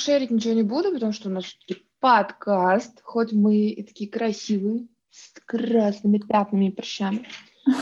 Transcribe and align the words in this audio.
шерить 0.00 0.30
ничего 0.30 0.54
не 0.54 0.62
буду, 0.62 0.92
потому 0.92 1.12
что 1.12 1.28
у 1.28 1.32
нас 1.32 1.44
все-таки 1.44 1.84
подкаст, 2.00 3.00
хоть 3.02 3.32
мы 3.32 3.56
и 3.68 3.82
такие 3.82 4.10
красивые, 4.10 4.88
с 5.10 5.32
красными 5.44 6.18
пятнами 6.18 6.66
и 6.66 6.72
прыщами. 6.72 7.26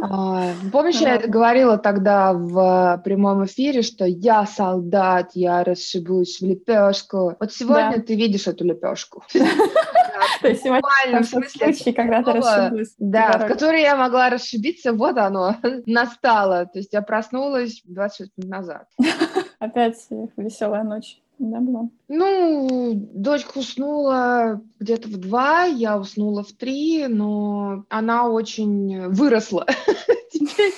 А, 0.00 0.52
помнишь, 0.72 1.00
я 1.00 1.18
говорила 1.18 1.76
тогда 1.76 2.32
в 2.32 3.00
прямом 3.04 3.44
эфире, 3.44 3.82
что 3.82 4.04
я 4.04 4.46
солдат, 4.46 5.30
я 5.34 5.62
расшибусь 5.62 6.40
в 6.40 6.44
лепешку. 6.46 7.36
Вот 7.38 7.52
сегодня 7.52 8.00
ты 8.00 8.16
видишь 8.16 8.48
эту 8.48 8.64
лепешку. 8.64 9.22
То 10.40 10.48
есть 10.48 10.62
сегодня 10.62 11.22
случай, 11.24 11.92
когда 11.92 12.22
ты 12.22 12.32
расшиблась. 12.32 12.94
Да, 12.98 13.38
в 13.38 13.46
которой 13.46 13.82
я 13.82 13.96
могла 13.96 14.30
расшибиться, 14.30 14.92
вот 14.92 15.16
оно, 15.16 15.56
настало. 15.86 16.66
То 16.66 16.78
есть 16.78 16.92
я 16.92 17.02
проснулась 17.02 17.82
26 17.84 18.32
минут 18.36 18.50
назад. 18.50 18.88
Опять 19.58 19.96
веселая 20.36 20.84
ночь. 20.84 21.20
Да, 21.38 21.60
была. 21.60 21.88
Ну, 22.08 22.92
дочка 23.14 23.58
уснула 23.58 24.60
где-то 24.80 25.08
в 25.08 25.18
два, 25.18 25.64
я 25.64 25.98
уснула 25.98 26.42
в 26.42 26.52
три, 26.52 27.06
но 27.06 27.84
она 27.88 28.28
очень 28.28 29.08
выросла. 29.08 29.66
Теперь 30.32 30.72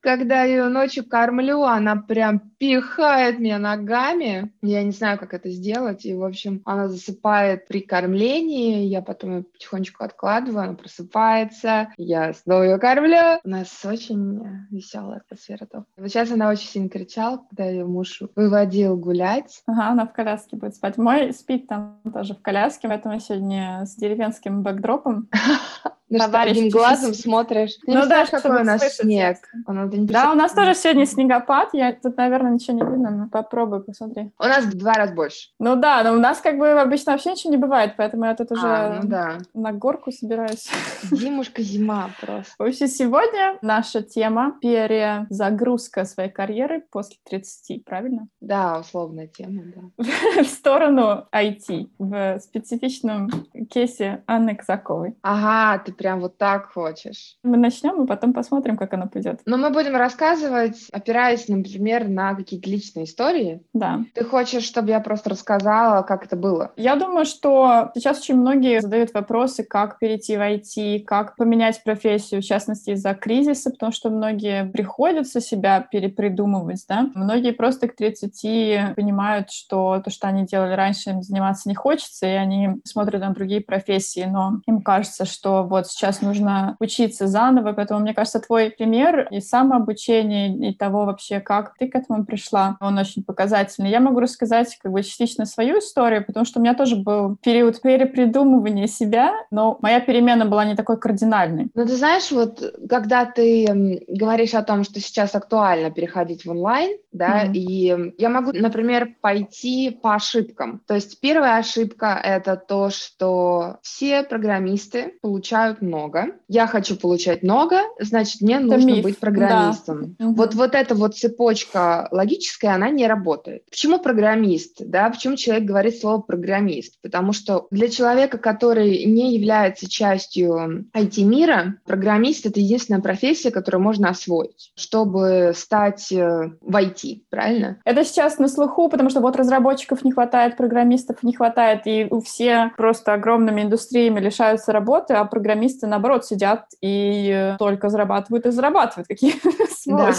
когда 0.00 0.44
ее 0.44 0.68
ночью 0.68 1.06
кормлю, 1.06 1.62
она 1.62 1.96
прям 1.96 2.40
пихает 2.58 3.38
меня 3.38 3.58
ногами. 3.58 4.52
Я 4.62 4.82
не 4.82 4.92
знаю, 4.92 5.18
как 5.18 5.34
это 5.34 5.50
сделать. 5.50 6.04
И, 6.04 6.14
в 6.14 6.24
общем, 6.24 6.62
она 6.64 6.88
засыпает 6.88 7.66
при 7.68 7.80
кормлении. 7.80 8.86
Я 8.86 9.02
потом 9.02 9.36
ее 9.38 9.42
потихонечку 9.44 10.04
откладываю, 10.04 10.64
она 10.64 10.74
просыпается. 10.74 11.88
Я 11.96 12.32
снова 12.32 12.62
ее 12.62 12.78
кормлю. 12.78 13.40
У 13.44 13.48
нас 13.48 13.84
очень 13.84 14.42
веселая 14.70 15.18
атмосфера. 15.18 15.66
Вот 15.72 16.08
сейчас 16.08 16.30
она 16.30 16.50
очень 16.50 16.68
сильно 16.68 16.88
кричала, 16.88 17.44
когда 17.48 17.64
ее 17.64 17.84
муж 17.84 18.22
выводил 18.34 18.96
гулять. 18.96 19.62
Ага, 19.66 19.88
она 19.88 20.06
в 20.06 20.12
коляске 20.12 20.56
будет 20.56 20.74
спать. 20.74 20.96
Мой 20.96 21.32
спит 21.32 21.66
там 21.66 22.00
тоже 22.12 22.34
в 22.34 22.42
коляске, 22.42 22.88
поэтому 22.88 23.20
сегодня 23.20 23.84
с 23.84 23.96
деревенским 23.96 24.62
бэкдропом. 24.62 25.28
Ну 26.10 26.18
что, 26.18 26.40
одним 26.40 26.68
глазом 26.70 27.14
смотришь. 27.14 27.78
ну 27.86 28.06
да, 28.06 28.26
какой 28.26 28.60
у 28.62 28.64
нас 28.64 28.82
снег. 28.96 29.38
да, 29.64 30.32
у 30.32 30.34
нас 30.34 30.52
тоже 30.52 30.74
сегодня 30.74 31.06
снегопад. 31.06 31.70
Я 31.72 31.92
тут, 31.92 32.16
наверное, 32.16 32.52
ничего 32.52 32.76
не 32.76 32.82
видно, 32.82 33.10
но 33.10 33.28
попробуй, 33.28 33.82
посмотри. 33.82 34.32
У 34.38 34.44
нас 34.44 34.64
в 34.64 34.76
два 34.76 34.94
раза 34.94 35.14
больше. 35.14 35.50
Ну 35.58 35.76
да, 35.76 36.02
но 36.02 36.12
у 36.12 36.18
нас 36.18 36.40
как 36.40 36.58
бы 36.58 36.68
обычно 36.70 37.12
вообще 37.12 37.32
ничего 37.32 37.52
не 37.52 37.56
бывает, 37.56 37.94
поэтому 37.96 38.24
я 38.24 38.34
тут 38.34 38.50
уже 38.50 38.66
а, 38.66 39.00
ну 39.02 39.08
да. 39.08 39.38
на 39.54 39.72
горку 39.72 40.10
собираюсь. 40.10 40.68
Зимушка, 41.10 41.62
зима 41.62 42.10
просто. 42.20 42.52
В 42.58 42.62
общем, 42.62 42.88
сегодня 42.88 43.58
наша 43.62 44.02
тема— 44.02 44.56
перезагрузка 44.60 46.04
своей 46.04 46.30
карьеры 46.30 46.82
после 46.90 47.16
30, 47.28 47.84
правильно? 47.84 48.26
Да, 48.40 48.80
условная 48.80 49.28
тема, 49.28 49.62
да. 49.96 50.42
в 50.42 50.46
сторону 50.46 51.28
IT, 51.32 51.90
в 51.98 52.40
специфичном 52.40 53.30
кейсе 53.70 54.24
Анны 54.26 54.56
Казаковой. 54.56 55.16
Ага, 55.22 55.82
ты 55.84 55.92
прям 56.00 56.20
вот 56.20 56.38
так 56.38 56.72
хочешь. 56.72 57.36
Мы 57.42 57.58
начнем 57.58 58.02
и 58.02 58.06
потом 58.06 58.32
посмотрим, 58.32 58.78
как 58.78 58.94
оно 58.94 59.06
пойдет. 59.06 59.40
Но 59.44 59.58
мы 59.58 59.68
будем 59.68 59.94
рассказывать, 59.96 60.88
опираясь, 60.92 61.46
например, 61.46 62.08
на 62.08 62.34
какие-то 62.34 62.70
личные 62.70 63.04
истории. 63.04 63.60
Да. 63.74 64.00
Ты 64.14 64.24
хочешь, 64.24 64.64
чтобы 64.64 64.88
я 64.88 65.00
просто 65.00 65.28
рассказала, 65.28 66.00
как 66.00 66.24
это 66.24 66.36
было? 66.36 66.72
Я 66.76 66.96
думаю, 66.96 67.26
что 67.26 67.90
сейчас 67.94 68.20
очень 68.20 68.36
многие 68.36 68.80
задают 68.80 69.12
вопросы, 69.12 69.62
как 69.62 69.98
перейти 69.98 70.38
в 70.38 70.40
IT, 70.40 71.04
как 71.04 71.36
поменять 71.36 71.84
профессию, 71.84 72.40
в 72.40 72.44
частности, 72.46 72.92
из-за 72.92 73.12
кризиса, 73.12 73.70
потому 73.70 73.92
что 73.92 74.08
многие 74.08 74.64
приходится 74.64 75.42
себя 75.42 75.82
перепридумывать, 75.82 76.82
да. 76.88 77.10
Многие 77.14 77.52
просто 77.52 77.88
к 77.88 77.94
30 77.94 78.94
понимают, 78.96 79.50
что 79.50 80.00
то, 80.02 80.10
что 80.10 80.28
они 80.28 80.46
делали 80.46 80.72
раньше, 80.72 81.10
им 81.10 81.22
заниматься 81.22 81.68
не 81.68 81.74
хочется, 81.74 82.26
и 82.26 82.30
они 82.30 82.80
смотрят 82.84 83.20
на 83.20 83.34
другие 83.34 83.60
профессии, 83.60 84.26
но 84.26 84.62
им 84.66 84.80
кажется, 84.80 85.26
что 85.26 85.62
вот 85.64 85.89
сейчас 85.90 86.22
нужно 86.22 86.76
учиться 86.80 87.26
заново, 87.26 87.72
поэтому, 87.72 88.00
мне 88.00 88.14
кажется, 88.14 88.40
твой 88.40 88.70
пример 88.70 89.28
и 89.30 89.40
самообучение, 89.40 90.70
и 90.70 90.74
того 90.74 91.04
вообще, 91.04 91.40
как 91.40 91.74
ты 91.78 91.88
к 91.88 91.94
этому 91.94 92.24
пришла, 92.24 92.76
он 92.80 92.98
очень 92.98 93.24
показательный. 93.24 93.90
Я 93.90 94.00
могу 94.00 94.20
рассказать 94.20 94.78
как 94.82 94.92
бы 94.92 95.02
частично 95.02 95.46
свою 95.46 95.78
историю, 95.78 96.24
потому 96.24 96.46
что 96.46 96.58
у 96.58 96.62
меня 96.62 96.74
тоже 96.74 96.96
был 96.96 97.36
период 97.42 97.80
перепридумывания 97.80 98.86
себя, 98.86 99.32
но 99.50 99.78
моя 99.80 100.00
перемена 100.00 100.44
была 100.46 100.64
не 100.64 100.76
такой 100.76 100.98
кардинальной. 100.98 101.70
Ну, 101.74 101.86
ты 101.86 101.96
знаешь, 101.96 102.30
вот 102.30 102.62
когда 102.88 103.24
ты 103.24 104.04
говоришь 104.08 104.54
о 104.54 104.62
том, 104.62 104.84
что 104.84 105.00
сейчас 105.00 105.34
актуально 105.34 105.90
переходить 105.90 106.44
в 106.44 106.50
онлайн, 106.50 106.96
да, 107.12 107.44
mm-hmm. 107.44 107.52
и 107.54 108.14
я 108.18 108.28
могу, 108.28 108.52
например, 108.52 109.16
пойти 109.20 109.90
по 109.90 110.14
ошибкам. 110.14 110.80
То 110.86 110.94
есть 110.94 111.20
первая 111.20 111.58
ошибка— 111.58 112.20
это 112.24 112.56
то, 112.56 112.90
что 112.90 113.78
все 113.82 114.22
программисты 114.22 115.14
получают 115.20 115.82
много. 115.82 116.36
Я 116.48 116.66
хочу 116.66 116.96
получать 116.96 117.42
много, 117.42 117.80
значит, 117.98 118.40
мне 118.40 118.56
Это 118.56 118.66
нужно 118.66 118.86
миф. 118.86 119.04
быть 119.04 119.18
программистом. 119.18 120.16
Да. 120.18 120.26
Вот, 120.26 120.54
вот 120.54 120.74
эта 120.74 120.94
вот 120.94 121.16
цепочка 121.16 122.08
логическая, 122.10 122.74
она 122.74 122.90
не 122.90 123.06
работает. 123.06 123.64
Почему 123.70 123.98
программист? 123.98 124.76
Да? 124.78 125.10
Почему 125.10 125.36
человек 125.36 125.64
говорит 125.64 125.98
слово 125.98 126.20
программист? 126.20 127.00
Потому 127.02 127.32
что 127.32 127.66
для 127.70 127.88
человека, 127.88 128.38
который 128.38 129.04
не 129.04 129.34
является 129.34 129.88
частью 129.88 130.86
IT-мира, 130.94 131.76
программист— 131.84 132.46
это 132.46 132.60
единственная 132.60 133.00
профессия, 133.00 133.50
которую 133.50 133.82
можно 133.82 134.08
освоить, 134.10 134.72
чтобы 134.76 135.52
стать 135.56 136.12
э, 136.12 136.52
в 136.60 136.76
IT, 136.76 136.99
правильно? 137.30 137.78
Это 137.84 138.04
сейчас 138.04 138.38
на 138.38 138.48
слуху, 138.48 138.88
потому 138.88 139.10
что 139.10 139.20
вот 139.20 139.36
разработчиков 139.36 140.04
не 140.04 140.12
хватает, 140.12 140.56
программистов 140.56 141.22
не 141.22 141.32
хватает, 141.32 141.82
и 141.86 142.06
у 142.10 142.20
все 142.20 142.72
просто 142.76 143.12
огромными 143.14 143.62
индустриями 143.62 144.20
лишаются 144.20 144.72
работы, 144.72 145.14
а 145.14 145.24
программисты 145.24 145.86
наоборот, 145.86 146.24
сидят 146.24 146.66
и 146.80 147.54
только 147.58 147.88
зарабатывают 147.88 148.46
и 148.46 148.50
зарабатывают. 148.50 149.08
Какие 149.08 149.34
да. 149.86 150.12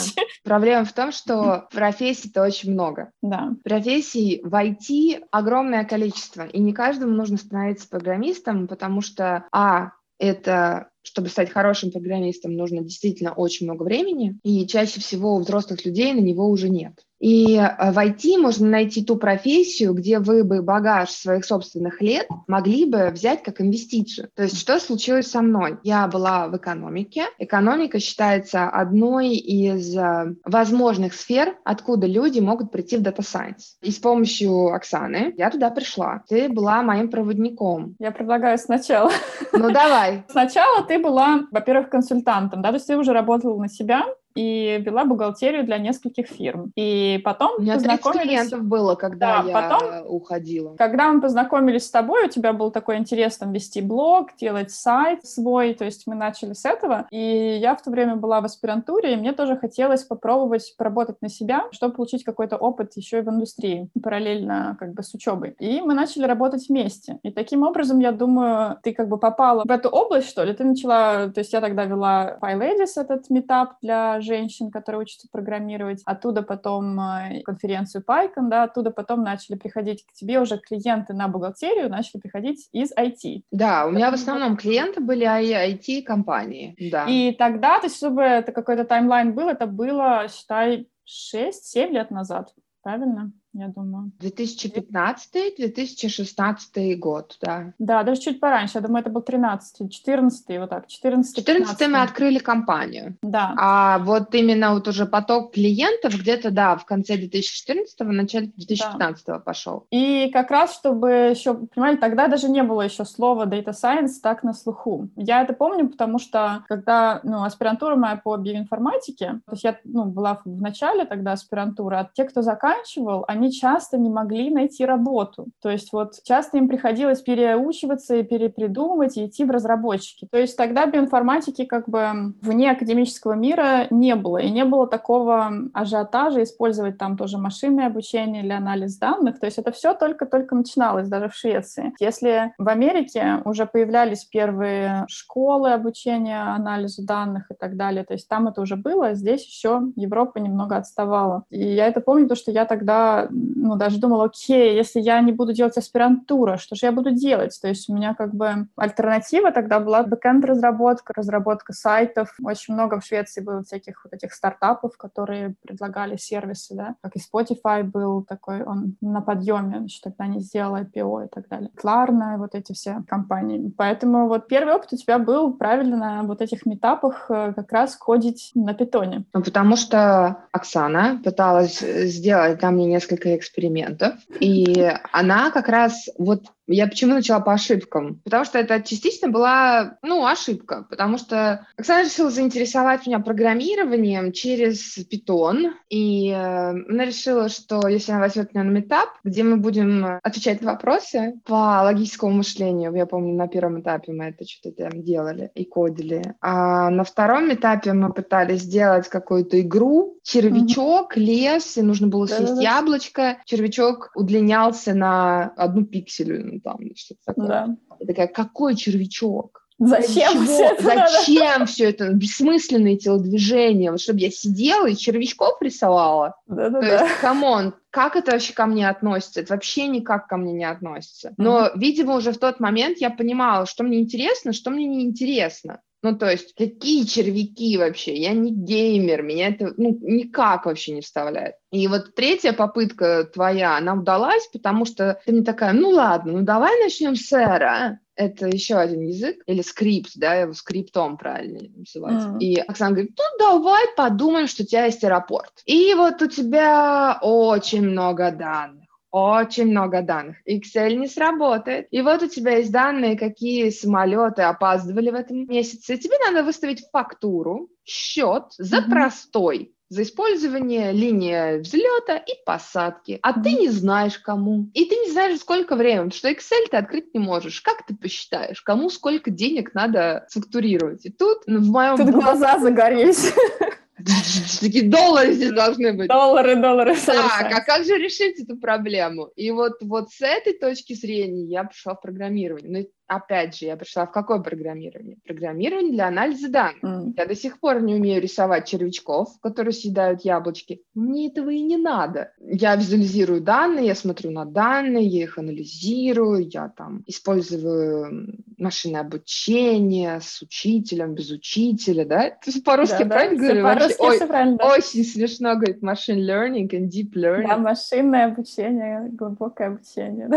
Проблема 0.44 0.86
в 0.86 0.94
том, 0.94 1.12
что 1.12 1.68
профессий-то 1.74 2.42
очень 2.42 2.72
много. 2.72 3.12
Да. 3.22 3.52
Профессий 3.64 4.42
в 4.44 4.54
IT 4.54 5.26
огромное 5.32 5.86
количество, 5.86 6.46
и 6.46 6.60
не 6.60 6.74
каждому 6.74 7.14
нужно 7.14 7.38
становиться 7.38 7.88
программистом, 7.90 8.68
потому 8.68 9.02
что, 9.02 9.46
а, 9.52 9.92
это 10.22 10.88
чтобы 11.04 11.30
стать 11.30 11.50
хорошим 11.50 11.92
программистом, 11.92 12.54
нужно 12.54 12.82
действительно 12.84 13.34
очень 13.34 13.66
много 13.66 13.84
времени, 13.84 14.38
и 14.44 14.68
чаще 14.68 15.00
всего 15.00 15.36
у 15.36 15.40
взрослых 15.40 15.84
людей 15.84 16.14
на 16.14 16.20
него 16.20 16.48
уже 16.48 16.70
нет. 16.70 16.94
И 17.22 17.56
э, 17.56 17.92
в 17.92 17.98
IT 17.98 18.40
можно 18.40 18.68
найти 18.68 19.06
ту 19.06 19.16
профессию, 19.16 19.94
где 19.94 20.20
вы 20.20 20.44
бы 20.44 20.62
багаж 20.62 21.12
своих 21.12 21.46
собственных 21.46 22.02
лет 22.02 22.28
могли 22.48 22.86
бы 22.86 23.10
взять 23.12 23.44
как 23.44 23.62
инвестицию. 23.62 24.30
То 24.36 24.44
есть 24.44 24.60
что 24.60 24.80
случилось 24.80 25.30
со 25.30 25.42
мной? 25.42 25.78
Я 25.84 26.08
была 26.08 26.48
в 26.48 26.58
экономике. 26.58 27.26
Экономика 27.38 28.00
считается 28.00 28.68
одной 28.68 29.36
из 29.36 29.96
э, 29.96 30.36
возможных 30.44 31.14
сфер, 31.14 31.56
откуда 31.64 32.08
люди 32.08 32.40
могут 32.40 32.72
прийти 32.72 32.98
в 32.98 33.02
Data 33.02 33.20
Science. 33.20 33.78
И 33.82 33.92
с 33.92 34.00
помощью 34.00 34.74
Оксаны 34.74 35.36
я 35.38 35.52
туда 35.52 35.70
пришла. 35.70 36.24
Ты 36.28 36.50
была 36.50 36.82
моим 36.82 37.10
проводником. 37.10 37.96
Я 38.00 38.12
предлагаю 38.12 38.58
сначала. 38.58 39.12
Ну 39.54 39.70
давай. 39.72 40.24
Сначала 40.30 40.84
ты 40.84 40.98
была, 40.98 41.42
во-первых, 41.52 41.90
консультантом, 41.90 42.62
да, 42.62 42.70
то 42.70 42.76
есть 42.76 42.88
ты 42.88 42.98
уже 42.98 43.14
работала 43.14 43.60
на 43.60 43.70
себя, 43.70 44.06
и 44.36 44.82
вела 44.86 45.06
бухгалтерию 45.06 45.66
для 45.66 45.78
нескольких 45.78 46.28
фирм. 46.28 46.72
И 46.76 47.22
потом 47.24 47.56
У 47.58 47.62
меня 47.62 47.76
познакомились... 47.76 48.22
клиентов 48.24 48.64
было, 48.64 48.96
когда 48.96 49.42
да, 49.42 49.50
я 49.50 49.54
потом, 49.54 50.06
уходила. 50.08 50.76
Когда 50.76 51.12
мы 51.12 51.22
познакомились 51.22 51.86
с 51.86 51.92
тобой, 51.92 52.26
у 52.26 52.30
тебя 52.30 52.54
был 52.54 52.72
такой 52.72 52.98
интерес 52.98 53.38
там 53.38 53.52
вести 53.52 53.82
блог, 53.82 54.36
делать 54.38 54.72
сайт 54.72 55.26
свой, 55.26 55.74
то 55.74 55.86
есть 55.86 56.08
мы 56.08 56.16
начали 56.16 56.54
с 56.54 56.66
этого. 56.66 57.08
И 57.12 57.58
я 57.62 57.76
в 57.76 57.82
то 57.82 57.92
время 57.92 58.16
была 58.16 58.42
в 58.42 58.46
аспирантуре, 58.46 59.14
и 59.14 59.18
мне 59.18 59.34
тоже 59.34 59.58
хотелось 59.58 60.04
попробовать 60.04 60.74
поработать 60.78 61.22
на 61.22 61.30
себя, 61.30 61.66
чтобы 61.72 61.96
получить 61.96 62.24
какой-то 62.24 62.58
опыт 62.58 62.96
еще 62.96 63.20
и 63.20 63.22
в 63.22 63.30
индустрии, 63.30 63.90
параллельно 64.02 64.76
как 64.80 64.94
бы 64.94 65.04
с 65.04 65.14
учебой. 65.14 65.56
И 65.60 65.82
мы 65.82 65.94
начали 65.94 66.24
работать 66.24 66.70
вместе. 66.70 67.20
И 67.24 67.32
таким 67.32 67.64
образом, 67.64 68.00
я 68.00 68.12
думаю, 68.12 68.78
ты 68.84 68.94
как 68.94 69.08
бы 69.10 69.18
попала 69.18 69.64
в 69.66 69.72
эту 69.72 69.90
область, 69.90 70.30
что 70.30 70.44
ли? 70.44 70.54
Ты 70.54 70.64
начала, 70.64 71.28
то 71.28 71.40
есть 71.40 71.54
я 71.54 71.62
тогда 71.62 71.86
вела 71.86 72.38
PyLadies, 72.42 72.92
этот 72.96 73.30
метап 73.30 73.76
для 73.82 74.21
женщин, 74.22 74.72
которые 74.72 75.02
учатся 75.02 75.28
программировать. 75.32 76.02
Оттуда 76.06 76.42
потом 76.42 77.00
э, 77.00 77.42
конференцию 77.44 78.04
Python, 78.08 78.50
да, 78.50 78.64
оттуда 78.64 78.92
потом 78.92 79.24
начали 79.24 79.58
приходить 79.58 80.06
к 80.06 80.14
тебе 80.14 80.40
уже 80.40 80.58
клиенты 80.58 81.14
на 81.14 81.28
бухгалтерию, 81.28 81.90
начали 81.90 82.20
приходить 82.20 82.68
из 82.72 82.92
IT. 82.94 83.44
Да, 83.52 83.86
у 83.86 83.92
меня 83.92 84.12
в 84.12 84.16
основном 84.16 84.58
клиенты 84.58 85.02
были 85.02 85.26
IT-компании, 85.26 86.76
да. 86.92 87.06
И 87.08 87.34
тогда, 87.34 87.80
то 87.80 87.86
есть 87.86 87.98
чтобы 87.98 88.22
это 88.22 88.52
какой-то 88.52 88.86
таймлайн 88.86 89.34
был, 89.34 89.48
это 89.48 89.68
было, 89.68 90.28
считай, 90.30 90.88
6-7 91.08 91.90
лет 91.90 92.12
назад 92.12 92.54
правильно? 92.82 93.32
Я 93.54 93.68
думаю. 93.68 94.12
2015-2016 94.20 96.96
год, 96.96 97.38
да. 97.42 97.74
Да, 97.80 98.04
даже 98.04 98.22
чуть 98.22 98.40
пораньше, 98.40 98.78
я 98.78 98.82
думаю, 98.82 99.02
это 99.02 99.10
был 99.10 99.22
13 99.22 99.92
14 99.92 100.60
вот 100.60 100.70
так, 100.70 100.88
14 100.88 101.36
14 101.36 101.90
мы 101.90 102.02
открыли 102.02 102.40
компанию. 102.40 103.18
Да. 103.22 103.54
А 103.58 104.00
вот 104.00 104.34
именно 104.36 104.74
вот 104.74 104.88
уже 104.88 105.06
поток 105.06 105.54
клиентов 105.54 106.14
где-то, 106.14 106.52
да, 106.52 106.76
в 106.76 106.86
конце 106.86 107.18
2014 107.18 108.00
в 108.00 108.12
начале 108.12 108.48
2015 108.48 109.26
да. 109.26 109.40
пошел. 109.40 109.86
И 109.92 110.30
как 110.32 110.52
раз, 110.52 110.76
чтобы 110.76 111.32
еще, 111.32 111.54
понимаете, 111.54 112.02
тогда 112.02 112.28
даже 112.28 112.50
не 112.50 112.64
было 112.64 112.82
еще 112.82 113.06
слова 113.06 113.46
Data 113.46 113.72
Science 113.72 114.20
так 114.22 114.44
на 114.44 114.54
слуху. 114.54 115.10
Я 115.16 115.42
это 115.42 115.54
помню, 115.54 115.90
потому 115.90 116.20
что 116.20 116.64
когда, 116.68 117.20
ну, 117.24 117.44
аспирантура 117.44 117.96
моя 117.96 118.16
по 118.16 118.38
биоинформатике, 118.38 119.42
то 119.46 119.52
есть 119.52 119.64
я, 119.64 119.78
ну, 119.84 120.06
была 120.06 120.42
в 120.46 120.62
начале 120.62 121.06
тогда 121.06 121.34
аспирантуры, 121.34 121.98
а 121.98 122.10
те, 122.14 122.24
кто 122.24 122.42
заканчивал, 122.42 123.26
они 123.28 123.41
часто 123.50 123.98
не 123.98 124.10
могли 124.10 124.50
найти 124.50 124.86
работу. 124.86 125.48
То 125.62 125.70
есть 125.70 125.94
вот 125.94 126.16
часто 126.24 126.58
им 126.58 126.68
приходилось 126.68 127.22
переучиваться 127.22 128.16
и 128.18 128.24
перепридумывать 128.24 129.18
и 129.18 129.26
идти 129.26 129.46
в 129.46 129.52
разработчики. 129.52 130.28
То 130.30 130.38
есть 130.38 130.58
тогда 130.58 130.86
биоинформатики 130.86 131.66
как 131.66 131.88
бы 131.90 132.34
вне 132.42 132.72
академического 132.72 133.34
мира 133.34 133.88
не 133.90 134.16
было, 134.16 134.38
и 134.38 134.52
не 134.52 134.66
было 134.66 134.88
такого 134.88 135.52
ажиотажа 135.74 136.44
использовать 136.44 136.98
там 136.98 137.18
тоже 137.18 137.38
машинное 137.38 137.88
обучение 137.88 138.44
или 138.44 138.52
анализ 138.52 138.98
данных. 138.98 139.40
То 139.40 139.46
есть 139.46 139.58
это 139.58 139.72
все 139.72 139.94
только-только 139.94 140.56
начиналось 140.56 141.08
даже 141.08 141.30
в 141.30 141.36
Швеции. 141.36 141.94
Если 142.00 142.54
в 142.58 142.68
Америке 142.68 143.42
уже 143.46 143.66
появлялись 143.66 144.26
первые 144.26 145.06
школы 145.08 145.72
обучения 145.72 146.42
анализу 146.42 147.06
данных 147.06 147.50
и 147.50 147.54
так 147.54 147.78
далее, 147.78 148.04
то 148.04 148.14
есть 148.14 148.28
там 148.28 148.48
это 148.48 148.62
уже 148.62 148.76
было, 148.76 149.08
а 149.08 149.14
здесь 149.14 149.46
еще 149.46 149.82
Европа 149.96 150.40
немного 150.40 150.78
отставала. 150.78 151.44
И 151.50 151.62
я 151.62 151.88
это 151.88 152.02
помню, 152.02 152.24
потому 152.24 152.38
что 152.38 152.52
я 152.52 152.66
тогда, 152.66 153.28
ну, 153.32 153.76
даже 153.76 154.00
думала, 154.00 154.26
окей, 154.26 154.76
если 154.76 155.00
я 155.00 155.22
не 155.22 155.32
буду 155.32 155.54
делать 155.54 155.78
аспирантура, 155.78 156.58
что 156.58 156.76
же 156.76 156.86
я 156.86 156.92
буду 156.92 157.12
делать? 157.12 157.58
То 157.62 157.68
есть 157.68 157.90
у 157.90 157.96
меня 157.96 158.14
как 158.14 158.34
бы 158.34 158.68
альтернатива 158.76 159.52
тогда 159.52 159.80
была 159.80 160.04
бэкэнд-разработка, 160.04 161.14
разработка 161.14 161.74
сайтов. 161.74 162.36
Очень 162.44 162.74
много 162.74 163.00
в 163.00 163.06
Швеции 163.06 163.42
было 163.42 163.64
всяких 163.64 164.04
вот 164.04 164.14
этих 164.14 164.34
стартапов, 164.34 164.98
которые 164.98 165.56
предлагали 165.62 166.18
сервисы, 166.18 166.76
да, 166.76 166.96
как 167.02 167.14
и 167.16 167.20
Spotify 167.20 167.84
был 167.84 168.24
такой, 168.24 168.64
он 168.64 168.96
на 169.02 169.22
подъеме, 169.22 169.80
значит, 169.80 170.04
тогда 170.04 170.28
не 170.28 170.40
сделал 170.40 170.76
IPO 170.76 171.26
и 171.26 171.30
так 171.30 171.48
далее. 171.48 171.70
Klarna, 171.82 172.38
вот 172.38 172.56
эти 172.56 172.74
все 172.74 173.04
компании. 173.08 173.74
Поэтому 173.78 174.28
вот 174.28 174.48
первый 174.48 174.76
опыт 174.76 174.94
у 174.94 174.98
тебя 174.98 175.20
был 175.20 175.54
правильно 175.54 175.98
на 175.98 176.24
вот 176.24 176.42
этих 176.42 176.66
метапах 176.66 177.26
э, 177.30 177.54
как 177.56 177.72
раз 177.72 177.96
ходить 178.00 178.52
на 178.56 178.74
питоне. 178.74 179.26
Ну, 179.34 179.44
потому 179.44 179.76
что 179.76 180.38
Оксана 180.52 181.22
пыталась 181.24 181.80
сделать 181.80 182.60
там 182.60 182.76
мне 182.76 182.86
несколько 182.86 183.21
экспериментов, 183.26 184.16
и 184.40 184.92
она 185.12 185.52
как 185.52 185.68
раз 185.68 186.10
вот 186.18 186.46
я 186.72 186.88
почему 186.88 187.14
начала 187.14 187.40
по 187.40 187.54
ошибкам? 187.54 188.22
Потому 188.24 188.46
что 188.46 188.60
это 188.60 188.82
частично 188.82 189.30
была, 189.30 189.98
ну, 190.02 190.26
ошибка, 190.26 190.86
потому 190.90 191.18
что 191.18 191.68
Оксана 191.78 192.04
решила 192.04 192.30
заинтересовать 192.30 193.06
меня 193.08 193.20
программированием 193.20 194.32
через 194.32 194.98
Python, 194.98 195.72
и 195.90 196.30
э, 196.30 196.36
она 196.36 197.06
решила, 197.06 197.50
что 197.50 197.88
если 197.88 198.12
она 198.12 198.22
возьмет 198.22 198.54
меня 198.54 198.64
на 198.64 198.72
метап, 198.72 199.10
где 199.24 199.44
мы 199.44 199.58
будем 199.58 200.20
отвечать 200.24 200.62
на 200.62 200.74
вопросы 200.74 201.40
по 201.46 201.82
логическому 201.84 202.32
мышлению, 202.34 202.94
я 202.96 203.06
помню, 203.06 203.34
на 203.34 203.48
первом 203.48 203.82
этапе 203.82 204.14
мы 204.14 204.26
это 204.26 204.46
что-то 204.48 204.90
там 204.90 205.04
делали 205.04 205.52
и 205.56 205.66
кодили, 205.66 206.36
а 206.42 206.90
на 206.90 207.04
втором 207.04 207.54
этапе 207.54 207.94
мы 207.94 208.14
пытались 208.14 208.62
сделать 208.62 209.08
какую-то 209.10 209.60
игру, 209.62 210.20
червячок, 210.24 211.18
mm-hmm. 211.18 211.22
лес, 211.22 211.78
и 211.78 211.82
нужно 211.82 212.08
было 212.08 212.26
съесть 212.26 212.56
Да-да-да. 212.56 212.62
яблочко, 212.62 213.38
червячок 213.46 214.12
удлинялся 214.16 214.94
на 214.94 215.54
одну 215.58 215.86
пикселю, 215.86 216.61
там, 216.64 216.78
что-то 216.96 217.22
такое. 217.26 217.48
Да. 217.48 217.78
Я 218.00 218.06
такая, 218.06 218.28
какой 218.28 218.76
червячок? 218.76 219.62
Зачем 219.84 220.46
все 220.46 220.66
это? 220.66 220.84
Зачем 220.84 221.66
все 221.66 221.90
это? 221.90 222.14
Бессмысленные 222.14 222.98
телодвижения. 222.98 223.92
Вот 223.92 224.00
чтобы 224.00 224.20
я 224.20 224.30
сидела 224.30 224.88
и 224.88 224.96
червячков 224.96 225.60
рисовала. 225.60 226.36
Да-да-да. 226.46 226.82
То 226.82 227.04
есть, 227.06 227.20
come 227.20 227.51
on, 227.51 227.74
как 227.90 228.16
это 228.16 228.32
вообще 228.32 228.54
ко 228.54 228.68
мне 228.68 228.88
относится? 228.88 229.42
Это 229.42 229.54
вообще 229.54 229.88
никак 229.88 230.28
ко 230.28 230.38
мне 230.38 230.54
не 230.54 230.66
относится. 230.66 231.34
Но, 231.38 231.66
mm-hmm. 231.66 231.72
видимо, 231.78 232.16
уже 232.16 232.32
в 232.32 232.38
тот 232.38 232.60
момент 232.60 233.00
я 233.00 233.10
понимала, 233.10 233.66
что 233.66 233.84
мне 233.84 234.00
интересно, 234.00 234.54
что 234.54 234.70
мне 234.70 234.86
не 234.86 235.04
интересно. 235.04 235.82
Ну, 236.04 236.18
то 236.18 236.30
есть, 236.30 236.56
какие 236.56 237.06
червяки 237.06 237.78
вообще? 237.78 238.16
Я 238.16 238.34
не 238.34 238.52
геймер, 238.52 239.22
меня 239.22 239.50
это 239.50 239.74
ну, 239.78 239.98
никак 240.02 240.66
вообще 240.66 240.94
не 240.94 241.02
вставляет. 241.02 241.56
И 241.72 241.88
вот 241.88 242.16
третья 242.16 242.54
попытка 242.54 243.26
твоя, 243.26 243.78
она 243.78 243.94
удалась, 243.94 244.48
потому 244.52 244.86
что 244.86 245.20
ты 245.26 245.32
мне 245.32 245.44
такая, 245.44 245.74
ну 245.74 245.90
ладно, 245.90 246.34
ну 246.34 246.42
давай 246.42 246.82
начнем 246.84 247.16
с 247.16 247.32
R. 247.32 248.00
Это 248.16 248.48
еще 248.48 248.76
один 248.76 249.02
язык, 249.02 249.38
или 249.48 249.62
скрипт, 249.62 250.12
да, 250.16 250.36
его 250.36 250.54
скриптом 250.54 251.18
правильно 251.18 251.62
называть. 251.76 252.24
Mm. 252.24 252.40
И 252.40 252.60
Оксана 252.60 252.92
говорит, 252.92 253.18
ну 253.18 253.24
давай 253.40 253.86
подумаем, 253.96 254.48
что 254.48 254.64
у 254.64 254.66
тебя 254.66 254.86
есть 254.86 255.04
аэропорт. 255.04 255.54
И 255.66 255.94
вот 255.94 256.22
у 256.22 256.28
тебя 256.28 257.18
очень 257.22 257.84
много 257.84 258.32
данных 258.32 258.81
очень 259.12 259.68
много 259.68 260.02
данных. 260.02 260.38
Excel 260.48 260.96
не 260.96 261.08
сработает. 261.08 261.88
И 261.92 262.02
вот 262.02 262.24
у 262.24 262.28
тебя 262.28 262.58
есть 262.58 262.72
данные, 262.72 263.18
какие 263.18 263.70
самолеты 263.70 264.44
опаздывали 264.44 265.12
в 265.12 265.16
этом 265.16 265.46
месяце. 265.48 265.98
Тебе 265.98 266.16
надо 266.26 266.44
выставить 266.44 266.84
фактуру, 266.92 267.70
счет 267.86 268.46
за 268.58 268.78
mm-hmm. 268.78 268.90
простой 268.90 269.76
за 269.92 270.04
использование 270.04 270.94
линии 270.94 271.60
взлета 271.60 272.16
и 272.16 272.32
посадки, 272.46 273.20
а 273.22 273.34
ты 273.34 273.52
не 273.52 273.68
знаешь 273.68 274.18
кому, 274.18 274.70
и 274.74 274.86
ты 274.86 274.96
не 274.96 275.12
знаешь, 275.12 275.38
сколько 275.40 275.76
времени, 275.76 276.10
потому 276.10 276.12
что 276.14 276.32
Excel 276.32 276.70
ты 276.72 276.78
открыть 276.78 277.14
не 277.14 277.20
можешь. 277.20 277.60
Как 277.60 277.86
ты 277.86 277.94
посчитаешь, 277.94 278.62
кому 278.62 278.90
сколько 278.90 279.32
денег 279.32 279.74
надо 279.74 280.26
фактурировать? 280.32 281.06
И 281.06 281.10
тут 281.10 281.40
ну, 281.46 281.60
в 281.60 281.70
моем... 281.70 281.98
Тут 281.98 282.10
глаза 282.24 282.58
загорелись. 282.60 283.34
Такие 284.60 284.90
доллары 284.90 285.34
здесь 285.34 285.52
должны 285.52 285.94
быть. 285.94 286.08
Доллары, 286.08 286.56
доллары. 286.56 286.96
Так, 287.06 287.52
а 287.52 287.62
как 287.62 287.86
же 287.86 287.98
решить 287.98 288.40
эту 288.40 288.58
проблему? 288.58 289.32
И 289.36 289.52
вот, 289.52 289.82
вот 289.82 290.12
с 290.12 290.22
этой 290.22 290.54
точки 290.54 290.94
зрения 290.94 291.46
я 291.46 291.64
пришла 291.64 291.96
в 291.96 292.02
программирование. 292.02 292.70
Ну, 292.70 292.88
опять 293.12 293.58
же, 293.58 293.66
я 293.66 293.76
пришла 293.76 294.06
в 294.06 294.12
какое 294.12 294.40
программирование? 294.40 295.18
Программирование 295.26 295.92
для 295.92 296.08
анализа 296.08 296.50
данных. 296.50 296.82
Mm. 296.82 297.14
Я 297.18 297.26
до 297.26 297.36
сих 297.36 297.60
пор 297.60 297.82
не 297.82 297.96
умею 297.96 298.22
рисовать 298.22 298.68
червячков, 298.68 299.38
которые 299.42 299.74
съедают 299.74 300.22
яблочки. 300.22 300.82
Мне 300.96 301.28
этого 301.28 301.50
и 301.50 301.60
не 301.60 301.76
надо. 301.76 302.32
Я 302.40 302.76
визуализирую 302.76 303.42
данные, 303.42 303.88
я 303.88 303.96
смотрю 303.96 304.32
на 304.32 304.46
данные, 304.46 305.06
я 305.08 305.24
их 305.24 305.38
анализирую, 305.38 306.48
я 306.50 306.70
там 306.70 307.04
использую 307.06 308.38
машинное 308.58 309.02
обучение 309.02 310.22
с 310.22 310.42
учителем, 310.42 311.14
без 311.14 311.32
учителя, 311.32 312.06
да? 312.06 312.38
По-русски 312.64 313.04
да, 313.04 313.06
правильно 313.06 313.38
да, 313.38 313.44
говорю? 313.44 313.64
По-русски 313.64 314.02
Ой, 314.02 314.28
правильно. 314.28 314.58
Очень 314.64 315.04
смешно 315.04 315.56
говорит 315.56 315.84
machine 315.84 316.20
learning 316.20 316.70
and 316.70 316.88
deep 316.88 317.12
learning. 317.16 317.48
Да, 317.48 317.58
машинное 317.58 318.28
обучение, 318.28 319.10
глубокое 319.12 319.68
обучение. 319.68 320.30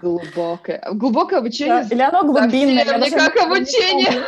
Глубокое. 0.00 0.86
Глубокое 0.92 1.40
обучение 1.40 1.95
или 1.96 2.02
оно 2.02 2.24
глубинное. 2.24 2.84
Совсем 2.84 3.00
не 3.00 3.10
как 3.18 3.36
обучение. 3.36 4.22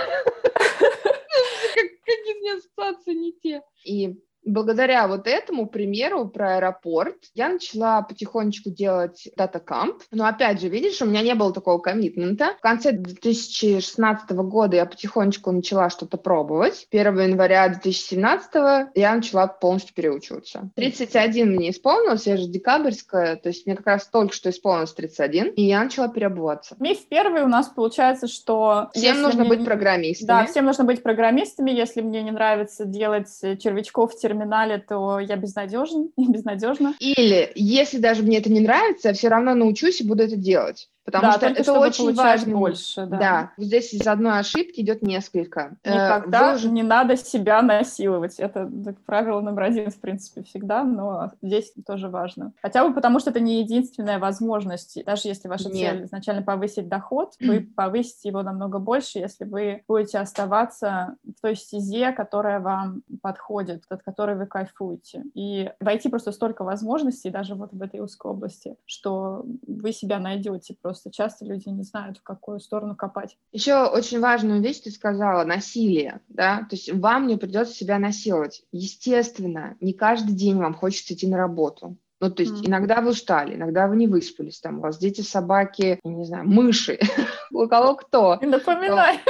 Как 1.75 1.85
из 2.07 2.37
меня 2.37 2.57
ассоциации 2.57 3.15
не 3.15 3.33
те. 3.33 3.63
И 3.85 4.19
благодаря 4.49 5.07
вот 5.07 5.27
этому 5.27 5.67
примеру 5.67 6.29
про 6.29 6.57
аэропорт 6.57 7.17
я 7.35 7.49
начала 7.49 8.03
потихонечку 8.03 8.71
делать 8.71 9.29
дата-камп. 9.37 10.03
Но 10.11 10.27
опять 10.27 10.61
же, 10.61 10.69
видишь, 10.69 11.01
у 11.03 11.07
меня 11.07 11.23
не 11.23 11.35
было 11.35 11.53
такого 11.53 11.79
коммитмента. 11.79 12.55
В 12.59 12.61
конце 12.61 12.93
2016 12.93 14.31
года 14.31 14.77
я 14.77 14.87
потихонечку 14.87 15.53
начала 15.53 15.91
что-то 15.91 16.17
пробовать. 16.17 16.87
1 16.91 17.21
января 17.21 17.69
2017 17.69 18.91
я 18.95 19.15
начала 19.15 19.47
полностью 19.47 19.95
переучиваться. 19.95 20.71
31 20.75 21.55
мне 21.55 21.71
исполнилось, 21.71 22.27
я 22.27 22.37
же 22.37 22.47
декабрьская, 22.47 23.37
то 23.37 23.49
есть 23.49 23.67
мне 23.67 23.77
как 23.77 23.87
раз 23.87 24.07
только 24.07 24.35
что 24.35 24.51
исполнилось 24.51 24.93
31, 24.93 25.49
и 25.51 25.63
я 25.63 25.83
начала 25.83 26.09
переобуваться. 26.09 26.77
Миф 26.79 27.07
первый 27.09 27.43
у 27.43 27.49
нас 27.49 27.69
получается, 27.69 28.27
что... 28.27 28.91
Всем 28.95 29.21
нужно 29.21 29.41
мне... 29.41 29.51
быть 29.51 29.65
программистами. 29.65 30.27
Да, 30.27 30.47
всем 30.47 30.65
нужно 30.65 30.85
быть 30.85 31.03
программистами, 31.03 31.71
если 31.71 32.01
мне 32.01 32.23
не 32.23 32.31
нравится 32.31 32.85
делать 32.85 33.29
червячков 33.41 34.15
в 34.15 34.19
терминале 34.19 34.38
терминале, 34.39 34.79
то 34.79 35.19
я 35.21 35.37
безнадежен, 35.37 36.11
безнадежна. 36.17 36.95
Или, 37.01 37.51
если 37.55 37.99
даже 37.99 38.23
мне 38.23 38.39
это 38.39 38.51
не 38.51 38.61
нравится, 38.61 39.09
я 39.09 39.15
все 39.15 39.29
равно 39.29 39.55
научусь 39.55 40.01
и 40.01 40.07
буду 40.07 40.23
это 40.23 40.37
делать. 40.37 40.89
Потому 41.11 41.33
да, 41.33 41.33
что 41.33 41.47
это 41.47 41.73
очень 41.73 42.15
важно. 42.15 42.55
больше. 42.55 43.07
Да. 43.07 43.17
да, 43.17 43.53
здесь 43.57 43.95
из 43.95 44.07
одной 44.07 44.41
ошибки 44.41 44.81
идет 44.81 45.01
несколько. 45.01 45.77
Э, 45.83 45.95
Никогда 45.95 46.55
уже... 46.55 46.69
не 46.69 46.83
надо 46.83 47.17
себя 47.17 47.63
насиловать. 47.63 48.39
Это 48.39 48.71
правило 49.07 49.41
номер 49.41 49.63
один, 49.63 49.91
в 49.91 49.99
принципе, 49.99 50.43
всегда, 50.43 50.85
но 50.85 51.31
здесь 51.41 51.73
тоже 51.87 52.09
важно. 52.09 52.53
Хотя 52.61 52.87
бы 52.87 52.95
потому, 52.95 53.21
что 53.21 53.31
это 53.31 53.41
не 53.41 53.61
единственная 53.61 54.19
возможность. 54.19 55.03
Даже 55.07 55.29
если 55.29 55.49
ваша 55.49 55.71
Нет. 55.71 55.93
цель 55.93 56.05
изначально 56.05 56.43
повысить 56.43 56.89
доход, 56.89 57.33
вы 57.41 57.61
повысите 57.61 58.29
его 58.29 58.43
намного 58.43 58.79
больше, 58.79 59.19
если 59.19 59.45
вы 59.45 59.83
будете 59.89 60.19
оставаться 60.19 61.17
в 61.25 61.41
той 61.41 61.57
стезе, 61.57 62.13
которая 62.13 62.61
вам 62.61 63.03
подходит, 63.23 63.85
от 63.89 64.03
которой 64.03 64.37
вы 64.37 64.47
кайфуете. 64.47 65.25
И 65.35 65.71
войти 65.81 66.11
просто 66.11 66.33
столько 66.33 66.65
возможностей 66.65 67.31
даже 67.31 67.55
вот 67.55 67.73
в 67.73 67.81
этой 67.81 68.01
узкой 68.01 68.33
области, 68.33 68.77
что 68.85 69.47
вы 69.67 69.93
себя 69.93 70.19
найдете. 70.19 70.77
Просто 70.83 70.98
часто 71.11 71.45
люди 71.45 71.69
не 71.69 71.83
знают, 71.83 72.19
в 72.19 72.23
какую 72.23 72.61
сторону 72.61 72.97
копать. 72.97 73.37
Еще 73.53 73.85
очень 73.85 74.21
важную 74.21 74.61
вещь 74.61 74.81
ты 74.81 74.91
сказала— 74.91 75.45
насилие, 75.45 76.21
да? 76.29 76.67
То 76.69 76.77
есть 76.77 76.93
вам 76.93 77.27
не 77.27 77.37
придется 77.37 77.75
себя 77.75 77.99
насиловать. 77.99 78.63
Естественно, 78.73 79.77
не 79.81 79.93
каждый 79.93 80.35
день 80.35 80.57
вам 80.57 80.75
хочется 80.75 81.15
идти 81.15 81.27
на 81.27 81.37
работу. 81.37 81.97
Ну, 82.21 82.31
то 82.31 82.43
есть 82.43 82.65
mm. 82.65 82.67
иногда 82.67 83.01
вы 83.01 83.11
устали, 83.11 83.55
иногда 83.55 83.87
вы 83.87 83.97
не 83.97 84.09
выспались, 84.09 84.59
там 84.59 84.79
у 84.79 84.81
вас 84.81 84.99
дети, 84.99 85.21
собаки, 85.21 86.01
не 86.03 86.25
знаю, 86.25 86.49
мыши, 86.49 86.99
у 87.53 87.69
кого 87.69 87.95
кто. 87.95 88.39
Напоминай. 88.43 89.21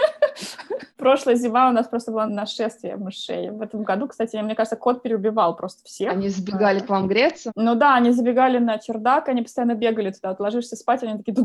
Прошлая 0.97 1.37
зима 1.37 1.69
у 1.69 1.73
нас 1.73 1.87
просто 1.89 2.13
была 2.13 2.27
нашествие 2.27 2.97
мышей. 2.97 3.51
В 3.51 3.63
этом 3.63 3.83
году, 3.83 4.09
кстати, 4.09 4.37
мне 4.37 4.55
кажется, 4.55 4.77
кот 4.77 5.03
переубивал 5.03 5.57
просто 5.57 5.85
всех. 5.85 6.13
Они 6.13 6.29
забегали 6.29 6.81
к 6.81 6.89
вам 6.89 7.09
греться? 7.09 7.53
Ну 7.55 7.75
да, 7.75 7.95
они 7.97 8.13
забегали 8.13 8.59
на 8.59 8.79
чердак, 8.79 9.29
они 9.29 9.43
постоянно 9.43 9.75
бегали 9.75 10.11
туда. 10.11 10.31
Вот 10.31 10.41
ложишься 10.41 10.77
спать, 10.77 11.03
они 11.03 11.23
такие... 11.23 11.37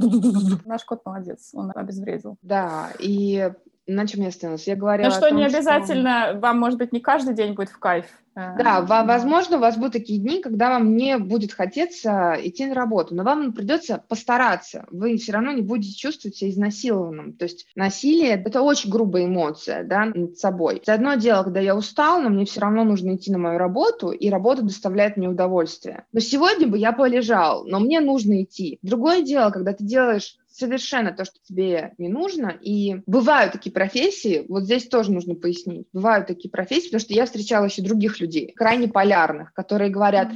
Наш 0.65 0.83
кот 0.83 1.01
молодец, 1.05 1.51
он 1.53 1.71
обезвредил. 1.75 2.37
Да, 2.41 2.89
и 2.99 3.51
на 3.87 4.07
чем 4.07 4.21
я 4.21 4.29
остановилась? 4.29 4.67
Я 4.67 4.75
говорила 4.75 5.09
Ну 5.09 5.15
что, 5.15 5.29
том, 5.29 5.37
не 5.37 5.45
обязательно, 5.45 6.29
что... 6.31 6.39
вам, 6.39 6.59
может 6.59 6.79
быть, 6.79 6.93
не 6.93 6.99
каждый 6.99 7.33
день 7.33 7.53
будет 7.53 7.69
в 7.69 7.79
кайф. 7.79 8.05
Э, 8.35 8.55
да, 8.57 8.81
да, 8.81 9.03
возможно, 9.03 9.57
у 9.57 9.59
вас 9.59 9.77
будут 9.77 9.93
такие 9.93 10.19
дни, 10.19 10.41
когда 10.41 10.69
вам 10.69 10.95
не 10.95 11.17
будет 11.17 11.53
хотеться 11.53 12.35
идти 12.41 12.65
на 12.65 12.73
работу, 12.73 13.13
но 13.13 13.23
вам 13.23 13.53
придется 13.53 14.03
постараться. 14.07 14.85
Вы 14.89 15.17
все 15.17 15.33
равно 15.33 15.51
не 15.51 15.61
будете 15.61 15.95
чувствовать 15.95 16.37
себя 16.37 16.49
изнасилованным. 16.49 17.33
То 17.33 17.43
есть 17.43 17.67
насилие— 17.75 18.41
это 18.45 18.61
очень 18.61 18.89
грубая 18.89 19.25
эмоция 19.25 19.83
да, 19.83 20.05
над 20.05 20.37
собой. 20.37 20.77
Это 20.77 20.93
одно 20.93 21.15
дело, 21.15 21.43
когда 21.43 21.59
я 21.59 21.75
устал, 21.75 22.21
но 22.21 22.29
мне 22.29 22.45
все 22.45 22.61
равно 22.61 22.83
нужно 22.83 23.15
идти 23.15 23.31
на 23.31 23.37
мою 23.37 23.57
работу, 23.57 24.11
и 24.11 24.29
работа 24.29 24.63
доставляет 24.63 25.17
мне 25.17 25.27
удовольствие. 25.27 26.05
Но 26.11 26.19
сегодня 26.19 26.67
бы 26.67 26.77
я 26.77 26.91
полежал, 26.91 27.65
но 27.65 27.79
мне 27.79 27.99
нужно 27.99 28.43
идти. 28.43 28.79
Другое 28.81 29.21
дело, 29.21 29.51
когда 29.51 29.73
ты 29.73 29.83
делаешь 29.83 30.37
совершенно 30.53 31.11
то, 31.11 31.25
что 31.25 31.35
тебе 31.43 31.93
не 31.97 32.07
нужно. 32.07 32.49
И 32.61 33.01
бывают 33.05 33.53
такие 33.53 33.71
профессии, 33.71 34.45
вот 34.47 34.63
здесь 34.63 34.87
тоже 34.87 35.11
нужно 35.11 35.35
пояснить, 35.35 35.87
бывают 35.93 36.27
такие 36.27 36.49
профессии, 36.49 36.87
потому 36.87 37.01
что 37.01 37.13
я 37.13 37.25
встречала 37.25 37.65
еще 37.65 37.81
других 37.81 38.19
людей, 38.19 38.53
крайне 38.55 38.87
полярных, 38.87 39.53
которые 39.53 39.89
говорят, 39.89 40.31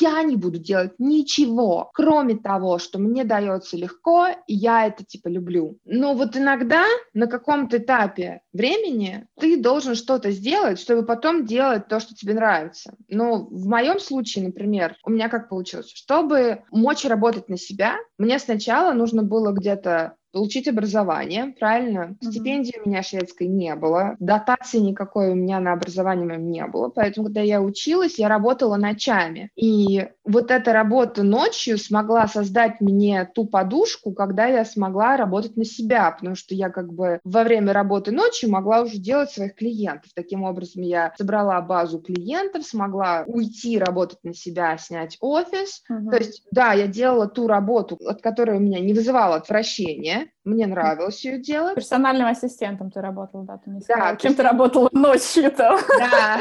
я 0.00 0.22
не 0.22 0.36
буду 0.36 0.58
делать 0.58 0.92
ничего, 0.98 1.90
кроме 1.94 2.36
того, 2.36 2.78
что 2.78 2.98
мне 2.98 3.24
дается 3.24 3.76
легко, 3.76 4.28
и 4.46 4.54
я 4.54 4.86
это 4.86 5.04
типа 5.04 5.28
люблю. 5.28 5.78
Но 5.84 6.14
вот 6.14 6.36
иногда 6.36 6.84
на 7.14 7.26
каком-то 7.26 7.78
этапе 7.78 8.42
времени 8.52 9.26
ты 9.40 9.56
должен 9.56 9.94
что-то 9.94 10.30
сделать, 10.30 10.78
чтобы 10.78 11.04
потом 11.04 11.46
делать 11.46 11.88
то, 11.88 12.00
что 12.00 12.14
тебе 12.14 12.34
нравится. 12.34 12.94
Но 13.08 13.44
в 13.46 13.66
моем 13.66 13.98
случае, 13.98 14.44
например, 14.44 14.96
у 15.04 15.10
меня 15.10 15.28
как 15.28 15.48
получилось? 15.48 15.90
Чтобы 15.92 16.64
мочь 16.70 17.04
работать 17.04 17.48
на 17.48 17.56
себя, 17.56 17.96
мне 18.18 18.38
сначала 18.38 18.92
нужно 18.92 19.22
было 19.22 19.52
где-то 19.62 20.16
получить 20.32 20.68
образование, 20.68 21.54
правильно? 21.58 22.16
Mm-hmm. 22.22 22.30
Стипендии 22.30 22.80
у 22.84 22.88
меня 22.88 23.02
шведской 23.02 23.46
не 23.46 23.74
было, 23.74 24.16
дотации 24.18 24.78
никакой 24.78 25.30
у 25.30 25.34
меня 25.34 25.60
на 25.60 25.72
образование 25.72 26.38
не 26.38 26.66
было, 26.66 26.88
поэтому, 26.88 27.26
когда 27.26 27.40
я 27.40 27.60
училась, 27.60 28.18
я 28.18 28.28
работала 28.28 28.76
ночами. 28.76 29.50
И 29.56 30.08
вот 30.24 30.50
эта 30.50 30.72
работа 30.72 31.22
ночью 31.22 31.78
смогла 31.78 32.26
создать 32.26 32.80
мне 32.80 33.28
ту 33.34 33.44
подушку, 33.46 34.12
когда 34.12 34.46
я 34.46 34.64
смогла 34.64 35.16
работать 35.16 35.56
на 35.56 35.64
себя, 35.64 36.10
потому 36.10 36.34
что 36.34 36.54
я 36.54 36.70
как 36.70 36.92
бы 36.92 37.20
во 37.24 37.42
время 37.44 37.72
работы 37.72 38.12
ночью 38.12 38.50
могла 38.50 38.82
уже 38.82 38.98
делать 38.98 39.30
своих 39.30 39.54
клиентов. 39.54 40.10
Таким 40.14 40.44
образом, 40.44 40.82
я 40.82 41.12
собрала 41.18 41.60
базу 41.60 41.98
клиентов, 41.98 42.64
смогла 42.64 43.24
уйти 43.26 43.78
работать 43.78 44.18
на 44.22 44.34
себя, 44.34 44.76
снять 44.78 45.16
офис. 45.20 45.82
Mm-hmm. 45.90 46.10
То 46.10 46.16
есть, 46.16 46.42
да, 46.50 46.72
я 46.72 46.86
делала 46.86 47.26
ту 47.28 47.46
работу, 47.46 47.98
от 48.06 48.22
которой 48.22 48.56
у 48.56 48.60
меня 48.60 48.80
не 48.80 48.94
вызывало 48.94 49.36
отвращения, 49.36 50.21
мне 50.44 50.66
нравилось 50.66 51.24
ее 51.24 51.38
делать. 51.38 51.74
Персональным 51.74 52.26
ассистентом 52.26 52.90
ты 52.90 53.00
работала, 53.00 53.44
да? 53.44 53.58
Ты 53.58 53.70
не 53.70 53.80
сказала. 53.80 54.10
Да. 54.10 54.16
Кем 54.16 54.34
ты 54.34 54.42
работала 54.42 54.88
ночью-то? 54.92 55.78
Да. 55.98 56.40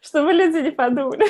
Чтобы 0.00 0.32
люди 0.32 0.58
не 0.58 0.70
подумали. 0.70 1.24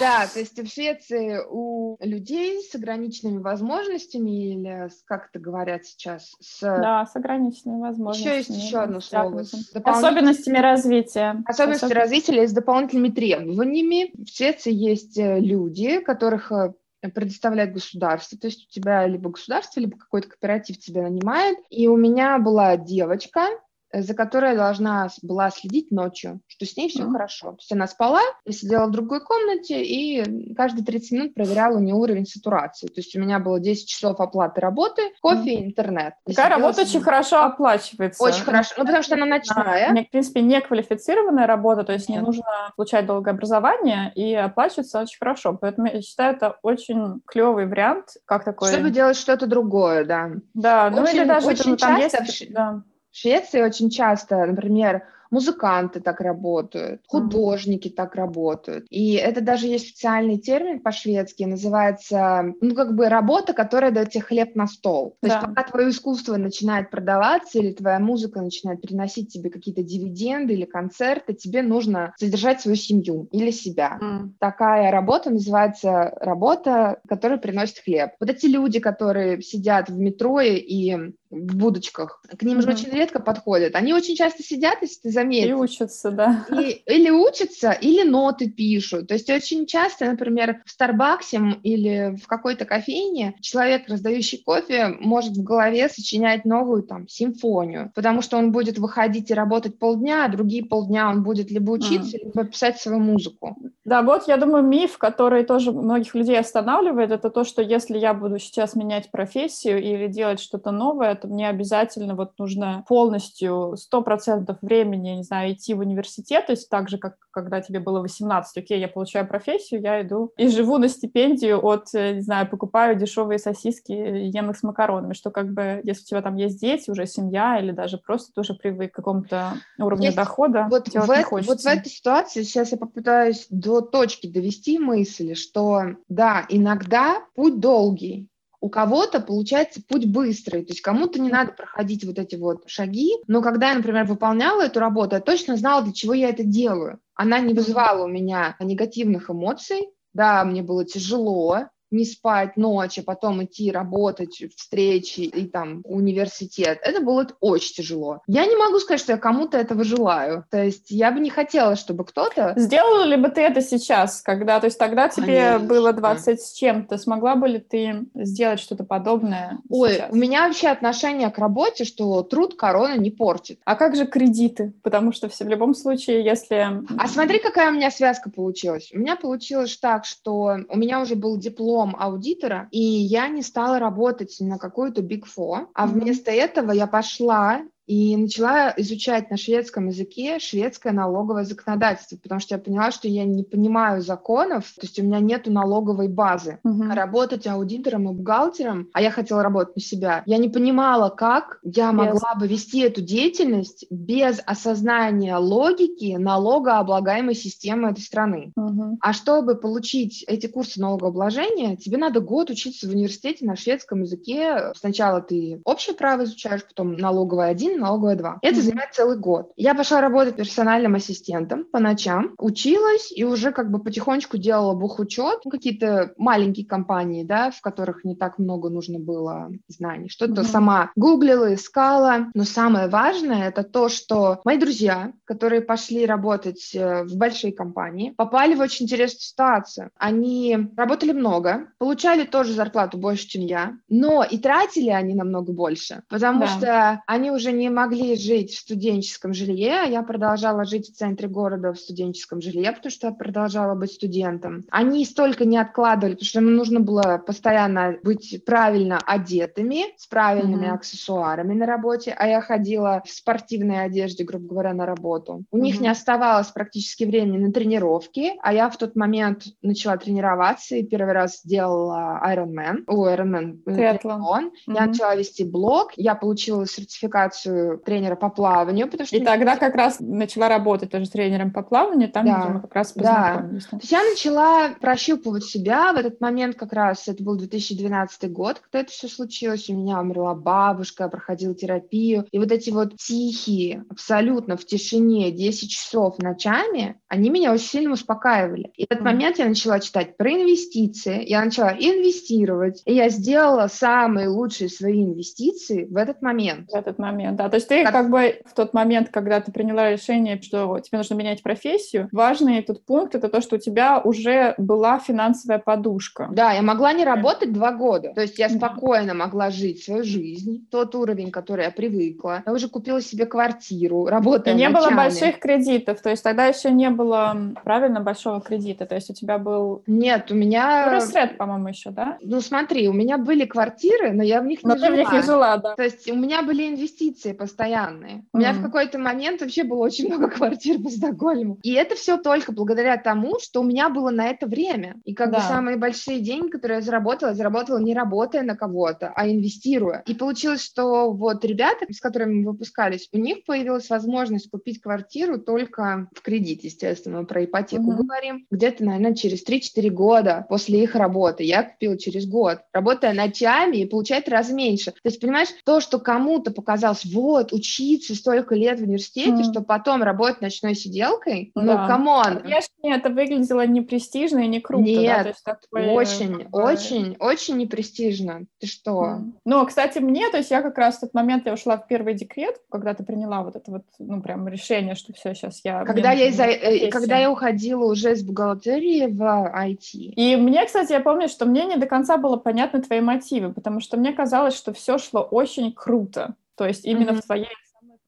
Да, 0.00 0.26
то 0.32 0.38
есть 0.38 0.58
в 0.58 0.66
Швеции 0.66 1.38
у 1.50 1.98
людей 2.00 2.62
с 2.62 2.74
ограниченными 2.74 3.42
возможностями, 3.42 4.54
или 4.54 4.88
как 5.04 5.28
это 5.28 5.38
говорят 5.38 5.84
сейчас? 5.84 6.34
С... 6.40 6.60
Да, 6.62 7.04
с 7.04 7.14
ограниченными 7.14 7.82
возможностями. 7.82 8.38
Еще 8.38 8.38
есть 8.38 8.64
еще 8.64 8.78
одно 8.78 9.00
слово. 9.00 9.44
Особенностями 9.84 10.58
развития. 10.58 11.42
Особенности 11.44 11.84
Особен... 11.84 12.00
развития 12.00 12.48
с 12.48 12.52
дополнительными 12.52 13.10
требованиями. 13.10 14.12
В 14.16 14.34
Швеции 14.34 14.72
есть 14.72 15.18
э, 15.18 15.38
люди, 15.38 16.00
которых 16.00 16.50
э, 16.52 16.72
предоставляет 17.10 17.72
государство, 17.72 18.38
то 18.38 18.46
есть 18.46 18.66
у 18.68 18.70
тебя 18.70 19.06
либо 19.06 19.30
государство, 19.30 19.80
либо 19.80 19.98
какой-то 19.98 20.28
кооператив 20.28 20.78
тебя 20.78 21.02
нанимает. 21.02 21.58
И 21.70 21.88
у 21.88 21.96
меня 21.96 22.38
была 22.38 22.76
девочка, 22.76 23.48
за 23.92 24.14
которой 24.14 24.52
я 24.52 24.56
должна 24.56 25.08
была 25.22 25.50
следить 25.50 25.90
ночью, 25.90 26.40
что 26.46 26.64
с 26.64 26.76
ней 26.76 26.88
все 26.88 27.02
mm-hmm. 27.02 27.12
хорошо. 27.12 27.50
То 27.52 27.58
есть 27.60 27.72
она 27.72 27.86
спала, 27.86 28.20
я 28.44 28.52
сидела 28.52 28.86
в 28.86 28.90
другой 28.90 29.20
комнате 29.20 29.82
и 29.84 30.54
каждые 30.54 30.84
30 30.84 31.12
минут 31.12 31.34
проверяла 31.34 31.76
у 31.76 31.80
нее 31.80 31.94
уровень 31.94 32.26
сатурации. 32.26 32.86
То 32.86 33.00
есть 33.00 33.14
у 33.16 33.20
меня 33.20 33.38
было 33.38 33.60
10 33.60 33.88
часов 33.88 34.20
оплаты 34.20 34.60
работы, 34.60 35.02
кофе 35.20 35.40
mm-hmm. 35.40 35.60
и 35.60 35.66
интернет. 35.66 36.14
Такая 36.26 36.48
работа 36.48 36.82
очень 36.82 37.00
хорошо 37.00 37.42
оплачивается. 37.42 38.22
Очень 38.22 38.44
хорошо, 38.44 38.74
ну 38.78 38.84
потому 38.84 39.02
что 39.02 39.14
она 39.14 39.26
ночная. 39.26 39.90
А, 39.90 39.94
в 39.94 40.10
принципе, 40.10 40.40
неквалифицированная 40.42 41.46
работа, 41.46 41.84
то 41.84 41.92
есть 41.92 42.08
Нет. 42.08 42.20
не 42.20 42.26
нужно 42.26 42.44
получать 42.76 43.06
долгое 43.06 43.30
образование 43.32 44.12
и 44.14 44.34
оплачивается 44.34 45.00
очень 45.00 45.18
хорошо. 45.18 45.56
Поэтому 45.60 45.88
я 45.88 46.02
считаю, 46.02 46.36
это 46.36 46.58
очень 46.62 47.20
клевый 47.26 47.66
вариант, 47.66 48.16
как 48.24 48.44
такой... 48.44 48.72
Чтобы 48.72 48.90
делать 48.90 49.16
что-то 49.16 49.46
другое, 49.46 50.04
да. 50.04 50.30
Да, 50.54 50.90
ну 50.90 51.02
очень, 51.02 51.16
или 51.16 51.24
даже 51.24 51.46
очень 51.46 51.76
там 51.76 52.00
часто 52.00 52.22
есть... 52.24 52.52
Да. 52.52 52.82
В 53.12 53.18
Швеции 53.18 53.60
очень 53.60 53.90
часто, 53.90 54.44
например, 54.46 55.02
музыканты 55.32 56.00
так 56.00 56.20
работают, 56.20 57.00
художники 57.08 57.88
mm. 57.88 57.94
так 57.94 58.14
работают. 58.14 58.86
И 58.90 59.14
это 59.14 59.40
даже 59.40 59.66
есть 59.66 59.88
специальный 59.88 60.38
термин 60.38 60.80
по-шведски, 60.80 61.44
называется, 61.44 62.52
ну, 62.60 62.74
как 62.74 62.94
бы 62.94 63.08
работа, 63.08 63.54
которая 63.54 63.90
дает 63.90 64.10
тебе 64.10 64.22
хлеб 64.22 64.54
на 64.54 64.66
стол. 64.66 65.16
То 65.20 65.28
да. 65.28 65.34
есть 65.34 65.46
пока 65.46 65.62
твое 65.64 65.88
искусство 65.88 66.36
начинает 66.36 66.90
продаваться 66.90 67.58
или 67.58 67.72
твоя 67.72 67.98
музыка 67.98 68.42
начинает 68.42 68.82
приносить 68.82 69.32
тебе 69.32 69.48
какие-то 69.50 69.82
дивиденды 69.82 70.52
или 70.52 70.66
концерты, 70.66 71.32
тебе 71.32 71.62
нужно 71.62 72.12
содержать 72.18 72.60
свою 72.60 72.76
семью 72.76 73.28
или 73.32 73.50
себя. 73.50 73.98
Mm. 74.00 74.32
Такая 74.38 74.90
работа 74.90 75.30
называется 75.30 76.12
работа, 76.20 77.00
которая 77.08 77.38
приносит 77.38 77.78
хлеб. 77.78 78.10
Вот 78.20 78.28
эти 78.28 78.46
люди, 78.46 78.80
которые 78.80 79.40
сидят 79.40 79.88
в 79.88 79.98
метро 79.98 80.40
и 80.40 81.12
в 81.32 81.56
будочках, 81.56 82.22
к 82.36 82.42
ним 82.42 82.58
mm-hmm. 82.58 82.62
же 82.62 82.70
очень 82.70 82.90
редко 82.90 83.20
подходят. 83.20 83.74
Они 83.74 83.94
очень 83.94 84.14
часто 84.14 84.42
сидят, 84.42 84.78
если 84.82 85.00
ты 85.00 85.10
заметил. 85.10 85.48
И 85.48 85.52
учатся, 85.52 86.10
да. 86.10 86.46
И, 86.50 86.82
или 86.86 87.10
учатся, 87.10 87.72
или 87.72 88.02
ноты 88.02 88.50
пишут. 88.50 89.08
То 89.08 89.14
есть 89.14 89.30
очень 89.30 89.66
часто, 89.66 90.04
например, 90.04 90.62
в 90.66 90.70
Старбаксе 90.70 91.40
или 91.62 92.16
в 92.22 92.26
какой-то 92.26 92.64
кофейне 92.64 93.34
человек, 93.40 93.88
раздающий 93.88 94.38
кофе, 94.38 94.88
может 95.00 95.32
в 95.32 95.42
голове 95.42 95.88
сочинять 95.88 96.44
новую 96.44 96.82
там 96.82 97.08
симфонию, 97.08 97.90
потому 97.94 98.22
что 98.22 98.36
он 98.36 98.52
будет 98.52 98.78
выходить 98.78 99.30
и 99.30 99.34
работать 99.34 99.78
полдня, 99.78 100.24
а 100.24 100.28
другие 100.28 100.64
полдня 100.64 101.08
он 101.08 101.22
будет 101.22 101.50
либо 101.50 101.70
учиться, 101.70 102.16
mm. 102.16 102.24
либо 102.24 102.44
писать 102.44 102.78
свою 102.78 102.98
музыку. 103.00 103.56
Да, 103.84 104.02
вот 104.02 104.28
я 104.28 104.36
думаю, 104.36 104.62
миф, 104.62 104.98
который 104.98 105.44
тоже 105.44 105.72
многих 105.72 106.14
людей 106.14 106.38
останавливает, 106.38 107.10
это 107.10 107.30
то, 107.30 107.44
что 107.44 107.62
если 107.62 107.98
я 107.98 108.14
буду 108.14 108.38
сейчас 108.38 108.76
менять 108.76 109.10
профессию 109.10 109.82
или 109.82 110.06
делать 110.06 110.40
что-то 110.40 110.70
новое, 110.70 111.14
то 111.22 111.28
мне 111.28 111.48
обязательно 111.48 112.14
вот 112.16 112.32
нужно 112.38 112.84
полностью 112.88 113.76
100% 113.92 114.56
времени, 114.60 115.10
не 115.10 115.22
знаю, 115.22 115.52
идти 115.52 115.72
в 115.74 115.78
университет, 115.78 116.46
то 116.46 116.52
есть 116.52 116.68
так 116.68 116.88
же, 116.88 116.98
как 116.98 117.14
когда 117.30 117.60
тебе 117.60 117.80
было 117.80 118.00
18, 118.00 118.58
окей, 118.58 118.80
я 118.80 118.88
получаю 118.88 119.26
профессию, 119.26 119.80
я 119.80 120.02
иду 120.02 120.32
и 120.36 120.48
живу 120.48 120.78
на 120.78 120.88
стипендию 120.88 121.64
от, 121.64 121.94
э, 121.94 122.14
не 122.14 122.20
знаю, 122.20 122.48
покупаю 122.48 122.96
дешевые 122.96 123.38
сосиски, 123.38 123.92
ем 123.92 124.50
их 124.50 124.58
с 124.58 124.62
макаронами, 124.62 125.14
что 125.14 125.30
как 125.30 125.52
бы, 125.52 125.80
если 125.84 126.02
у 126.02 126.06
тебя 126.06 126.22
там 126.22 126.36
есть 126.36 126.60
дети, 126.60 126.90
уже 126.90 127.06
семья, 127.06 127.58
или 127.58 127.70
даже 127.70 127.98
просто 127.98 128.32
ты 128.34 128.40
уже 128.40 128.54
привык 128.54 128.92
к 128.92 128.96
какому-то 128.96 129.52
уровню 129.78 130.06
есть, 130.06 130.16
дохода, 130.16 130.66
вот 130.68 130.88
в, 130.88 131.10
это, 131.10 131.26
вот 131.30 131.60
в 131.60 131.66
этой 131.66 131.88
ситуации 131.88 132.42
сейчас 132.42 132.72
я 132.72 132.78
попытаюсь 132.78 133.46
до 133.48 133.80
точки 133.80 134.26
довести 134.26 134.78
мысли, 134.78 135.34
что 135.34 135.82
да, 136.08 136.44
иногда 136.48 137.22
путь 137.34 137.60
долгий, 137.60 138.28
у 138.62 138.68
кого-то 138.70 139.20
получается 139.20 139.82
путь 139.86 140.06
быстрый, 140.06 140.62
то 140.62 140.70
есть 140.70 140.82
кому-то 140.82 141.20
не 141.20 141.30
надо 141.30 141.52
проходить 141.52 142.04
вот 142.04 142.18
эти 142.20 142.36
вот 142.36 142.62
шаги, 142.66 143.16
но 143.26 143.42
когда 143.42 143.70
я, 143.70 143.74
например, 143.74 144.04
выполняла 144.04 144.62
эту 144.62 144.78
работу, 144.78 145.16
я 145.16 145.20
точно 145.20 145.56
знала, 145.56 145.82
для 145.82 145.92
чего 145.92 146.14
я 146.14 146.28
это 146.28 146.44
делаю. 146.44 147.00
Она 147.14 147.40
не 147.40 147.54
вызывала 147.54 148.04
у 148.04 148.08
меня 148.08 148.56
негативных 148.60 149.28
эмоций, 149.30 149.88
да, 150.14 150.44
мне 150.44 150.62
было 150.62 150.84
тяжело, 150.84 151.66
не 151.92 152.04
спать 152.04 152.56
ночь, 152.56 152.98
а 152.98 153.02
потом 153.02 153.44
идти 153.44 153.70
работать, 153.70 154.42
встречи 154.56 155.20
и 155.20 155.46
там 155.46 155.82
университет. 155.84 156.80
Это 156.82 157.00
было 157.00 157.26
очень 157.40 157.74
тяжело. 157.74 158.20
Я 158.26 158.46
не 158.46 158.56
могу 158.56 158.78
сказать, 158.78 159.00
что 159.00 159.12
я 159.12 159.18
кому-то 159.18 159.58
этого 159.58 159.84
желаю. 159.84 160.44
То 160.50 160.62
есть 160.62 160.90
я 160.90 161.12
бы 161.12 161.20
не 161.20 161.30
хотела, 161.30 161.76
чтобы 161.76 162.04
кто-то... 162.04 162.54
Сделала 162.56 163.04
ли 163.04 163.16
бы 163.16 163.28
ты 163.28 163.42
это 163.42 163.60
сейчас, 163.60 164.22
когда... 164.22 164.60
То 164.60 164.66
есть 164.66 164.78
тогда 164.78 165.08
тебе 165.08 165.50
Конечно. 165.50 165.66
было 165.66 165.92
20 165.92 166.40
с 166.40 166.52
чем-то. 166.52 166.98
Смогла 166.98 167.36
бы 167.36 167.48
ли 167.48 167.58
ты 167.58 168.06
сделать 168.14 168.60
что-то 168.60 168.84
подобное 168.84 169.58
Ой, 169.68 169.94
сейчас? 169.94 170.12
у 170.12 170.16
меня 170.16 170.46
вообще 170.46 170.68
отношение 170.68 171.30
к 171.30 171.38
работе, 171.38 171.84
что 171.84 172.22
труд 172.22 172.54
корона 172.54 172.96
не 172.96 173.10
портит. 173.10 173.60
А 173.64 173.76
как 173.76 173.96
же 173.96 174.06
кредиты? 174.06 174.72
Потому 174.82 175.12
что 175.12 175.28
все 175.28 175.44
в 175.44 175.48
любом 175.48 175.74
случае, 175.74 176.24
если... 176.24 176.82
А 176.98 177.08
смотри, 177.08 177.38
какая 177.38 177.70
у 177.70 177.74
меня 177.74 177.90
связка 177.90 178.30
получилась. 178.30 178.90
У 178.92 178.98
меня 178.98 179.16
получилось 179.16 179.76
так, 179.76 180.04
что 180.04 180.56
у 180.68 180.76
меня 180.76 181.00
уже 181.00 181.14
был 181.14 181.36
диплом 181.36 181.81
диплом 181.82 181.96
аудитора, 181.98 182.68
и 182.70 182.80
я 182.80 183.28
не 183.28 183.42
стала 183.42 183.78
работать 183.78 184.36
на 184.40 184.58
какую-то 184.58 185.02
Big 185.02 185.24
Four, 185.24 185.68
а 185.74 185.86
вместо 185.86 186.30
этого 186.30 186.72
я 186.72 186.86
пошла 186.86 187.62
и 187.86 188.16
начала 188.16 188.72
изучать 188.76 189.30
на 189.30 189.36
шведском 189.36 189.88
языке 189.88 190.38
шведское 190.38 190.92
налоговое 190.92 191.44
законодательство, 191.44 192.16
потому 192.16 192.40
что 192.40 192.54
я 192.54 192.60
поняла, 192.60 192.90
что 192.90 193.08
я 193.08 193.24
не 193.24 193.42
понимаю 193.42 194.02
законов, 194.02 194.66
то 194.74 194.82
есть 194.82 194.98
у 194.98 195.02
меня 195.02 195.20
нету 195.20 195.52
налоговой 195.52 196.08
базы. 196.08 196.58
Угу. 196.64 196.84
работать 196.94 197.46
аудитором 197.46 198.08
и 198.08 198.14
бухгалтером, 198.14 198.88
а 198.92 199.02
я 199.02 199.10
хотела 199.10 199.42
работать 199.42 199.76
на 199.76 199.82
себя, 199.82 200.22
я 200.26 200.38
не 200.38 200.48
понимала, 200.48 201.08
как 201.08 201.58
я 201.62 201.92
могла 201.92 202.34
бы 202.34 202.46
вести 202.46 202.80
эту 202.80 203.02
деятельность 203.02 203.86
без 203.90 204.40
осознания 204.44 205.36
логики 205.36 206.16
налогооблагаемой 206.16 207.34
системы 207.34 207.90
этой 207.90 208.00
страны. 208.00 208.52
Угу. 208.56 208.98
А 209.00 209.12
чтобы 209.12 209.56
получить 209.56 210.24
эти 210.26 210.46
курсы 210.46 210.80
налогообложения, 210.80 211.76
тебе 211.76 211.96
надо 211.96 212.20
год 212.20 212.50
учиться 212.50 212.88
в 212.88 212.90
университете 212.92 213.44
на 213.44 213.56
шведском 213.56 214.02
языке. 214.02 214.72
Сначала 214.76 215.20
ты 215.20 215.60
общее 215.64 215.94
право 215.94 216.24
изучаешь, 216.24 216.64
потом 216.66 216.96
налоговое 216.96 217.48
один, 217.48 217.71
один, 217.72 217.80
налоговая 217.80 218.16
два. 218.16 218.38
Это 218.42 218.56
mm-hmm. 218.56 218.62
занимает 218.62 218.94
целый 218.94 219.18
год. 219.18 219.52
Я 219.56 219.74
пошла 219.74 220.00
работать 220.00 220.36
персональным 220.36 220.94
ассистентом 220.94 221.64
по 221.64 221.78
ночам, 221.78 222.34
училась 222.38 223.12
и 223.14 223.24
уже 223.24 223.52
как 223.52 223.70
бы 223.70 223.82
потихонечку 223.82 224.38
делала 224.38 224.74
бухучет, 224.74 225.40
ну, 225.44 225.50
какие-то 225.50 226.12
маленькие 226.16 226.66
компании, 226.66 227.24
да, 227.24 227.50
в 227.50 227.60
которых 227.60 228.04
не 228.04 228.14
так 228.14 228.38
много 228.38 228.68
нужно 228.68 228.98
было 228.98 229.50
знаний. 229.68 230.08
Что-то 230.08 230.42
mm-hmm. 230.42 230.50
сама 230.50 230.92
гуглила, 230.96 231.54
искала. 231.54 232.30
Но 232.34 232.44
самое 232.44 232.88
важное 232.88 233.48
это 233.48 233.62
то, 233.62 233.88
что 233.88 234.40
мои 234.44 234.58
друзья, 234.58 235.12
которые 235.24 235.62
пошли 235.62 236.06
работать 236.06 236.72
э, 236.74 237.04
в 237.04 237.16
большие 237.16 237.52
компании, 237.52 238.14
попали 238.16 238.54
в 238.54 238.60
очень 238.60 238.84
интересную 238.84 239.20
ситуацию. 239.20 239.90
Они 239.96 240.68
работали 240.76 241.12
много, 241.12 241.68
получали 241.78 242.24
тоже 242.24 242.52
зарплату 242.52 242.98
больше, 242.98 243.28
чем 243.28 243.42
я, 243.42 243.74
но 243.88 244.24
и 244.24 244.38
тратили 244.38 244.90
они 244.90 245.14
намного 245.14 245.52
больше, 245.52 246.02
потому 246.08 246.40
да. 246.40 246.46
что 246.46 247.02
они 247.06 247.30
уже 247.30 247.52
не 247.52 247.61
могли 247.70 248.16
жить 248.16 248.52
в 248.52 248.58
студенческом 248.58 249.34
жилье, 249.34 249.82
а 249.84 249.86
я 249.86 250.02
продолжала 250.02 250.64
жить 250.64 250.90
в 250.90 250.96
центре 250.96 251.28
города 251.28 251.72
в 251.72 251.78
студенческом 251.78 252.40
жилье, 252.40 252.72
потому 252.72 252.90
что 252.90 253.08
я 253.08 253.12
продолжала 253.12 253.74
быть 253.74 253.92
студентом. 253.92 254.64
Они 254.70 255.04
столько 255.04 255.44
не 255.44 255.58
откладывали, 255.58 256.14
потому 256.14 256.26
что 256.26 256.40
им 256.40 256.54
нужно 256.54 256.80
было 256.80 257.22
постоянно 257.24 257.96
быть 258.02 258.44
правильно 258.44 258.98
одетыми, 259.06 259.84
с 259.96 260.06
правильными 260.06 260.66
mm-hmm. 260.66 260.74
аксессуарами 260.74 261.54
на 261.54 261.66
работе, 261.66 262.14
а 262.16 262.26
я 262.26 262.40
ходила 262.40 263.02
в 263.04 263.10
спортивной 263.10 263.84
одежде, 263.84 264.24
грубо 264.24 264.48
говоря, 264.48 264.74
на 264.74 264.86
работу. 264.86 265.44
У 265.50 265.56
mm-hmm. 265.56 265.60
них 265.60 265.80
не 265.80 265.88
оставалось 265.88 266.48
практически 266.48 267.04
времени 267.04 267.38
на 267.38 267.52
тренировки, 267.52 268.32
а 268.42 268.52
я 268.52 268.68
в 268.70 268.76
тот 268.76 268.96
момент 268.96 269.44
начала 269.62 269.96
тренироваться 269.96 270.76
и 270.76 270.82
первый 270.82 271.12
раз 271.12 271.40
сделала 271.42 272.20
Ironman, 272.24 272.84
о, 272.86 273.08
Ironman, 273.08 273.60
э, 273.66 273.74
триатлон. 273.74 274.46
Mm-hmm. 274.46 274.74
Я 274.74 274.86
начала 274.86 275.16
вести 275.16 275.44
блог, 275.44 275.92
я 275.96 276.14
получила 276.14 276.66
сертификацию 276.66 277.51
тренера 277.84 278.16
по 278.16 278.28
плаванию, 278.28 278.88
потому 278.88 279.06
что... 279.06 279.16
И 279.16 279.24
тогда 279.24 279.56
как 279.56 279.74
раз 279.74 279.98
начала 280.00 280.48
работать 280.48 280.90
тоже 280.90 281.06
с 281.06 281.10
тренером 281.10 281.52
по 281.52 281.62
плаванию, 281.62 282.10
там, 282.10 282.26
да. 282.26 282.40
где 282.40 282.48
мы 282.48 282.60
как 282.60 282.74
раз 282.74 282.92
познакомились. 282.92 283.64
Да. 283.64 283.70
То 283.70 283.76
есть 283.76 283.92
я 283.92 284.02
начала 284.02 284.70
прощупывать 284.80 285.44
себя 285.44 285.92
в 285.92 285.96
этот 285.96 286.20
момент 286.20 286.56
как 286.56 286.72
раз, 286.72 287.08
это 287.08 287.22
был 287.22 287.36
2012 287.36 288.30
год, 288.32 288.60
когда 288.60 288.80
это 288.80 288.92
все 288.92 289.08
случилось, 289.08 289.68
у 289.68 289.74
меня 289.74 290.00
умерла 290.00 290.34
бабушка, 290.34 291.04
я 291.04 291.08
проходила 291.08 291.54
терапию, 291.54 292.26
и 292.30 292.38
вот 292.38 292.50
эти 292.52 292.70
вот 292.70 292.96
тихие, 292.96 293.84
абсолютно 293.90 294.56
в 294.56 294.64
тишине 294.64 295.30
10 295.30 295.70
часов 295.70 296.18
ночами, 296.18 297.00
они 297.08 297.30
меня 297.30 297.52
очень 297.52 297.66
сильно 297.66 297.92
успокаивали. 297.92 298.70
И 298.76 298.84
в 298.84 298.90
этот 298.90 299.02
mm. 299.02 299.04
момент 299.04 299.38
я 299.38 299.46
начала 299.46 299.80
читать 299.80 300.16
про 300.16 300.32
инвестиции, 300.32 301.24
я 301.28 301.44
начала 301.44 301.72
инвестировать, 301.72 302.82
и 302.84 302.94
я 302.94 303.08
сделала 303.08 303.68
самые 303.68 304.28
лучшие 304.28 304.68
свои 304.68 305.04
инвестиции 305.04 305.84
в 305.84 305.96
этот 305.96 306.22
момент. 306.22 306.70
В 306.70 306.74
этот 306.74 306.98
момент, 306.98 307.40
да. 307.42 307.48
То 307.50 307.56
есть 307.56 307.68
ты 307.68 307.84
как... 307.84 307.92
как 307.92 308.10
бы 308.10 308.40
в 308.44 308.54
тот 308.54 308.74
момент, 308.74 309.08
когда 309.10 309.40
ты 309.40 309.52
приняла 309.52 309.90
решение, 309.90 310.40
что 310.40 310.78
тебе 310.80 310.98
нужно 310.98 311.14
менять 311.14 311.42
профессию, 311.42 312.08
важный 312.12 312.62
тут 312.62 312.84
пункт— 312.84 313.14
это 313.16 313.28
то, 313.28 313.40
что 313.40 313.56
у 313.56 313.58
тебя 313.58 314.00
уже 314.00 314.54
была 314.58 314.98
финансовая 314.98 315.58
подушка. 315.58 316.28
Да, 316.32 316.52
я 316.52 316.62
могла 316.62 316.92
не 316.92 317.04
работать 317.04 317.52
два 317.52 317.72
года. 317.72 318.12
То 318.14 318.22
есть 318.22 318.38
я 318.38 318.48
спокойно 318.48 319.14
могла 319.14 319.50
жить 319.50 319.84
свою 319.84 320.04
жизнь, 320.04 320.66
тот 320.70 320.94
уровень, 320.94 321.30
который 321.30 321.64
я 321.64 321.70
привыкла. 321.70 322.42
Я 322.46 322.52
уже 322.52 322.68
купила 322.68 323.00
себе 323.00 323.26
квартиру, 323.26 324.06
работая 324.06 324.54
И 324.54 324.56
не 324.56 324.68
ночами. 324.68 324.88
было 324.88 324.96
больших 324.96 325.38
кредитов, 325.38 326.00
то 326.00 326.10
есть 326.10 326.22
тогда 326.22 326.46
еще 326.46 326.70
не 326.70 326.90
было, 326.90 327.36
правильно, 327.64 328.00
большого 328.00 328.40
кредита, 328.40 328.86
то 328.86 328.94
есть 328.94 329.10
у 329.10 329.14
тебя 329.14 329.38
был... 329.38 329.82
Нет, 329.86 330.30
у 330.30 330.34
меня... 330.34 330.90
Росред, 330.90 331.36
по-моему, 331.36 331.68
еще, 331.68 331.90
да? 331.90 332.18
Ну 332.20 332.40
смотри, 332.40 332.88
у 332.88 332.92
меня 332.92 333.18
были 333.18 333.44
квартиры, 333.44 334.12
но 334.12 334.22
я 334.22 334.40
в 334.40 334.46
них 334.46 334.60
но 334.62 334.74
не 334.74 334.78
жила. 334.78 334.90
Но 334.90 334.96
ты 334.96 335.02
в 335.02 335.04
них 335.04 335.12
не 335.12 335.22
жила, 335.22 335.56
да. 335.56 335.74
То 335.74 335.82
есть 335.82 336.10
у 336.10 336.16
меня 336.16 336.42
были 336.42 336.68
инвестиции 336.68 337.31
инвестиции 337.32 337.42
постоянные. 337.42 338.24
У 338.32 338.38
меня 338.38 338.52
в 338.52 338.62
какой-то 338.62 338.98
момент 338.98 339.40
вообще 339.40 339.64
было 339.64 339.78
очень 339.78 340.06
много 340.06 340.28
квартир 340.34 340.80
по 340.80 340.88
Стокгольму. 340.88 341.58
И 341.62 341.72
это 341.72 341.94
все 341.94 342.16
только 342.16 342.52
благодаря 342.52 342.96
тому, 342.96 343.38
что 343.40 343.60
у 343.60 343.64
меня 343.64 343.88
было 343.88 344.10
на 344.10 344.28
это 344.28 344.46
время. 344.46 345.00
И 345.04 345.14
как 345.14 345.30
да. 345.30 345.38
бы 345.38 345.44
самые 345.44 345.76
большие 345.76 346.20
деньги, 346.20 346.50
которые 346.50 346.76
я 346.76 346.82
заработала, 346.82 347.30
я 347.30 347.34
заработала 347.34 347.78
не 347.78 347.94
работая 347.94 348.42
на 348.42 348.56
кого-то, 348.56 349.12
а 349.14 349.28
инвестируя. 349.28 350.02
И 350.06 350.14
получилось, 350.14 350.62
что 350.62 351.12
вот 351.12 351.44
ребята, 351.44 351.86
с 351.90 352.00
которыми 352.00 352.42
мы 352.42 352.52
выпускались, 352.52 353.08
у 353.12 353.18
них 353.18 353.44
появилась 353.44 353.90
возможность 353.90 354.50
купить 354.50 354.80
квартиру 354.80 355.38
только 355.38 356.08
в 356.14 356.22
кредит, 356.22 356.64
естественно, 356.64 357.20
мы 357.20 357.26
про 357.26 357.44
ипотеку 357.44 357.84
угу. 357.84 358.04
говорим, 358.04 358.46
где-то, 358.50 358.84
наверное, 358.84 359.14
через 359.14 359.44
3-4 359.46 359.90
года 359.90 360.46
после 360.48 360.82
их 360.82 360.94
работы. 360.94 361.44
Я 361.44 361.64
купила 361.64 361.98
через 361.98 362.26
год, 362.26 362.58
работая 362.72 363.12
ночами 363.12 363.78
и 363.78 363.86
получать 363.86 364.28
раз 364.28 364.50
меньше. 364.50 364.92
То 364.92 365.00
есть, 365.04 365.20
понимаешь, 365.20 365.48
то, 365.64 365.80
что 365.80 365.98
кому-то 365.98 366.50
показалось 366.50 366.82
казалось, 366.82 367.04
вот, 367.22 367.52
учиться 367.52 368.14
столько 368.14 368.54
лет 368.54 368.80
в 368.80 368.82
университете, 368.82 369.42
mm. 369.42 369.44
чтобы 369.44 369.64
потом 369.64 370.02
работать 370.02 370.40
ночной 370.40 370.74
сиделкой, 370.74 371.52
ну, 371.54 371.66
да. 371.66 371.86
come 371.86 372.17
on. 372.17 372.40
Конечно, 372.40 372.72
это 372.82 373.10
выглядело 373.10 373.64
не 373.66 373.80
престижно 373.80 374.40
и 374.40 374.48
не 374.48 374.60
круто. 374.60 374.82
Нет, 374.82 375.36
да? 375.46 375.56
такое, 375.62 375.90
очень, 375.90 376.44
как 376.44 376.54
очень, 376.54 377.16
очень 377.20 377.56
непрестижно. 377.58 378.46
Ты 378.58 378.66
что? 378.66 379.04
Mm. 379.04 379.32
Ну, 379.44 379.66
кстати, 379.66 380.00
мне, 380.00 380.28
то 380.30 380.38
есть 380.38 380.50
я 380.50 380.62
как 380.62 380.76
раз 380.78 380.96
в 380.96 381.00
тот 381.00 381.14
момент, 381.14 381.46
я 381.46 381.54
ушла 381.54 381.76
в 381.76 381.86
первый 381.86 382.14
декрет, 382.14 382.56
когда 382.70 382.92
ты 382.94 383.04
приняла 383.04 383.42
вот 383.42 383.54
это 383.54 383.70
вот, 383.70 383.84
ну, 384.00 384.20
прям 384.20 384.48
решение, 384.48 384.94
что 384.96 385.12
все, 385.12 385.34
сейчас 385.34 385.60
я... 385.64 385.84
Когда 385.84 386.12
я, 386.12 386.28
из, 386.28 386.40
э, 386.40 386.90
когда 386.90 387.18
я 387.18 387.30
уходила 387.30 387.84
уже 387.84 388.12
из 388.12 388.24
бухгалтерии 388.24 389.06
в 389.06 389.22
IT. 389.22 390.14
И 390.16 390.36
мне, 390.36 390.66
кстати, 390.66 390.92
я 390.92 391.00
помню, 391.00 391.28
что 391.28 391.46
мне 391.46 391.64
не 391.66 391.76
до 391.76 391.86
конца 391.86 392.16
было 392.16 392.36
понятно 392.36 392.82
твои 392.82 393.00
мотивы, 393.00 393.52
потому 393.52 393.80
что 393.80 393.96
мне 393.96 394.12
казалось, 394.12 394.56
что 394.56 394.72
все 394.72 394.98
шло 394.98 395.20
очень 395.22 395.72
круто. 395.72 396.34
То 396.56 396.66
есть 396.66 396.84
именно 396.84 397.10
mm-hmm. 397.10 397.22
в 397.22 397.26
твоей 397.26 397.56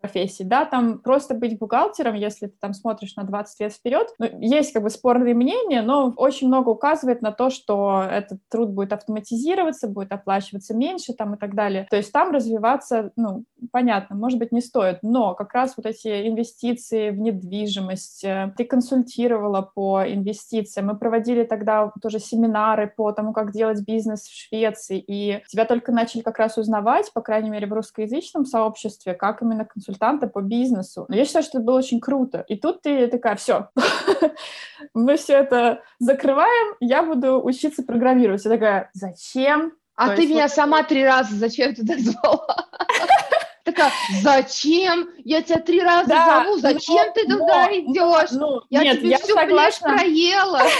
профессии, 0.04 0.42
да, 0.42 0.66
там 0.66 0.98
просто 0.98 1.32
быть 1.32 1.58
бухгалтером, 1.58 2.14
если 2.14 2.48
ты 2.48 2.54
там 2.60 2.74
смотришь 2.74 3.16
на 3.16 3.24
20 3.24 3.60
лет 3.60 3.72
вперед, 3.72 4.08
ну, 4.18 4.28
есть 4.38 4.74
как 4.74 4.82
бы 4.82 4.90
спорные 4.90 5.32
мнения, 5.32 5.80
но 5.80 6.12
очень 6.16 6.48
много 6.48 6.68
указывает 6.68 7.22
на 7.22 7.32
то, 7.32 7.48
что 7.48 8.04
этот 8.10 8.38
труд 8.50 8.68
будет 8.68 8.92
автоматизироваться, 8.92 9.88
будет 9.88 10.12
оплачиваться 10.12 10.74
меньше 10.74 11.14
там 11.14 11.34
и 11.34 11.38
так 11.38 11.54
далее. 11.54 11.86
То 11.88 11.96
есть 11.96 12.12
там 12.12 12.32
развиваться, 12.32 13.12
ну, 13.16 13.44
понятно, 13.72 14.14
может 14.14 14.38
быть, 14.38 14.52
не 14.52 14.60
стоит, 14.60 14.98
но 15.00 15.34
как 15.34 15.54
раз 15.54 15.72
вот 15.78 15.86
эти 15.86 16.28
инвестиции 16.28 17.08
в 17.08 17.18
недвижимость, 17.18 18.24
э, 18.24 18.52
ты 18.58 18.64
консультировала 18.66 19.62
по 19.62 20.02
инвестициям, 20.06 20.88
мы 20.88 20.98
проводили 20.98 21.44
тогда 21.44 21.90
тоже 22.02 22.18
семинары 22.18 22.92
по 22.94 23.10
тому, 23.12 23.32
как 23.32 23.52
делать 23.52 23.80
бизнес 23.86 24.24
в 24.24 24.36
Швеции, 24.36 24.98
и 24.98 25.42
тебя 25.48 25.64
только 25.64 25.92
начали 25.92 26.20
как 26.20 26.38
раз 26.38 26.58
узнавать, 26.58 27.10
по 27.14 27.22
крайней 27.22 27.48
мере, 27.48 27.66
в 27.66 27.72
русскоязычном 27.72 28.44
сообществе, 28.44 29.14
как 29.14 29.40
именно 29.40 29.64
консультировать 29.64 29.93
консультанта 29.94 30.26
по 30.26 30.40
бизнесу. 30.40 31.06
Но 31.08 31.16
я 31.16 31.24
считаю, 31.24 31.44
что 31.44 31.58
это 31.58 31.66
было 31.66 31.78
очень 31.78 32.00
круто. 32.00 32.44
И 32.48 32.56
тут 32.56 32.82
ты 32.82 33.06
такая, 33.08 33.36
все, 33.36 33.68
мы 34.94 35.16
все 35.16 35.34
это 35.34 35.82
закрываем, 35.98 36.76
я 36.80 37.02
буду 37.02 37.42
учиться 37.42 37.82
программировать. 37.82 38.44
Я 38.44 38.50
такая, 38.50 38.90
зачем? 38.92 39.72
А 39.96 40.10
То 40.10 40.16
ты 40.16 40.26
меня 40.26 40.42
вот... 40.42 40.50
сама 40.50 40.82
три 40.82 41.04
раза 41.04 41.34
зачем 41.36 41.74
туда 41.74 41.94
звала? 41.98 42.66
Такая, 43.64 43.90
зачем? 44.20 45.08
Я 45.24 45.40
тебя 45.40 45.58
три 45.58 45.80
раза 45.80 46.08
да, 46.08 46.44
зову, 46.44 46.58
зачем 46.58 47.06
но, 47.06 47.12
ты 47.14 47.22
туда 47.26 47.66
но, 47.66 47.72
идешь? 47.72 48.30
Ну, 48.32 48.60
я 48.68 48.82
нет, 48.82 48.98
тебе 48.98 49.10
я 49.10 49.18
всю 49.18 49.34
согласна. 49.34 49.96
проела. 49.96 50.62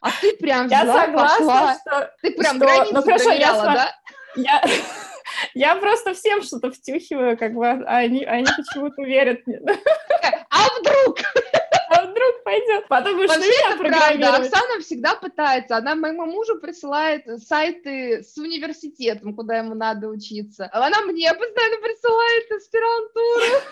А 0.00 0.10
ты 0.20 0.36
прям 0.36 0.68
я 0.68 0.84
взяла, 0.84 1.04
согласна, 1.06 1.38
пошла. 1.38 1.74
Что, 1.74 2.10
ты 2.22 2.30
прям 2.30 2.56
что, 2.56 2.64
границу 2.64 2.94
ну, 2.94 3.02
хорошо, 3.02 3.24
проверяла, 3.24 3.64
я, 3.64 3.74
да? 3.74 3.94
Я, 4.36 4.62
я 5.54 5.76
просто 5.76 6.14
всем 6.14 6.42
что-то 6.42 6.70
втюхиваю, 6.70 7.36
как 7.36 7.54
бы, 7.54 7.66
а 7.66 7.98
они, 7.98 8.24
они 8.24 8.46
почему-то 8.56 9.02
верят 9.02 9.46
мне. 9.46 9.60
А 10.50 10.80
вдруг? 10.80 11.18
А 11.90 12.02
вдруг 12.04 12.44
пойдет? 12.44 12.86
Потому 12.88 13.24
что 13.24 13.38
Вообще 13.38 13.76
правда. 13.78 14.36
Оксана 14.36 14.80
всегда 14.80 15.14
пытается. 15.14 15.76
Она 15.76 15.94
моему 15.94 16.26
мужу 16.26 16.58
присылает 16.58 17.24
сайты 17.42 18.22
с 18.22 18.36
университетом, 18.36 19.34
куда 19.34 19.58
ему 19.58 19.74
надо 19.74 20.08
учиться. 20.08 20.68
Она 20.72 21.00
мне 21.02 21.32
постоянно 21.32 21.76
присылает 21.80 22.52
аспирантуру. 22.52 23.62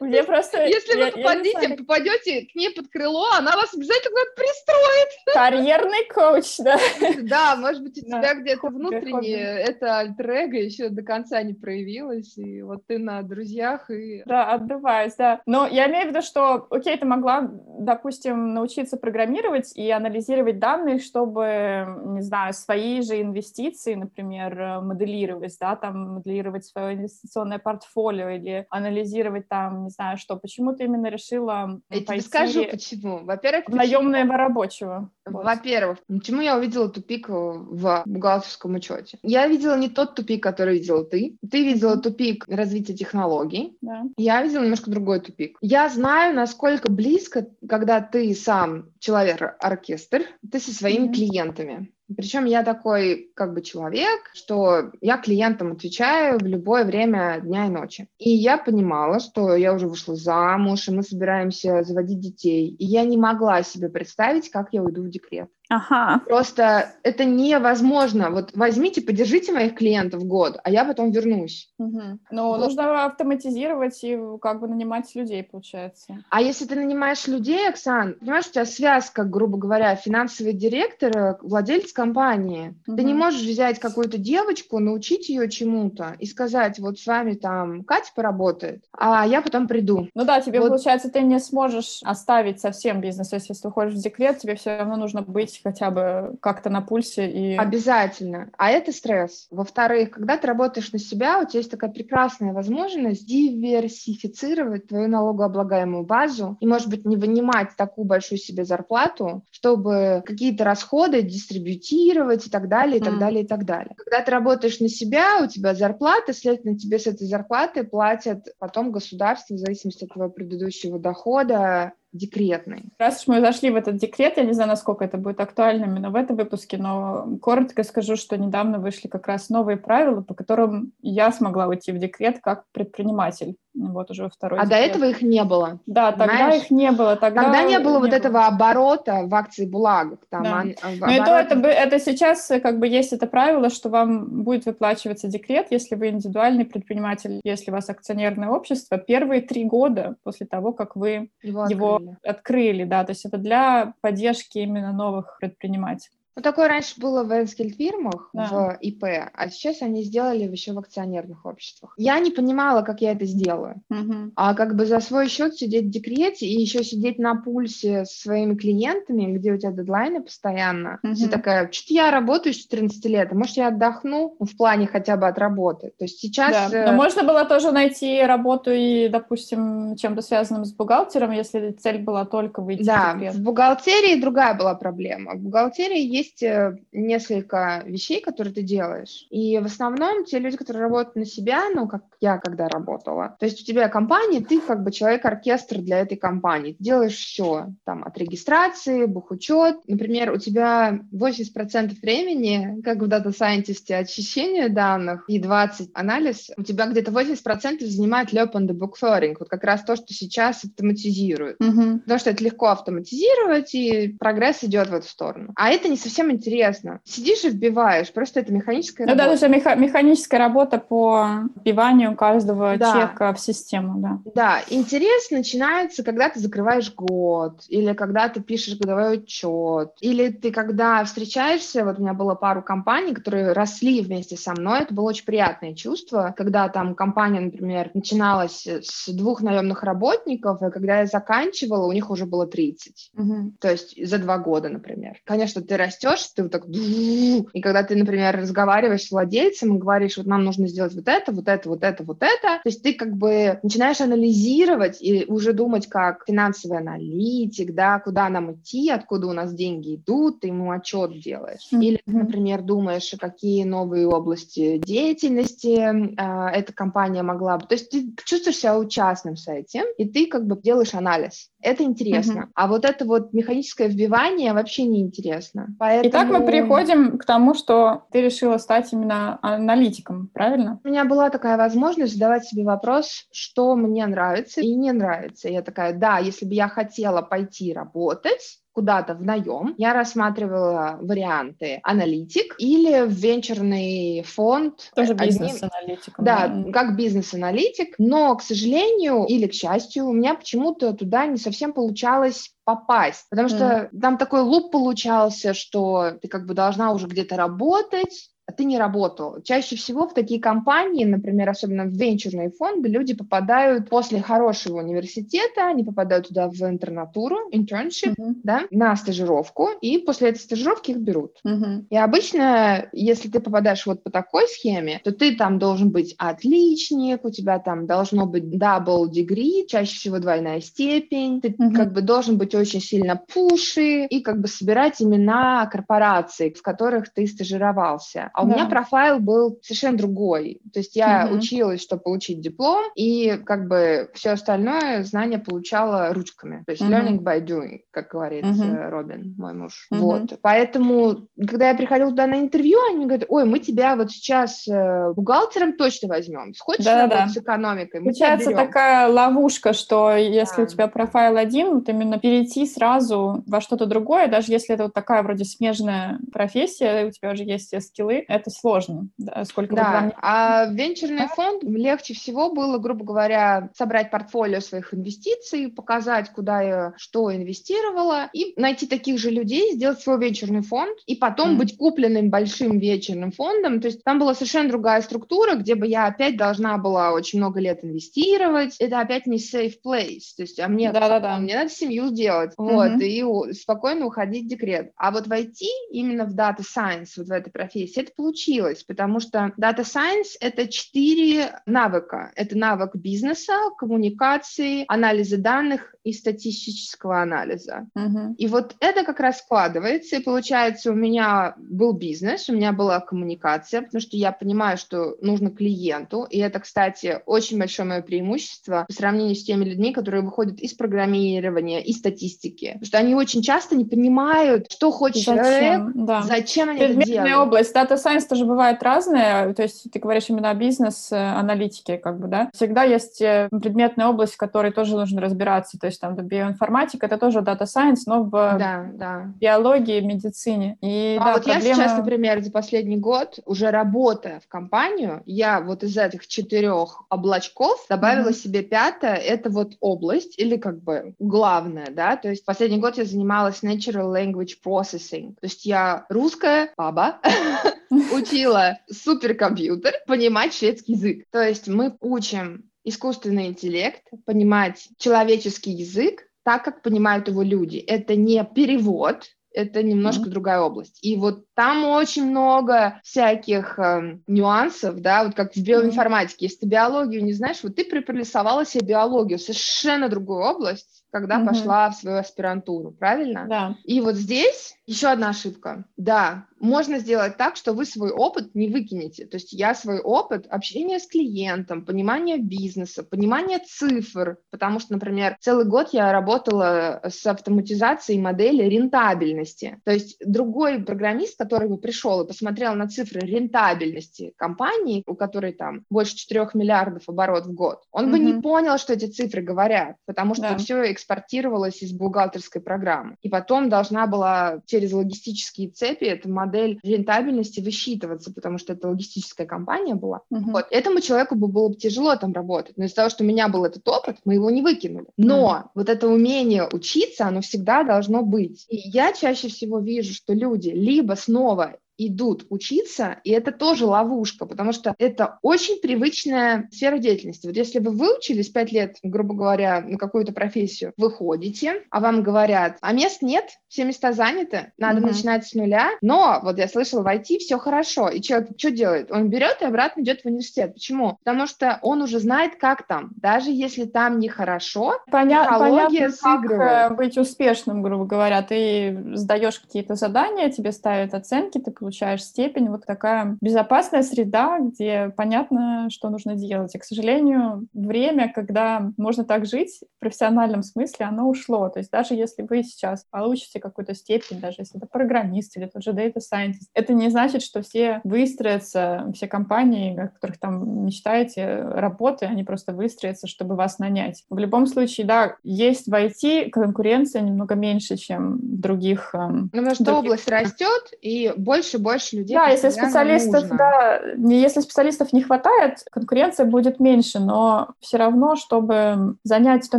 Мне 0.00 0.22
просто... 0.22 0.64
Если 0.64 0.98
я, 0.98 1.06
вы 1.06 1.12
попадете, 1.12 1.58
я 1.62 1.76
попадете 1.76 2.46
к 2.46 2.54
ней 2.54 2.74
под 2.74 2.88
крыло, 2.88 3.26
она 3.36 3.56
вас 3.56 3.74
обязательно 3.74 4.10
куда-то 4.10 4.30
пристроит. 4.36 5.08
Карьерный 5.34 6.04
коуч, 6.08 6.56
да? 6.58 6.78
Да, 7.22 7.56
может 7.56 7.82
быть, 7.82 7.98
у 7.98 8.06
тебя 8.06 8.20
да. 8.20 8.34
где-то 8.34 8.68
внутренне 8.68 9.36
это 9.36 9.98
альтер 9.98 10.28
еще 10.28 10.88
до 10.88 11.02
конца 11.02 11.42
не 11.42 11.54
проявилось, 11.54 12.36
и 12.36 12.62
вот 12.62 12.86
ты 12.86 12.98
на 12.98 13.22
друзьях 13.22 13.90
и... 13.90 14.22
Да, 14.26 14.52
отдуваюсь, 14.52 15.14
да. 15.16 15.40
Но 15.46 15.66
я 15.66 15.88
имею 15.88 16.06
в 16.06 16.10
виду, 16.10 16.22
что, 16.22 16.66
окей, 16.70 16.96
ты 16.96 17.06
могла, 17.06 17.48
допустим, 17.50 18.54
научиться 18.54 18.96
программировать 18.96 19.76
и 19.76 19.90
анализировать 19.90 20.58
данные, 20.58 20.98
чтобы, 20.98 21.86
не 22.06 22.22
знаю, 22.22 22.52
свои 22.52 23.02
же 23.02 23.20
инвестиции, 23.20 23.94
например, 23.94 24.80
моделировать, 24.80 25.56
да, 25.60 25.76
там, 25.76 26.14
моделировать 26.14 26.66
свое 26.66 26.94
инвестиционное 26.94 27.58
портфолио 27.58 28.28
или 28.30 28.66
анализировать 28.70 29.48
там, 29.48 29.87
не 29.88 29.90
знаю 29.90 30.18
что. 30.18 30.36
Почему 30.36 30.74
ты 30.74 30.84
именно 30.84 31.06
решила 31.06 31.80
Я 31.90 32.02
пойти 32.02 32.06
тебе 32.06 32.20
скажу, 32.20 32.64
почему. 32.70 33.24
Во-первых, 33.24 33.64
в 33.66 33.74
наемного 33.74 34.36
рабочего. 34.36 35.10
Во-первых, 35.24 35.98
почему 36.06 36.40
я 36.40 36.56
увидела 36.56 36.88
тупик 36.88 37.28
в 37.28 38.02
бухгалтерском 38.04 38.74
учете? 38.74 39.18
Я 39.22 39.46
видела 39.48 39.76
не 39.76 39.88
тот 39.88 40.14
тупик, 40.14 40.42
который 40.42 40.78
видела 40.78 41.04
ты. 41.04 41.38
Ты 41.50 41.64
видела 41.64 41.96
тупик 41.96 42.44
развития 42.48 42.94
технологий. 42.94 43.76
Да. 43.80 44.04
Я 44.16 44.42
видела 44.42 44.62
немножко 44.62 44.90
другой 44.90 45.20
тупик. 45.20 45.56
Я 45.60 45.88
знаю, 45.88 46.34
насколько 46.34 46.90
близко, 46.90 47.46
когда 47.68 48.00
ты 48.00 48.34
сам 48.34 48.90
человек-оркестр, 48.98 50.22
ты 50.50 50.60
со 50.60 50.74
своими 50.74 51.08
mm-hmm. 51.08 51.14
клиентами. 51.14 51.92
Причем 52.16 52.46
я 52.46 52.62
такой 52.62 53.30
как 53.34 53.52
бы 53.52 53.60
человек, 53.60 54.30
что 54.32 54.92
я 55.00 55.18
клиентам 55.18 55.72
отвечаю 55.72 56.38
в 56.38 56.46
любое 56.46 56.84
время 56.84 57.40
дня 57.40 57.66
и 57.66 57.70
ночи. 57.70 58.08
И 58.18 58.30
я 58.30 58.56
понимала, 58.56 59.20
что 59.20 59.54
я 59.54 59.74
уже 59.74 59.88
вышла 59.88 60.16
замуж, 60.16 60.88
и 60.88 60.92
мы 60.92 61.02
собираемся 61.02 61.82
заводить 61.82 62.20
детей. 62.20 62.70
И 62.70 62.84
я 62.84 63.04
не 63.04 63.16
могла 63.16 63.62
себе 63.62 63.88
представить, 63.88 64.50
как 64.50 64.68
я 64.72 64.82
уйду 64.82 65.02
в 65.02 65.10
декрет. 65.10 65.50
Ага. 65.68 66.22
Просто 66.26 66.94
это 67.02 67.24
невозможно. 67.24 68.30
Вот 68.30 68.56
возьмите, 68.56 69.02
подержите 69.02 69.52
моих 69.52 69.74
клиентов 69.74 70.24
год, 70.24 70.58
а 70.64 70.70
я 70.70 70.84
потом 70.84 71.10
вернусь. 71.10 71.70
Угу. 71.78 72.02
Ну, 72.30 72.46
вот. 72.48 72.60
нужно 72.60 73.04
автоматизировать 73.04 74.02
и 74.02 74.18
как 74.40 74.60
бы 74.60 74.68
нанимать 74.68 75.14
людей, 75.14 75.42
получается. 75.42 76.24
А 76.30 76.40
если 76.40 76.64
ты 76.64 76.74
нанимаешь 76.74 77.26
людей, 77.26 77.68
Оксан, 77.68 78.14
понимаешь, 78.14 78.46
у 78.48 78.52
тебя 78.52 78.64
связка, 78.64 79.24
грубо 79.24 79.58
говоря, 79.58 79.94
финансовый 79.94 80.54
директор, 80.54 81.38
владелец 81.42 81.92
компании. 81.92 82.74
Угу. 82.86 82.96
Ты 82.96 83.02
не 83.04 83.14
можешь 83.14 83.42
взять 83.42 83.78
какую-то 83.78 84.16
девочку, 84.16 84.78
научить 84.78 85.28
ее 85.28 85.50
чему-то 85.50 86.16
и 86.18 86.26
сказать, 86.26 86.78
вот 86.78 86.98
с 86.98 87.06
вами 87.06 87.34
там 87.34 87.84
Катя 87.84 88.10
поработает, 88.14 88.84
а 88.92 89.26
я 89.26 89.42
потом 89.42 89.68
приду. 89.68 90.08
Ну 90.14 90.24
да, 90.24 90.40
тебе, 90.40 90.60
вот. 90.60 90.68
получается, 90.68 91.10
ты 91.10 91.20
не 91.20 91.38
сможешь 91.38 92.00
оставить 92.04 92.60
совсем 92.60 93.00
бизнес. 93.00 93.32
Если 93.32 93.52
ты 93.52 93.68
уходишь 93.68 93.94
в 93.94 94.02
декрет, 94.02 94.38
тебе 94.38 94.54
все 94.54 94.78
равно 94.78 94.96
нужно 94.96 95.22
быть 95.22 95.57
быть 95.58 95.62
хотя 95.62 95.90
бы 95.90 96.36
как-то 96.40 96.70
на 96.70 96.80
пульсе. 96.80 97.30
И... 97.30 97.56
Обязательно. 97.56 98.50
А 98.56 98.70
это 98.70 98.92
стресс. 98.92 99.46
Во-вторых, 99.50 100.12
когда 100.12 100.36
ты 100.36 100.46
работаешь 100.46 100.92
на 100.92 100.98
себя, 100.98 101.40
у 101.40 101.46
тебя 101.46 101.58
есть 101.58 101.70
такая 101.70 101.90
прекрасная 101.90 102.52
возможность 102.52 103.26
диверсифицировать 103.26 104.88
твою 104.88 105.08
налогооблагаемую 105.08 106.04
базу 106.04 106.56
и, 106.60 106.66
может 106.66 106.88
быть, 106.88 107.04
не 107.04 107.16
вынимать 107.16 107.70
такую 107.76 108.06
большую 108.06 108.38
себе 108.38 108.64
зарплату, 108.64 109.44
чтобы 109.50 110.22
какие-то 110.24 110.64
расходы 110.64 111.22
дистрибьютировать 111.22 112.46
и 112.46 112.50
так 112.50 112.68
далее, 112.68 112.98
и 112.98 113.00
так 113.00 113.14
mm. 113.14 113.18
далее, 113.18 113.42
и 113.44 113.46
так 113.46 113.64
далее. 113.64 113.94
Когда 113.96 114.22
ты 114.22 114.30
работаешь 114.30 114.80
на 114.80 114.88
себя, 114.88 115.42
у 115.42 115.46
тебя 115.46 115.74
зарплата, 115.74 116.32
следовательно, 116.32 116.78
тебе 116.78 116.98
с 116.98 117.06
этой 117.06 117.26
зарплаты 117.26 117.84
платят 117.84 118.48
потом 118.58 118.92
государство 118.92 119.54
в 119.54 119.58
зависимости 119.58 120.04
от 120.04 120.12
твоего 120.12 120.32
предыдущего 120.32 120.98
дохода 120.98 121.92
декретный. 122.18 122.84
Раз 122.98 123.22
уж 123.22 123.28
мы 123.28 123.40
зашли 123.40 123.70
в 123.70 123.76
этот 123.76 123.96
декрет, 123.96 124.36
я 124.36 124.44
не 124.44 124.52
знаю, 124.52 124.68
насколько 124.68 125.04
это 125.04 125.16
будет 125.16 125.40
актуально 125.40 125.84
именно 125.84 126.10
в 126.10 126.16
этом 126.16 126.36
выпуске, 126.36 126.76
но 126.76 127.38
коротко 127.40 127.82
скажу, 127.84 128.16
что 128.16 128.36
недавно 128.36 128.78
вышли 128.78 129.08
как 129.08 129.26
раз 129.26 129.48
новые 129.48 129.76
правила, 129.76 130.20
по 130.20 130.34
которым 130.34 130.92
я 131.00 131.32
смогла 131.32 131.66
уйти 131.66 131.92
в 131.92 131.98
декрет 131.98 132.40
как 132.40 132.64
предприниматель. 132.72 133.56
Вот 133.78 134.10
уже 134.10 134.28
второй. 134.28 134.58
А 134.58 134.64
декрет. 134.64 134.78
до 134.78 134.86
этого 134.86 135.04
их 135.10 135.22
не 135.22 135.44
было. 135.44 135.78
Да, 135.86 136.12
понимаешь? 136.12 136.38
тогда 136.38 136.56
их 136.56 136.70
не 136.70 136.90
было. 136.90 137.16
Тогда, 137.16 137.44
тогда 137.44 137.62
не 137.62 137.78
было 137.78 137.94
не 137.94 138.00
вот 138.00 138.10
было. 138.10 138.18
этого 138.18 138.46
оборота 138.46 139.22
в 139.24 139.34
акции 139.34 139.66
Булагов. 139.66 140.18
Там, 140.28 140.42
да. 140.42 140.64
ну 140.82 141.10
и 141.10 141.18
то 141.18 141.38
это, 141.38 141.54
это 141.66 141.98
сейчас 141.98 142.50
как 142.62 142.78
бы 142.78 142.88
есть 142.88 143.12
это 143.12 143.26
правило, 143.26 143.70
что 143.70 143.88
вам 143.88 144.42
будет 144.42 144.66
выплачиваться 144.66 145.28
декрет, 145.28 145.68
если 145.70 145.94
вы 145.94 146.08
индивидуальный 146.08 146.64
предприниматель, 146.64 147.40
если 147.44 147.70
у 147.70 147.74
вас 147.74 147.88
акционерное 147.88 148.48
общество, 148.48 148.98
первые 148.98 149.42
три 149.42 149.64
года 149.64 150.16
после 150.24 150.46
того, 150.46 150.72
как 150.72 150.96
вы 150.96 151.30
его, 151.42 151.66
его 151.66 151.94
открыли. 151.96 152.16
открыли. 152.24 152.84
Да, 152.84 153.04
то 153.04 153.12
есть 153.12 153.24
это 153.24 153.38
для 153.38 153.94
поддержки 154.00 154.58
именно 154.58 154.92
новых 154.92 155.38
предпринимателей. 155.40 156.17
Ну, 156.38 156.42
такое 156.42 156.68
раньше 156.68 157.00
было 157.00 157.24
в 157.24 157.32
энскельд-фирмах, 157.32 158.30
да. 158.32 158.46
в 158.46 158.78
ИП, 158.80 159.04
а 159.34 159.50
сейчас 159.50 159.82
они 159.82 160.04
сделали 160.04 160.44
еще 160.44 160.72
в 160.72 160.78
акционерных 160.78 161.44
обществах. 161.44 161.94
Я 161.96 162.20
не 162.20 162.30
понимала, 162.30 162.82
как 162.82 163.00
я 163.00 163.10
это 163.10 163.24
сделаю. 163.24 163.82
Угу. 163.90 164.34
А 164.36 164.54
как 164.54 164.76
бы 164.76 164.86
за 164.86 165.00
свой 165.00 165.26
счет 165.26 165.56
сидеть 165.56 165.86
в 165.86 165.90
декрете 165.90 166.46
и 166.46 166.60
еще 166.60 166.84
сидеть 166.84 167.18
на 167.18 167.34
пульсе 167.34 168.04
с 168.04 168.20
своими 168.20 168.54
клиентами, 168.54 169.36
где 169.36 169.50
у 169.52 169.58
тебя 169.58 169.72
дедлайны 169.72 170.22
постоянно. 170.22 171.00
Угу. 171.02 171.14
Ты 171.16 171.28
такая, 171.28 171.72
что-то 171.72 171.94
я 171.94 172.12
работаю 172.12 172.54
с 172.54 172.58
14 172.58 173.04
лет, 173.06 173.32
а 173.32 173.34
может, 173.34 173.56
я 173.56 173.68
отдохну 173.68 174.36
ну, 174.38 174.46
в 174.46 174.56
плане 174.56 174.86
хотя 174.86 175.16
бы 175.16 175.26
от 175.26 175.38
работы. 175.38 175.92
То 175.98 176.04
есть 176.04 176.20
сейчас... 176.20 176.70
Да. 176.70 176.86
Но 176.86 176.92
можно 176.92 177.24
было 177.24 177.46
тоже 177.46 177.72
найти 177.72 178.22
работу 178.22 178.70
и, 178.70 179.08
допустим, 179.08 179.96
чем-то 179.96 180.22
связанным 180.22 180.64
с 180.64 180.72
бухгалтером, 180.72 181.32
если 181.32 181.72
цель 181.72 181.98
была 181.98 182.24
только 182.24 182.62
выйти 182.62 182.84
да, 182.84 183.14
в 183.14 183.18
декрет. 183.18 183.34
в 183.34 183.42
бухгалтерии 183.42 184.20
другая 184.20 184.54
была 184.54 184.74
проблема. 184.74 185.34
В 185.34 185.40
бухгалтерии 185.40 186.00
есть 186.00 186.27
есть 186.28 186.42
э, 186.42 186.76
несколько 186.92 187.82
вещей, 187.86 188.20
которые 188.20 188.52
ты 188.54 188.62
делаешь. 188.62 189.26
И 189.30 189.58
в 189.58 189.66
основном 189.66 190.24
те 190.24 190.38
люди, 190.38 190.56
которые 190.56 190.82
работают 190.82 191.16
на 191.16 191.24
себя, 191.24 191.64
ну, 191.74 191.88
как 191.88 192.02
я 192.20 192.38
когда 192.38 192.68
работала, 192.68 193.36
то 193.38 193.46
есть 193.46 193.62
у 193.62 193.64
тебя 193.64 193.88
компания, 193.88 194.40
ты 194.40 194.60
как 194.60 194.82
бы 194.82 194.90
человек-оркестр 194.90 195.78
для 195.78 196.00
этой 196.00 196.16
компании. 196.16 196.72
Ты 196.72 196.84
делаешь 196.84 197.16
все, 197.16 197.68
там, 197.84 198.04
от 198.04 198.16
регистрации, 198.18 199.06
бухучет. 199.06 199.76
Например, 199.86 200.32
у 200.32 200.38
тебя 200.38 201.00
80% 201.12 202.00
времени, 202.00 202.80
как 202.82 202.98
в 202.98 203.04
Data 203.04 203.28
Scientist, 203.28 203.92
очищение 203.92 204.68
данных 204.68 205.24
и 205.28 205.38
20 205.38 205.90
анализ, 205.94 206.50
у 206.56 206.62
тебя 206.62 206.86
где-то 206.86 207.10
80% 207.10 207.84
занимает 207.84 208.32
LEP 208.32 208.52
and 208.52 208.68
Bookføring, 208.68 209.36
вот 209.38 209.48
как 209.48 209.64
раз 209.64 209.82
то, 209.84 209.96
что 209.96 210.12
сейчас 210.12 210.64
автоматизируют. 210.64 211.60
Mm-hmm. 211.60 212.00
Потому 212.00 212.18
что 212.18 212.30
это 212.30 212.44
легко 212.44 212.66
автоматизировать, 212.66 213.74
и 213.74 214.16
прогресс 214.18 214.64
идет 214.64 214.88
в 214.88 214.94
эту 214.94 215.06
сторону. 215.06 215.52
А 215.56 215.70
это 215.70 215.88
не 215.88 215.96
совсем 215.96 216.17
совсем 216.18 216.32
интересно. 216.32 217.00
Сидишь 217.04 217.44
и 217.44 217.50
вбиваешь, 217.50 218.12
просто 218.12 218.40
это 218.40 218.52
механическая 218.52 219.06
ну, 219.06 219.12
работа. 219.12 219.40
Да, 219.40 219.56
это 219.56 219.76
механическая 219.76 220.40
работа 220.40 220.78
по 220.78 221.44
вбиванию 221.54 222.16
каждого 222.16 222.76
да. 222.76 222.92
чека 222.92 223.32
в 223.32 223.40
систему, 223.40 224.00
да. 224.00 224.18
Да, 224.34 224.60
интерес 224.68 225.30
начинается, 225.30 226.02
когда 226.02 226.28
ты 226.28 226.40
закрываешь 226.40 226.92
год, 226.92 227.62
или 227.68 227.92
когда 227.92 228.28
ты 228.28 228.40
пишешь 228.40 228.78
годовой 228.78 229.18
отчет, 229.18 229.92
или 230.00 230.30
ты 230.30 230.50
когда 230.50 231.04
встречаешься, 231.04 231.84
вот 231.84 231.98
у 231.98 232.02
меня 232.02 232.14
было 232.14 232.34
пару 232.34 232.62
компаний, 232.62 233.14
которые 233.14 233.52
росли 233.52 234.00
вместе 234.00 234.36
со 234.36 234.52
мной, 234.52 234.80
это 234.80 234.94
было 234.94 235.04
очень 235.04 235.24
приятное 235.24 235.74
чувство, 235.74 236.34
когда 236.36 236.68
там 236.68 236.94
компания, 236.94 237.40
например, 237.40 237.90
начиналась 237.94 238.66
с 238.66 239.08
двух 239.08 239.40
наемных 239.40 239.84
работников, 239.84 240.62
и 240.62 240.70
когда 240.70 241.00
я 241.00 241.06
заканчивала, 241.06 241.86
у 241.86 241.92
них 241.92 242.10
уже 242.10 242.26
было 242.26 242.46
30. 242.46 243.10
Угу. 243.16 243.52
То 243.60 243.70
есть 243.70 244.06
за 244.06 244.18
два 244.18 244.38
года, 244.38 244.68
например. 244.68 245.20
Конечно, 245.24 245.62
ты 245.62 245.76
растешь 245.76 245.97
растешь, 246.02 246.30
ты 246.34 246.42
вот 246.42 246.52
так... 246.52 246.66
И 246.68 247.60
когда 247.62 247.82
ты, 247.82 247.96
например, 247.96 248.36
разговариваешь 248.36 249.02
с 249.02 249.10
владельцем 249.10 249.76
и 249.76 249.78
говоришь, 249.78 250.16
вот 250.16 250.26
нам 250.26 250.44
нужно 250.44 250.68
сделать 250.68 250.94
вот 250.94 251.08
это, 251.08 251.32
вот 251.32 251.48
это, 251.48 251.68
вот 251.68 251.82
это, 251.82 252.04
вот 252.04 252.18
это, 252.22 252.60
то 252.62 252.68
есть 252.68 252.82
ты 252.82 252.94
как 252.94 253.16
бы 253.16 253.58
начинаешь 253.62 254.00
анализировать 254.00 255.00
и 255.00 255.24
уже 255.26 255.52
думать 255.52 255.88
как 255.88 256.24
финансовый 256.26 256.78
аналитик, 256.78 257.74
да, 257.74 257.98
куда 257.98 258.28
нам 258.28 258.54
идти, 258.54 258.90
откуда 258.90 259.28
у 259.28 259.32
нас 259.32 259.52
деньги 259.52 259.96
идут, 259.96 260.40
ты 260.40 260.48
ему 260.48 260.70
отчет 260.70 261.20
делаешь. 261.20 261.68
Или, 261.70 262.00
например, 262.06 262.62
думаешь, 262.62 263.14
какие 263.18 263.64
новые 263.64 264.06
области 264.06 264.78
деятельности 264.78 265.78
э, 265.78 266.58
эта 266.58 266.72
компания 266.72 267.22
могла 267.22 267.58
бы. 267.58 267.66
То 267.66 267.74
есть 267.74 267.90
ты 267.90 268.12
чувствуешь 268.24 268.58
себя 268.58 268.78
участным 268.78 269.36
с 269.36 269.48
этим, 269.48 269.84
и 269.96 270.08
ты 270.08 270.26
как 270.26 270.46
бы 270.46 270.60
делаешь 270.60 270.94
анализ. 270.94 271.50
Это 271.60 271.82
интересно. 271.82 272.40
Mm-hmm. 272.40 272.52
А 272.54 272.68
вот 272.68 272.84
это 272.84 273.04
вот 273.04 273.32
механическое 273.32 273.88
вбивание 273.88 274.52
вообще 274.52 274.84
не 274.84 275.00
интересно. 275.00 275.68
Поэтому... 275.88 276.10
Итак, 276.10 276.28
мы 276.28 276.46
приходим 276.46 277.18
к 277.18 277.24
тому, 277.24 277.54
что 277.54 278.04
ты 278.12 278.20
решила 278.20 278.58
стать 278.58 278.92
именно 278.92 279.38
аналитиком, 279.42 280.28
правильно? 280.28 280.80
У 280.84 280.88
меня 280.88 281.04
была 281.04 281.30
такая 281.30 281.56
возможность 281.56 282.12
задавать 282.12 282.44
себе 282.44 282.64
вопрос, 282.64 283.26
что 283.32 283.74
мне 283.74 284.06
нравится 284.06 284.60
и 284.60 284.74
не 284.74 284.92
нравится. 284.92 285.48
И 285.48 285.52
я 285.52 285.62
такая, 285.62 285.94
да, 285.94 286.18
если 286.18 286.44
бы 286.44 286.54
я 286.54 286.68
хотела 286.68 287.22
пойти 287.22 287.72
работать, 287.72 288.60
куда-то 288.78 289.14
в 289.14 289.22
наем, 289.22 289.74
я 289.76 289.92
рассматривала 289.92 291.00
варианты 291.02 291.80
аналитик 291.82 292.54
или 292.58 293.08
венчурный 293.08 294.22
фонд. 294.22 294.92
Тоже 294.94 295.14
бизнес-аналитик. 295.14 296.14
Да, 296.16 296.64
как 296.72 296.94
бизнес-аналитик, 296.94 297.96
но, 297.98 298.36
к 298.36 298.42
сожалению 298.42 299.24
или 299.24 299.48
к 299.48 299.52
счастью, 299.52 300.06
у 300.06 300.12
меня 300.12 300.34
почему-то 300.34 300.92
туда 300.92 301.26
не 301.26 301.38
совсем 301.38 301.72
получалось 301.72 302.52
попасть, 302.62 303.26
потому 303.30 303.48
что 303.48 303.90
mm. 303.92 304.00
там 304.00 304.16
такой 304.16 304.42
луп 304.42 304.70
получался, 304.70 305.54
что 305.54 306.12
ты 306.22 306.28
как 306.28 306.46
бы 306.46 306.54
должна 306.54 306.92
уже 306.92 307.08
где-то 307.08 307.34
работать, 307.34 308.30
ты 308.56 308.64
не 308.64 308.78
работал. 308.78 309.40
Чаще 309.42 309.76
всего 309.76 310.08
в 310.08 310.14
такие 310.14 310.40
компании, 310.40 311.04
например, 311.04 311.50
особенно 311.50 311.84
в 311.84 311.92
венчурные 311.92 312.50
фонды, 312.50 312.88
люди 312.88 313.14
попадают 313.14 313.88
после 313.88 314.22
хорошего 314.22 314.78
университета, 314.78 315.66
они 315.66 315.84
попадают 315.84 316.28
туда 316.28 316.48
в 316.48 316.60
интернатуру, 316.62 317.36
internship, 317.52 318.14
uh-huh. 318.18 318.34
да, 318.42 318.62
на 318.70 318.96
стажировку, 318.96 319.68
и 319.80 319.98
после 319.98 320.30
этой 320.30 320.38
стажировки 320.38 320.92
их 320.92 320.98
берут. 320.98 321.32
Uh-huh. 321.46 321.84
И 321.90 321.96
обычно, 321.96 322.88
если 322.92 323.28
ты 323.28 323.40
попадаешь 323.40 323.84
вот 323.86 324.02
по 324.02 324.10
такой 324.10 324.46
схеме, 324.48 325.00
то 325.04 325.12
ты 325.12 325.36
там 325.36 325.58
должен 325.58 325.90
быть 325.90 326.14
отличник, 326.18 327.24
у 327.24 327.30
тебя 327.30 327.58
там 327.58 327.86
должно 327.86 328.26
быть 328.26 328.44
double 328.44 329.10
degree, 329.10 329.66
чаще 329.66 329.94
всего 329.94 330.18
двойная 330.18 330.60
степень, 330.60 331.40
ты 331.40 331.48
uh-huh. 331.48 331.74
как 331.74 331.92
бы 331.92 332.00
должен 332.00 332.38
быть 332.38 332.54
очень 332.54 332.80
сильно 332.80 333.20
пуши 333.32 334.06
и 334.06 334.20
как 334.20 334.40
бы 334.40 334.48
собирать 334.48 335.02
имена 335.02 335.66
корпораций, 335.66 336.54
в 336.54 336.62
которых 336.62 337.12
ты 337.12 337.26
стажировался. 337.26 338.30
А 338.38 338.42
у 338.42 338.46
да. 338.46 338.54
меня 338.54 338.66
профайл 338.66 339.18
был 339.18 339.58
совершенно 339.62 339.98
другой. 339.98 340.60
То 340.72 340.78
есть 340.78 340.94
я 340.94 341.26
угу. 341.26 341.38
училась, 341.38 341.82
чтобы 341.82 342.02
получить 342.02 342.40
диплом, 342.40 342.84
и 342.94 343.36
как 343.44 343.66
бы 343.66 344.10
все 344.14 344.30
остальное 344.30 345.02
знание 345.02 345.40
получала 345.40 346.14
ручками. 346.14 346.62
То 346.64 346.70
есть 346.70 346.82
угу. 346.82 346.92
learning 346.92 347.18
by 347.18 347.44
doing, 347.44 347.80
как 347.90 348.12
говорит 348.12 348.44
угу. 348.44 348.62
Робин, 348.90 349.34
мой 349.36 349.54
муж. 349.54 349.88
Угу. 349.90 350.00
Вот. 350.00 350.38
Поэтому, 350.40 351.26
когда 351.36 351.70
я 351.70 351.74
приходила 351.74 352.10
туда 352.10 352.28
на 352.28 352.38
интервью, 352.38 352.78
они 352.88 353.06
говорят, 353.06 353.24
ой, 353.28 353.44
мы 353.44 353.58
тебя 353.58 353.96
вот 353.96 354.12
сейчас 354.12 354.68
э, 354.68 355.12
бухгалтером 355.16 355.72
точно 355.72 356.06
возьмем. 356.06 356.52
Хочешь 356.60 356.84
да, 356.84 357.08
да. 357.08 357.26
с 357.26 357.36
экономикой? 357.36 357.98
Мы 357.98 358.12
Получается 358.12 358.52
такая 358.52 359.08
ловушка, 359.08 359.72
что 359.72 360.14
если 360.14 360.58
да. 360.58 360.62
у 360.62 360.66
тебя 360.66 360.86
профайл 360.86 361.36
один, 361.36 361.74
вот 361.74 361.88
именно 361.88 362.20
перейти 362.20 362.66
сразу 362.66 363.42
во 363.48 363.60
что-то 363.60 363.86
другое, 363.86 364.28
даже 364.28 364.52
если 364.52 364.76
это 364.76 364.84
вот 364.84 364.94
такая 364.94 365.24
вроде 365.24 365.44
смежная 365.44 366.20
профессия, 366.32 367.06
у 367.06 367.10
тебя 367.10 367.32
уже 367.32 367.42
есть 367.42 367.66
все 367.66 367.80
скиллы, 367.80 368.26
это 368.28 368.50
сложно. 368.50 369.08
Да, 369.16 369.44
сколько 369.44 369.74
да. 369.74 370.02
Вот 370.04 370.14
а 370.20 370.66
венчурный 370.66 371.28
фонд 371.28 371.64
легче 371.64 372.14
всего 372.14 372.52
было, 372.52 372.78
грубо 372.78 373.04
говоря, 373.04 373.70
собрать 373.74 374.10
портфолио 374.10 374.60
своих 374.60 374.92
инвестиций, 374.92 375.68
показать, 375.68 376.30
куда 376.30 376.60
я 376.60 376.92
что 376.98 377.34
инвестировала, 377.34 378.28
и 378.34 378.52
найти 378.60 378.86
таких 378.86 379.18
же 379.18 379.30
людей, 379.30 379.72
сделать 379.72 380.00
свой 380.00 380.18
венчурный 380.20 380.60
фонд, 380.60 380.98
и 381.06 381.16
потом 381.16 381.54
mm. 381.54 381.56
быть 381.56 381.76
купленным 381.78 382.28
большим 382.28 382.78
венчурным 382.78 383.32
фондом. 383.32 383.80
То 383.80 383.88
есть 383.88 384.04
там 384.04 384.18
была 384.18 384.34
совершенно 384.34 384.68
другая 384.68 385.00
структура, 385.00 385.54
где 385.54 385.74
бы 385.74 385.86
я 385.86 386.06
опять 386.06 386.36
должна 386.36 386.76
была 386.76 387.12
очень 387.12 387.38
много 387.38 387.60
лет 387.60 387.82
инвестировать. 387.82 388.76
Это 388.78 389.00
опять 389.00 389.26
не 389.26 389.38
safe 389.38 389.76
place. 389.84 390.34
То 390.36 390.42
есть, 390.42 390.60
а 390.60 390.68
мне, 390.68 390.92
да, 390.92 391.08
да, 391.08 391.20
да. 391.20 391.38
мне 391.38 391.54
надо 391.54 391.70
семью 391.70 392.08
сделать. 392.08 392.52
Mm-hmm. 392.58 392.72
Вот, 392.72 393.50
и 393.50 393.52
спокойно 393.54 394.04
уходить 394.04 394.44
в 394.44 394.48
декрет. 394.48 394.92
А 394.96 395.10
вот 395.10 395.26
войти 395.26 395.70
именно 395.90 396.26
в 396.26 396.34
data 396.34 396.60
science, 396.60 397.12
вот 397.16 397.28
в 397.28 397.32
этой 397.32 397.50
профессии, 397.50 398.02
это 398.02 398.12
получилось, 398.18 398.82
потому 398.82 399.20
что 399.20 399.52
Data 399.56 399.84
Science— 399.84 400.34
это 400.40 400.66
четыре 400.66 401.60
навыка. 401.66 402.32
Это 402.34 402.58
навык 402.58 402.96
бизнеса, 402.96 403.54
коммуникации, 403.78 404.84
анализа 404.88 405.38
данных 405.38 405.94
и 406.02 406.12
статистического 406.12 407.22
анализа. 407.22 407.86
Uh-huh. 407.96 408.34
И 408.36 408.48
вот 408.48 408.74
это 408.80 409.04
как 409.04 409.20
раз 409.20 409.38
складывается, 409.38 410.16
и 410.16 410.22
получается 410.22 410.90
у 410.90 410.94
меня 410.94 411.54
был 411.58 411.92
бизнес, 411.92 412.48
у 412.48 412.54
меня 412.54 412.72
была 412.72 412.98
коммуникация, 412.98 413.82
потому 413.82 414.00
что 414.00 414.16
я 414.16 414.32
понимаю, 414.32 414.78
что 414.78 415.16
нужно 415.20 415.50
клиенту, 415.50 416.26
и 416.28 416.38
это, 416.38 416.58
кстати, 416.58 417.20
очень 417.24 417.58
большое 417.58 417.88
мое 417.88 418.02
преимущество 418.02 418.84
по 418.88 418.92
сравнению 418.92 419.36
с 419.36 419.44
теми 419.44 419.64
людьми, 419.64 419.92
которые 419.92 420.22
выходят 420.22 420.58
из 420.60 420.74
программирования, 420.74 421.84
и 421.84 421.92
статистики, 421.92 422.72
потому 422.72 422.86
что 422.86 422.98
они 422.98 423.14
очень 423.14 423.42
часто 423.42 423.76
не 423.76 423.84
понимают, 423.84 424.72
что 424.72 424.90
хочет 424.90 425.24
зачем? 425.24 425.44
человек, 425.44 425.80
да. 425.94 426.22
зачем 426.22 426.70
они 426.70 426.80
это 426.80 427.04
делают. 427.04 427.46
область, 427.48 427.76
Data 427.76 427.96
Science 428.08 428.28
тоже 428.28 428.44
бывает 428.44 428.82
разное, 428.82 429.52
то 429.54 429.62
есть 429.62 429.90
ты 429.90 429.98
говоришь 429.98 430.28
именно 430.28 430.50
о 430.50 430.54
бизнес-аналитике, 430.54 431.98
как 431.98 432.18
бы, 432.18 432.28
да? 432.28 432.50
Всегда 432.54 432.84
есть 432.84 433.20
э, 433.20 433.48
предметная 433.50 434.08
область, 434.08 434.34
в 434.34 434.38
которой 434.38 434.72
тоже 434.72 434.96
нужно 434.96 435.20
разбираться, 435.20 435.78
то 435.78 435.86
есть 435.86 436.00
там 436.00 436.14
биоинформатика, 436.14 437.06
это 437.06 437.18
тоже 437.18 437.40
Data 437.40 437.62
Science, 437.62 438.02
но 438.06 438.22
в 438.22 438.30
да, 438.30 438.86
да. 438.92 439.32
биологии, 439.40 440.00
медицине. 440.00 440.76
И, 440.80 441.16
а 441.20 441.24
да, 441.24 441.32
вот 441.34 441.44
проблема... 441.44 441.66
я 441.66 441.74
сейчас, 441.74 441.96
например, 441.96 442.42
за 442.42 442.50
последний 442.50 442.96
год, 442.96 443.38
уже 443.44 443.70
работая 443.70 444.40
в 444.40 444.48
компанию, 444.48 445.22
я 445.26 445.60
вот 445.60 445.82
из 445.82 445.96
этих 445.96 446.26
четырех 446.26 447.02
облачков 447.08 447.84
добавила 447.88 448.30
mm-hmm. 448.30 448.32
себе 448.32 448.62
пятое, 448.62 449.14
это 449.14 449.50
вот 449.50 449.76
область, 449.80 450.38
или 450.38 450.56
как 450.56 450.82
бы 450.82 451.14
главное, 451.18 451.88
да, 451.90 452.16
то 452.16 452.28
есть 452.28 452.44
последний 452.44 452.78
год 452.78 452.96
я 452.96 453.04
занималась 453.04 453.62
Natural 453.62 454.12
Language 454.12 454.54
Processing, 454.64 455.34
то 455.34 455.44
есть 455.44 455.64
я 455.64 456.06
русская 456.08 456.70
баба, 456.76 457.18
учила 458.12 458.78
суперкомпьютер 458.90 459.94
понимать 460.06 460.54
шведский 460.54 460.92
язык. 460.92 461.24
То 461.30 461.40
есть 461.40 461.68
мы 461.68 461.96
учим 462.00 462.70
искусственный 462.84 463.46
интеллект 463.46 464.02
понимать 464.24 464.88
человеческий 464.98 465.72
язык 465.72 466.22
так, 466.44 466.64
как 466.64 466.82
понимают 466.82 467.28
его 467.28 467.42
люди. 467.42 467.76
Это 467.76 468.16
не 468.16 468.42
перевод, 468.44 469.24
это 469.52 469.82
немножко 469.82 470.24
mm-hmm. 470.24 470.30
другая 470.30 470.60
область. 470.60 470.98
И 471.02 471.16
вот 471.16 471.44
там 471.54 471.84
очень 471.84 472.30
много 472.30 473.00
всяких 473.02 473.78
э, 473.78 474.18
нюансов, 474.26 475.00
да, 475.00 475.24
вот 475.24 475.34
как 475.34 475.52
в 475.52 475.62
биоинформатике. 475.62 476.46
Если 476.46 476.60
ты 476.60 476.66
биологию 476.66 477.24
не 477.24 477.32
знаешь, 477.32 477.58
вот 477.62 477.76
ты 477.76 477.84
припрессовала 477.84 478.64
себе 478.64 478.86
биологию, 478.86 479.38
совершенно 479.38 480.08
другую 480.08 480.42
область, 480.44 481.04
когда 481.10 481.40
mm-hmm. 481.40 481.46
пошла 481.46 481.90
в 481.90 481.96
свою 481.96 482.18
аспирантуру, 482.18 482.92
правильно? 482.92 483.46
Да. 483.48 483.76
И 483.84 484.00
вот 484.00 484.14
здесь 484.14 484.76
еще 484.86 485.08
одна 485.08 485.30
ошибка. 485.30 485.84
Да, 485.96 486.46
можно 486.60 486.98
сделать 486.98 487.36
так, 487.36 487.56
что 487.56 487.72
вы 487.72 487.84
свой 487.84 488.10
опыт 488.10 488.54
не 488.54 488.68
выкинете. 488.68 489.26
То 489.26 489.36
есть 489.36 489.52
я 489.52 489.74
свой 489.74 490.00
опыт 490.00 490.46
общения 490.48 490.98
с 490.98 491.06
клиентом, 491.06 491.84
понимание 491.84 492.38
бизнеса, 492.38 493.02
понимание 493.02 493.58
цифр, 493.58 494.38
потому 494.50 494.80
что, 494.80 494.94
например, 494.94 495.36
целый 495.40 495.64
год 495.64 495.90
я 495.92 496.12
работала 496.12 497.00
с 497.04 497.24
автоматизацией 497.26 498.20
модели 498.20 498.64
рентабельности. 498.64 499.80
То 499.84 499.92
есть 499.92 500.16
другой 500.24 500.80
программист, 500.82 501.38
который 501.38 501.68
бы 501.68 501.78
пришел 501.78 502.22
и 502.22 502.26
посмотрел 502.26 502.74
на 502.74 502.88
цифры 502.88 503.20
рентабельности 503.20 504.32
компании, 504.36 505.02
у 505.06 505.14
которой 505.14 505.52
там 505.52 505.84
больше 505.90 506.16
4 506.16 506.50
миллиардов 506.54 507.08
оборот 507.08 507.46
в 507.46 507.52
год, 507.52 507.82
он 507.92 508.06
mm-hmm. 508.06 508.10
бы 508.10 508.18
не 508.18 508.40
понял, 508.40 508.78
что 508.78 508.92
эти 508.92 509.06
цифры 509.06 509.42
говорят, 509.42 509.96
потому 510.06 510.34
что 510.34 510.50
да. 510.50 510.56
все 510.56 510.92
экспортировалось 510.92 511.82
из 511.82 511.92
бухгалтерской 511.92 512.60
программы. 512.60 513.16
И 513.22 513.28
потом 513.28 513.68
должна 513.68 514.06
была 514.06 514.60
через 514.66 514.92
логистические 514.92 515.70
цепи 515.70 516.04
эта 516.04 516.28
модель 516.28 516.47
рентабельности 516.54 517.60
высчитываться, 517.60 518.32
потому 518.32 518.58
что 518.58 518.72
это 518.72 518.88
логистическая 518.88 519.46
компания 519.46 519.94
была. 519.94 520.22
Uh-huh. 520.32 520.52
Вот. 520.52 520.66
Этому 520.70 521.00
человеку 521.00 521.34
бы 521.34 521.48
было 521.48 521.68
бы 521.68 521.74
тяжело 521.74 522.14
там 522.16 522.32
работать. 522.32 522.76
Но 522.76 522.84
из-за 522.84 522.96
того, 522.96 523.10
что 523.10 523.24
у 523.24 523.26
меня 523.26 523.48
был 523.48 523.64
этот 523.64 523.86
опыт, 523.88 524.16
мы 524.24 524.34
его 524.34 524.50
не 524.50 524.62
выкинули. 524.62 525.06
Но 525.16 525.64
uh-huh. 525.64 525.70
вот 525.74 525.88
это 525.88 526.08
умение 526.08 526.68
учиться, 526.70 527.26
оно 527.26 527.40
всегда 527.40 527.82
должно 527.82 528.22
быть. 528.22 528.66
И 528.68 528.76
я 528.76 529.12
чаще 529.12 529.48
всего 529.48 529.78
вижу, 529.78 530.14
что 530.14 530.32
люди 530.32 530.70
либо 530.70 531.14
снова 531.14 531.76
идут 531.98 532.46
учиться, 532.48 533.18
и 533.24 533.30
это 533.30 533.52
тоже 533.52 533.86
ловушка, 533.86 534.46
потому 534.46 534.72
что 534.72 534.94
это 534.98 535.38
очень 535.42 535.80
привычная 535.80 536.68
сфера 536.72 536.98
деятельности. 536.98 537.46
Вот 537.46 537.56
если 537.56 537.80
вы 537.80 537.90
выучились 537.90 538.48
пять 538.48 538.72
лет, 538.72 538.96
грубо 539.02 539.34
говоря, 539.34 539.80
на 539.80 539.98
какую-то 539.98 540.32
профессию, 540.32 540.92
вы 540.96 541.10
ходите, 541.10 541.82
а 541.90 542.00
вам 542.00 542.22
говорят, 542.22 542.78
а 542.80 542.92
мест 542.92 543.22
нет, 543.22 543.44
все 543.68 543.84
места 543.84 544.12
заняты, 544.12 544.72
надо 544.78 545.00
mm-hmm. 545.00 545.06
начинать 545.06 545.46
с 545.46 545.54
нуля, 545.54 545.90
но 546.00 546.40
вот 546.42 546.58
я 546.58 546.68
слышала, 546.68 547.02
в 547.02 547.06
IT 547.06 547.38
все 547.38 547.58
хорошо, 547.58 548.08
и 548.08 548.20
человек 548.20 548.50
что 548.56 548.70
делает? 548.70 549.10
Он 549.10 549.28
берет 549.28 549.58
и 549.60 549.64
обратно 549.64 550.00
идет 550.02 550.22
в 550.22 550.26
университет. 550.26 550.74
Почему? 550.74 551.18
Потому 551.24 551.46
что 551.46 551.78
он 551.82 552.02
уже 552.02 552.18
знает, 552.20 552.56
как 552.56 552.86
там, 552.86 553.10
даже 553.16 553.50
если 553.50 553.84
там 553.84 554.18
нехорошо, 554.18 554.94
Поня- 555.10 555.58
понятно, 555.58 556.10
как 556.20 556.50
э, 556.50 556.94
быть 556.94 557.18
успешным, 557.18 557.82
грубо 557.82 558.04
говоря. 558.04 558.42
Ты 558.42 559.02
сдаешь 559.14 559.58
какие-то 559.58 559.94
задания, 559.94 560.50
тебе 560.50 560.72
ставят 560.72 561.14
оценки, 561.14 561.58
ты 561.58 561.70
получаешь 561.88 562.22
степень. 562.22 562.68
Вот 562.68 562.84
такая 562.84 563.38
безопасная 563.40 564.02
среда, 564.02 564.58
где 564.58 565.10
понятно, 565.16 565.88
что 565.90 566.10
нужно 566.10 566.34
делать. 566.34 566.74
И, 566.74 566.78
к 566.78 566.84
сожалению, 566.84 567.66
время, 567.72 568.30
когда 568.32 568.92
можно 568.98 569.24
так 569.24 569.46
жить 569.46 569.80
в 569.96 570.00
профессиональном 570.00 570.62
смысле, 570.62 571.06
оно 571.06 571.28
ушло. 571.28 571.70
То 571.70 571.78
есть 571.78 571.90
даже 571.90 572.12
если 572.12 572.42
вы 572.42 572.62
сейчас 572.62 573.06
получите 573.10 573.58
какую-то 573.58 573.94
степень, 573.94 574.38
даже 574.38 574.56
если 574.58 574.76
это 574.76 574.86
программист 574.86 575.56
или 575.56 575.64
тот 575.64 575.82
же 575.82 575.92
data 575.92 576.18
scientist, 576.18 576.68
это 576.74 576.92
не 576.92 577.08
значит, 577.08 577.42
что 577.42 577.62
все 577.62 578.02
выстроятся, 578.04 579.10
все 579.14 579.26
компании, 579.26 579.98
о 579.98 580.08
которых 580.08 580.38
там 580.38 580.84
мечтаете, 580.84 581.62
работы, 581.62 582.26
они 582.26 582.44
просто 582.44 582.74
выстроятся, 582.74 583.26
чтобы 583.26 583.56
вас 583.56 583.78
нанять. 583.78 584.24
В 584.28 584.36
любом 584.36 584.66
случае, 584.66 585.06
да, 585.06 585.36
есть 585.42 585.86
в 585.86 585.94
IT 585.94 586.50
конкуренция 586.50 587.22
немного 587.22 587.54
меньше, 587.54 587.96
чем 587.96 588.36
в 588.36 588.60
других. 588.60 589.14
Эм, 589.14 589.50
ну, 589.54 589.60
потому 589.62 589.74
что 589.74 589.84
других... 589.84 590.04
область 590.04 590.28
растет, 590.28 590.92
и 591.00 591.32
больше 591.38 591.77
и 591.78 591.82
больше 591.82 592.16
людей. 592.16 592.36
Да, 592.36 592.48
если 592.48 592.68
специалистов, 592.68 593.42
нужно. 593.42 593.56
да, 593.56 594.00
если 594.16 594.60
специалистов 594.60 595.12
не 595.12 595.22
хватает, 595.22 595.78
конкуренция 595.90 596.46
будет 596.46 596.80
меньше, 596.80 597.18
но 597.18 597.68
все 597.80 597.96
равно, 597.96 598.36
чтобы 598.36 599.16
занять 599.24 599.68
то 599.70 599.78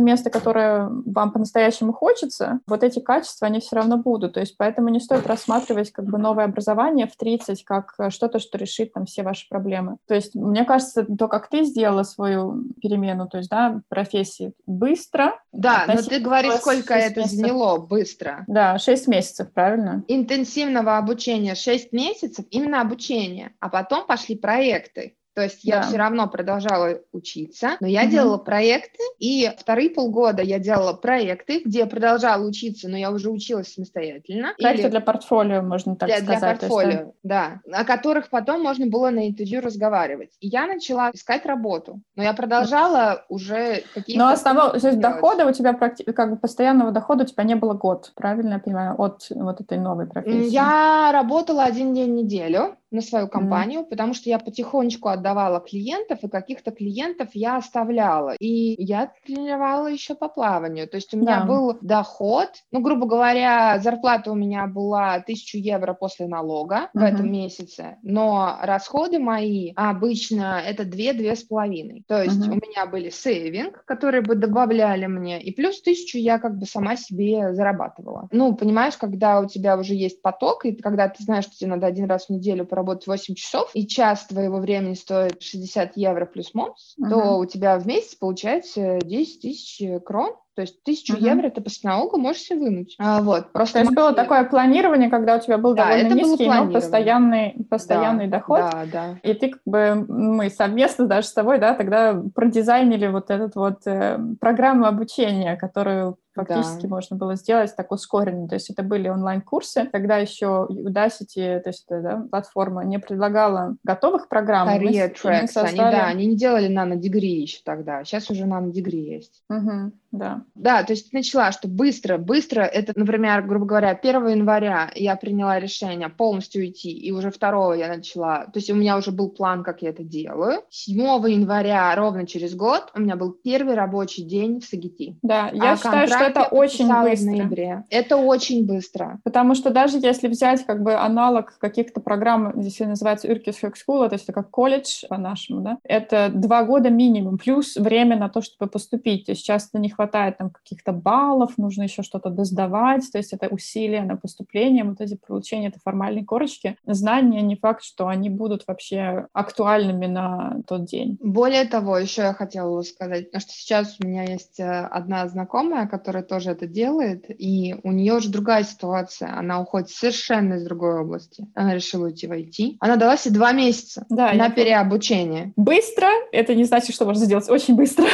место, 0.00 0.30
которое 0.30 0.88
вам 1.06 1.32
по-настоящему 1.32 1.92
хочется, 1.92 2.60
вот 2.66 2.82
эти 2.82 3.00
качества, 3.00 3.46
они 3.46 3.60
все 3.60 3.76
равно 3.76 3.96
будут. 3.96 4.34
То 4.34 4.40
есть 4.40 4.56
поэтому 4.56 4.88
не 4.88 5.00
стоит 5.00 5.26
рассматривать 5.26 5.92
как 5.92 6.06
бы 6.06 6.18
новое 6.18 6.44
образование 6.44 7.06
в 7.06 7.16
30 7.16 7.64
как 7.64 7.94
что-то, 8.08 8.38
что 8.38 8.58
решит 8.58 8.92
там 8.92 9.06
все 9.06 9.22
ваши 9.22 9.48
проблемы. 9.48 9.96
То 10.06 10.14
есть 10.14 10.34
мне 10.34 10.64
кажется, 10.64 11.04
то, 11.04 11.28
как 11.28 11.48
ты 11.48 11.64
сделала 11.64 12.02
свою 12.02 12.64
перемену, 12.80 13.28
то 13.28 13.38
есть, 13.38 13.50
да, 13.50 13.80
профессии 13.88 14.52
быстро. 14.66 15.38
Да, 15.52 15.84
но 15.86 16.02
ты 16.02 16.18
говоришь, 16.20 16.54
сколько 16.54 16.94
это 16.94 17.20
месяцев. 17.20 17.38
заняло 17.38 17.78
быстро. 17.78 18.44
Да, 18.46 18.78
6 18.78 19.08
месяцев, 19.08 19.52
правильно? 19.52 20.04
Интенсивного 20.08 20.98
обучения 20.98 21.54
6 21.54 21.89
месяцев, 21.92 22.44
именно 22.50 22.80
обучение, 22.80 23.54
а 23.60 23.68
потом 23.68 24.06
пошли 24.06 24.36
проекты. 24.36 25.16
То 25.40 25.44
есть 25.44 25.66
да. 25.66 25.76
я 25.76 25.82
все 25.82 25.96
равно 25.96 26.28
продолжала 26.28 27.00
учиться, 27.12 27.78
но 27.80 27.86
я 27.86 28.02
угу. 28.02 28.10
делала 28.10 28.36
проекты, 28.36 28.98
и 29.18 29.50
вторые 29.56 29.88
полгода 29.88 30.42
я 30.42 30.58
делала 30.58 30.92
проекты, 30.92 31.62
где 31.64 31.78
я 31.78 31.86
продолжала 31.86 32.46
учиться, 32.46 32.90
но 32.90 32.98
я 32.98 33.10
уже 33.10 33.30
училась 33.30 33.72
самостоятельно. 33.72 34.52
Проекты 34.58 34.82
или... 34.82 34.90
для 34.90 35.00
портфолио, 35.00 35.62
можно 35.62 35.96
так 35.96 36.10
для, 36.10 36.18
сказать. 36.18 36.40
Для 36.40 36.68
портфолио, 36.68 36.90
есть, 36.90 37.04
да, 37.22 37.60
о 37.72 37.86
которых 37.86 38.28
потом 38.28 38.60
можно 38.60 38.86
было 38.86 39.08
на 39.08 39.28
интервью 39.28 39.62
разговаривать. 39.62 40.32
И 40.40 40.48
я 40.48 40.66
начала 40.66 41.10
искать 41.10 41.46
работу, 41.46 42.02
но 42.16 42.22
я 42.22 42.34
продолжала 42.34 43.24
уже 43.30 43.82
какие-то... 43.94 44.22
Но 44.22 44.30
основного, 44.30 44.78
то 44.78 44.88
есть 44.88 45.00
дохода 45.00 45.46
у 45.46 45.52
тебя, 45.52 45.72
практи... 45.72 46.02
как 46.02 46.32
бы 46.32 46.36
постоянного 46.36 46.90
дохода 46.90 47.24
у 47.24 47.26
тебя 47.26 47.44
не 47.44 47.54
было 47.54 47.72
год, 47.72 48.12
правильно 48.14 48.54
я 48.54 48.58
понимаю, 48.58 49.00
от 49.00 49.26
вот 49.30 49.58
этой 49.62 49.78
новой 49.78 50.06
профессии? 50.06 50.50
Я 50.50 51.12
работала 51.14 51.64
один 51.64 51.94
день 51.94 52.12
в 52.12 52.14
неделю, 52.14 52.76
на 52.90 53.00
свою 53.00 53.28
компанию, 53.28 53.80
mm. 53.80 53.84
потому 53.84 54.14
что 54.14 54.28
я 54.28 54.38
потихонечку 54.38 55.08
отдавала 55.08 55.60
клиентов, 55.60 56.18
и 56.22 56.28
каких-то 56.28 56.70
клиентов 56.70 57.28
я 57.34 57.56
оставляла. 57.56 58.34
И 58.38 58.82
я 58.82 59.12
тренировала 59.24 59.86
еще 59.86 60.14
по 60.14 60.28
плаванию. 60.28 60.88
То 60.88 60.96
есть 60.96 61.14
у 61.14 61.18
меня 61.18 61.40
да. 61.40 61.46
был 61.46 61.78
доход, 61.80 62.48
ну, 62.72 62.80
грубо 62.80 63.06
говоря, 63.06 63.78
зарплата 63.78 64.30
у 64.30 64.34
меня 64.34 64.66
была 64.66 65.14
1000 65.14 65.58
евро 65.58 65.94
после 65.94 66.26
налога 66.26 66.76
mm-hmm. 66.76 66.88
в 67.00 67.02
этом 67.02 67.32
месяце, 67.32 67.98
но 68.02 68.58
расходы 68.62 69.18
мои 69.18 69.72
обычно 69.76 70.60
это 70.64 70.84
2-2,5. 70.84 72.02
То 72.06 72.22
есть 72.22 72.36
mm-hmm. 72.36 72.50
у 72.50 72.54
меня 72.54 72.86
были 72.86 73.10
сейвинг, 73.10 73.84
которые 73.84 74.22
бы 74.22 74.34
добавляли 74.34 75.06
мне, 75.06 75.40
и 75.40 75.52
плюс 75.52 75.80
1000 75.80 76.18
я 76.18 76.38
как 76.38 76.58
бы 76.58 76.66
сама 76.66 76.96
себе 76.96 77.54
зарабатывала. 77.54 78.28
Ну, 78.32 78.54
понимаешь, 78.54 78.96
когда 78.96 79.40
у 79.40 79.46
тебя 79.46 79.78
уже 79.78 79.94
есть 79.94 80.22
поток, 80.22 80.64
и 80.64 80.72
когда 80.72 81.08
ты 81.08 81.22
знаешь, 81.22 81.44
что 81.44 81.56
тебе 81.56 81.70
надо 81.70 81.86
один 81.86 82.06
раз 82.06 82.26
в 82.26 82.30
неделю 82.30 82.64
поработать 82.80 83.06
8 83.06 83.34
часов, 83.34 83.70
и 83.74 83.86
час 83.86 84.26
твоего 84.26 84.58
времени 84.58 84.94
стоит 84.94 85.42
60 85.42 85.96
евро 85.96 86.26
плюс 86.26 86.54
мопс, 86.54 86.96
uh-huh. 86.98 87.10
то 87.10 87.38
у 87.38 87.44
тебя 87.44 87.78
в 87.78 87.86
месяц 87.86 88.14
получается 88.14 88.98
10 89.02 89.42
тысяч 89.42 90.02
крон, 90.04 90.34
то 90.54 90.62
есть 90.62 90.82
тысячу 90.82 91.16
uh-huh. 91.16 91.30
евро 91.30 91.50
ты 91.50 91.60
после 91.60 91.88
налога 91.88 92.18
можешь 92.18 92.42
себе 92.42 92.60
вынуть. 92.60 92.96
А, 92.98 93.22
вот, 93.22 93.52
просто 93.52 93.74
То 93.74 93.80
есть 93.80 93.94
было 93.94 94.12
такое 94.12 94.44
планирование, 94.44 95.08
когда 95.08 95.36
у 95.36 95.40
тебя 95.40 95.58
был 95.58 95.74
да, 95.74 95.88
довольно 95.88 96.14
низкий, 96.14 96.48
но 96.48 96.70
постоянный, 96.70 97.66
постоянный 97.70 98.26
да, 98.26 98.38
доход. 98.38 98.58
Да, 98.58 98.84
да. 98.92 99.18
И 99.22 99.34
ты 99.34 99.50
как 99.50 99.62
бы, 99.64 100.04
мы 100.08 100.50
совместно 100.50 101.06
даже 101.06 101.28
с 101.28 101.32
тобой, 101.32 101.58
да, 101.58 101.74
тогда 101.74 102.20
продизайнили 102.34 103.06
вот 103.06 103.30
этот 103.30 103.54
вот 103.54 103.86
э, 103.86 104.18
программу 104.40 104.86
обучения, 104.86 105.56
которую 105.56 106.18
фактически 106.34 106.82
да. 106.82 106.88
можно 106.88 107.16
было 107.16 107.34
сделать 107.34 107.74
так 107.76 107.90
ускоренно. 107.92 108.48
То 108.48 108.54
есть 108.54 108.70
это 108.70 108.82
были 108.82 109.08
онлайн-курсы. 109.08 109.88
Тогда 109.90 110.16
еще 110.18 110.66
Udacity, 110.70 111.60
то 111.60 111.68
есть 111.68 111.84
это, 111.88 112.00
да, 112.00 112.26
платформа, 112.30 112.84
не 112.84 112.98
предлагала 112.98 113.76
готовых 113.84 114.28
программ. 114.28 114.68
Career 114.68 115.14
Tracks, 115.14 115.48
создали... 115.48 115.80
они, 115.80 115.90
да, 115.90 116.06
они 116.06 116.26
не 116.26 116.36
делали 116.36 116.68
нано-дегри 116.68 117.40
еще 117.40 117.60
тогда. 117.64 118.04
Сейчас 118.04 118.30
уже 118.30 118.46
нано-дегри 118.46 119.00
есть. 119.00 119.42
Угу, 119.48 119.92
да. 120.12 120.42
Да, 120.54 120.82
то 120.82 120.92
есть 120.92 121.12
начала, 121.12 121.52
что 121.52 121.68
быстро, 121.68 122.18
быстро, 122.18 122.62
это, 122.62 122.92
например, 122.96 123.42
грубо 123.42 123.66
говоря, 123.66 123.90
1 123.90 124.28
января 124.28 124.90
я 124.94 125.16
приняла 125.16 125.58
решение 125.58 126.08
полностью 126.08 126.62
уйти, 126.62 126.90
и 126.90 127.12
уже 127.12 127.30
2 127.30 127.76
я 127.76 127.88
начала, 127.88 128.44
то 128.46 128.56
есть 128.56 128.70
у 128.70 128.74
меня 128.74 128.96
уже 128.96 129.12
был 129.12 129.30
план, 129.30 129.62
как 129.62 129.82
я 129.82 129.90
это 129.90 130.02
делаю. 130.02 130.62
7 130.70 130.98
января, 131.30 131.94
ровно 131.94 132.26
через 132.26 132.54
год, 132.54 132.90
у 132.94 133.00
меня 133.00 133.16
был 133.16 133.32
первый 133.32 133.74
рабочий 133.74 134.22
день 134.22 134.60
в 134.60 134.64
Сагити. 134.64 135.16
Да, 135.22 135.50
я 135.52 135.72
а 135.72 135.76
считаю, 135.76 136.06
что 136.08 136.18
это 136.18 136.42
очень 136.44 136.88
быстро. 136.88 137.30
В 137.30 137.36
ноябре. 137.36 137.84
Это 137.90 138.16
очень 138.16 138.66
быстро. 138.66 139.20
Потому 139.24 139.54
что 139.54 139.70
даже 139.70 139.98
если 139.98 140.28
взять 140.28 140.66
как 140.66 140.82
бы 140.82 140.94
аналог 140.94 141.56
каких-то 141.58 142.00
программ, 142.00 142.52
здесь 142.60 142.80
называется 142.80 143.28
Yrkeshögskola, 143.28 144.08
то 144.08 144.14
есть 144.14 144.24
это 144.24 144.32
как 144.32 144.50
колледж 144.50 145.04
по-нашему, 145.08 145.60
да, 145.60 145.78
это 145.84 146.30
два 146.34 146.64
года 146.64 146.90
минимум, 146.90 147.38
плюс 147.38 147.76
время 147.76 148.16
на 148.16 148.28
то, 148.28 148.42
чтобы 148.42 148.70
поступить. 148.70 149.26
То 149.26 149.32
есть 149.32 149.44
часто 149.44 149.78
не 149.78 149.88
хватает 149.88 149.99
там 150.06 150.50
каких-то 150.50 150.92
баллов, 150.92 151.58
нужно 151.58 151.84
еще 151.84 152.02
что-то 152.02 152.30
доздавать, 152.30 153.10
то 153.10 153.18
есть 153.18 153.32
это 153.32 153.48
усилия 153.48 154.02
на 154.02 154.16
поступление, 154.16 154.84
вот 154.84 155.00
эти 155.00 155.16
получения 155.26 155.68
этой 155.68 155.80
формальной 155.80 156.24
корочки. 156.24 156.76
Знания 156.86 157.42
не 157.42 157.56
факт, 157.56 157.82
что 157.82 158.08
они 158.08 158.30
будут 158.30 158.64
вообще 158.66 159.26
актуальными 159.32 160.06
на 160.06 160.62
тот 160.66 160.84
день. 160.84 161.18
Более 161.20 161.64
того, 161.64 161.98
еще 161.98 162.22
я 162.22 162.34
хотела 162.34 162.82
сказать, 162.82 163.28
что 163.28 163.52
сейчас 163.52 163.96
у 164.00 164.06
меня 164.06 164.24
есть 164.24 164.60
э, 164.60 164.64
одна 164.64 165.26
знакомая, 165.28 165.86
которая 165.86 166.10
которая 166.10 166.22
тоже 166.22 166.50
это 166.50 166.66
делает, 166.66 167.26
и 167.28 167.76
у 167.82 167.92
нее 167.92 168.14
уже 168.14 168.30
другая 168.30 168.64
ситуация. 168.64 169.36
Она 169.36 169.60
уходит 169.60 169.90
совершенно 169.90 170.54
из 170.54 170.64
другой 170.64 171.00
области. 171.00 171.46
Она 171.54 171.74
решила 171.74 172.06
уйти 172.06 172.26
в 172.26 172.32
IT. 172.32 172.76
Она 172.80 172.96
дала 172.96 173.16
себе 173.16 173.34
два 173.34 173.52
месяца 173.52 174.04
да, 174.08 174.32
на 174.32 174.50
переобучение. 174.50 175.52
Быстро— 175.56 176.08
это 176.32 176.54
не 176.54 176.64
значит, 176.64 176.94
что 176.94 177.04
можно 177.04 177.24
сделать 177.24 177.48
очень 177.48 177.76
быстро. 177.76 178.06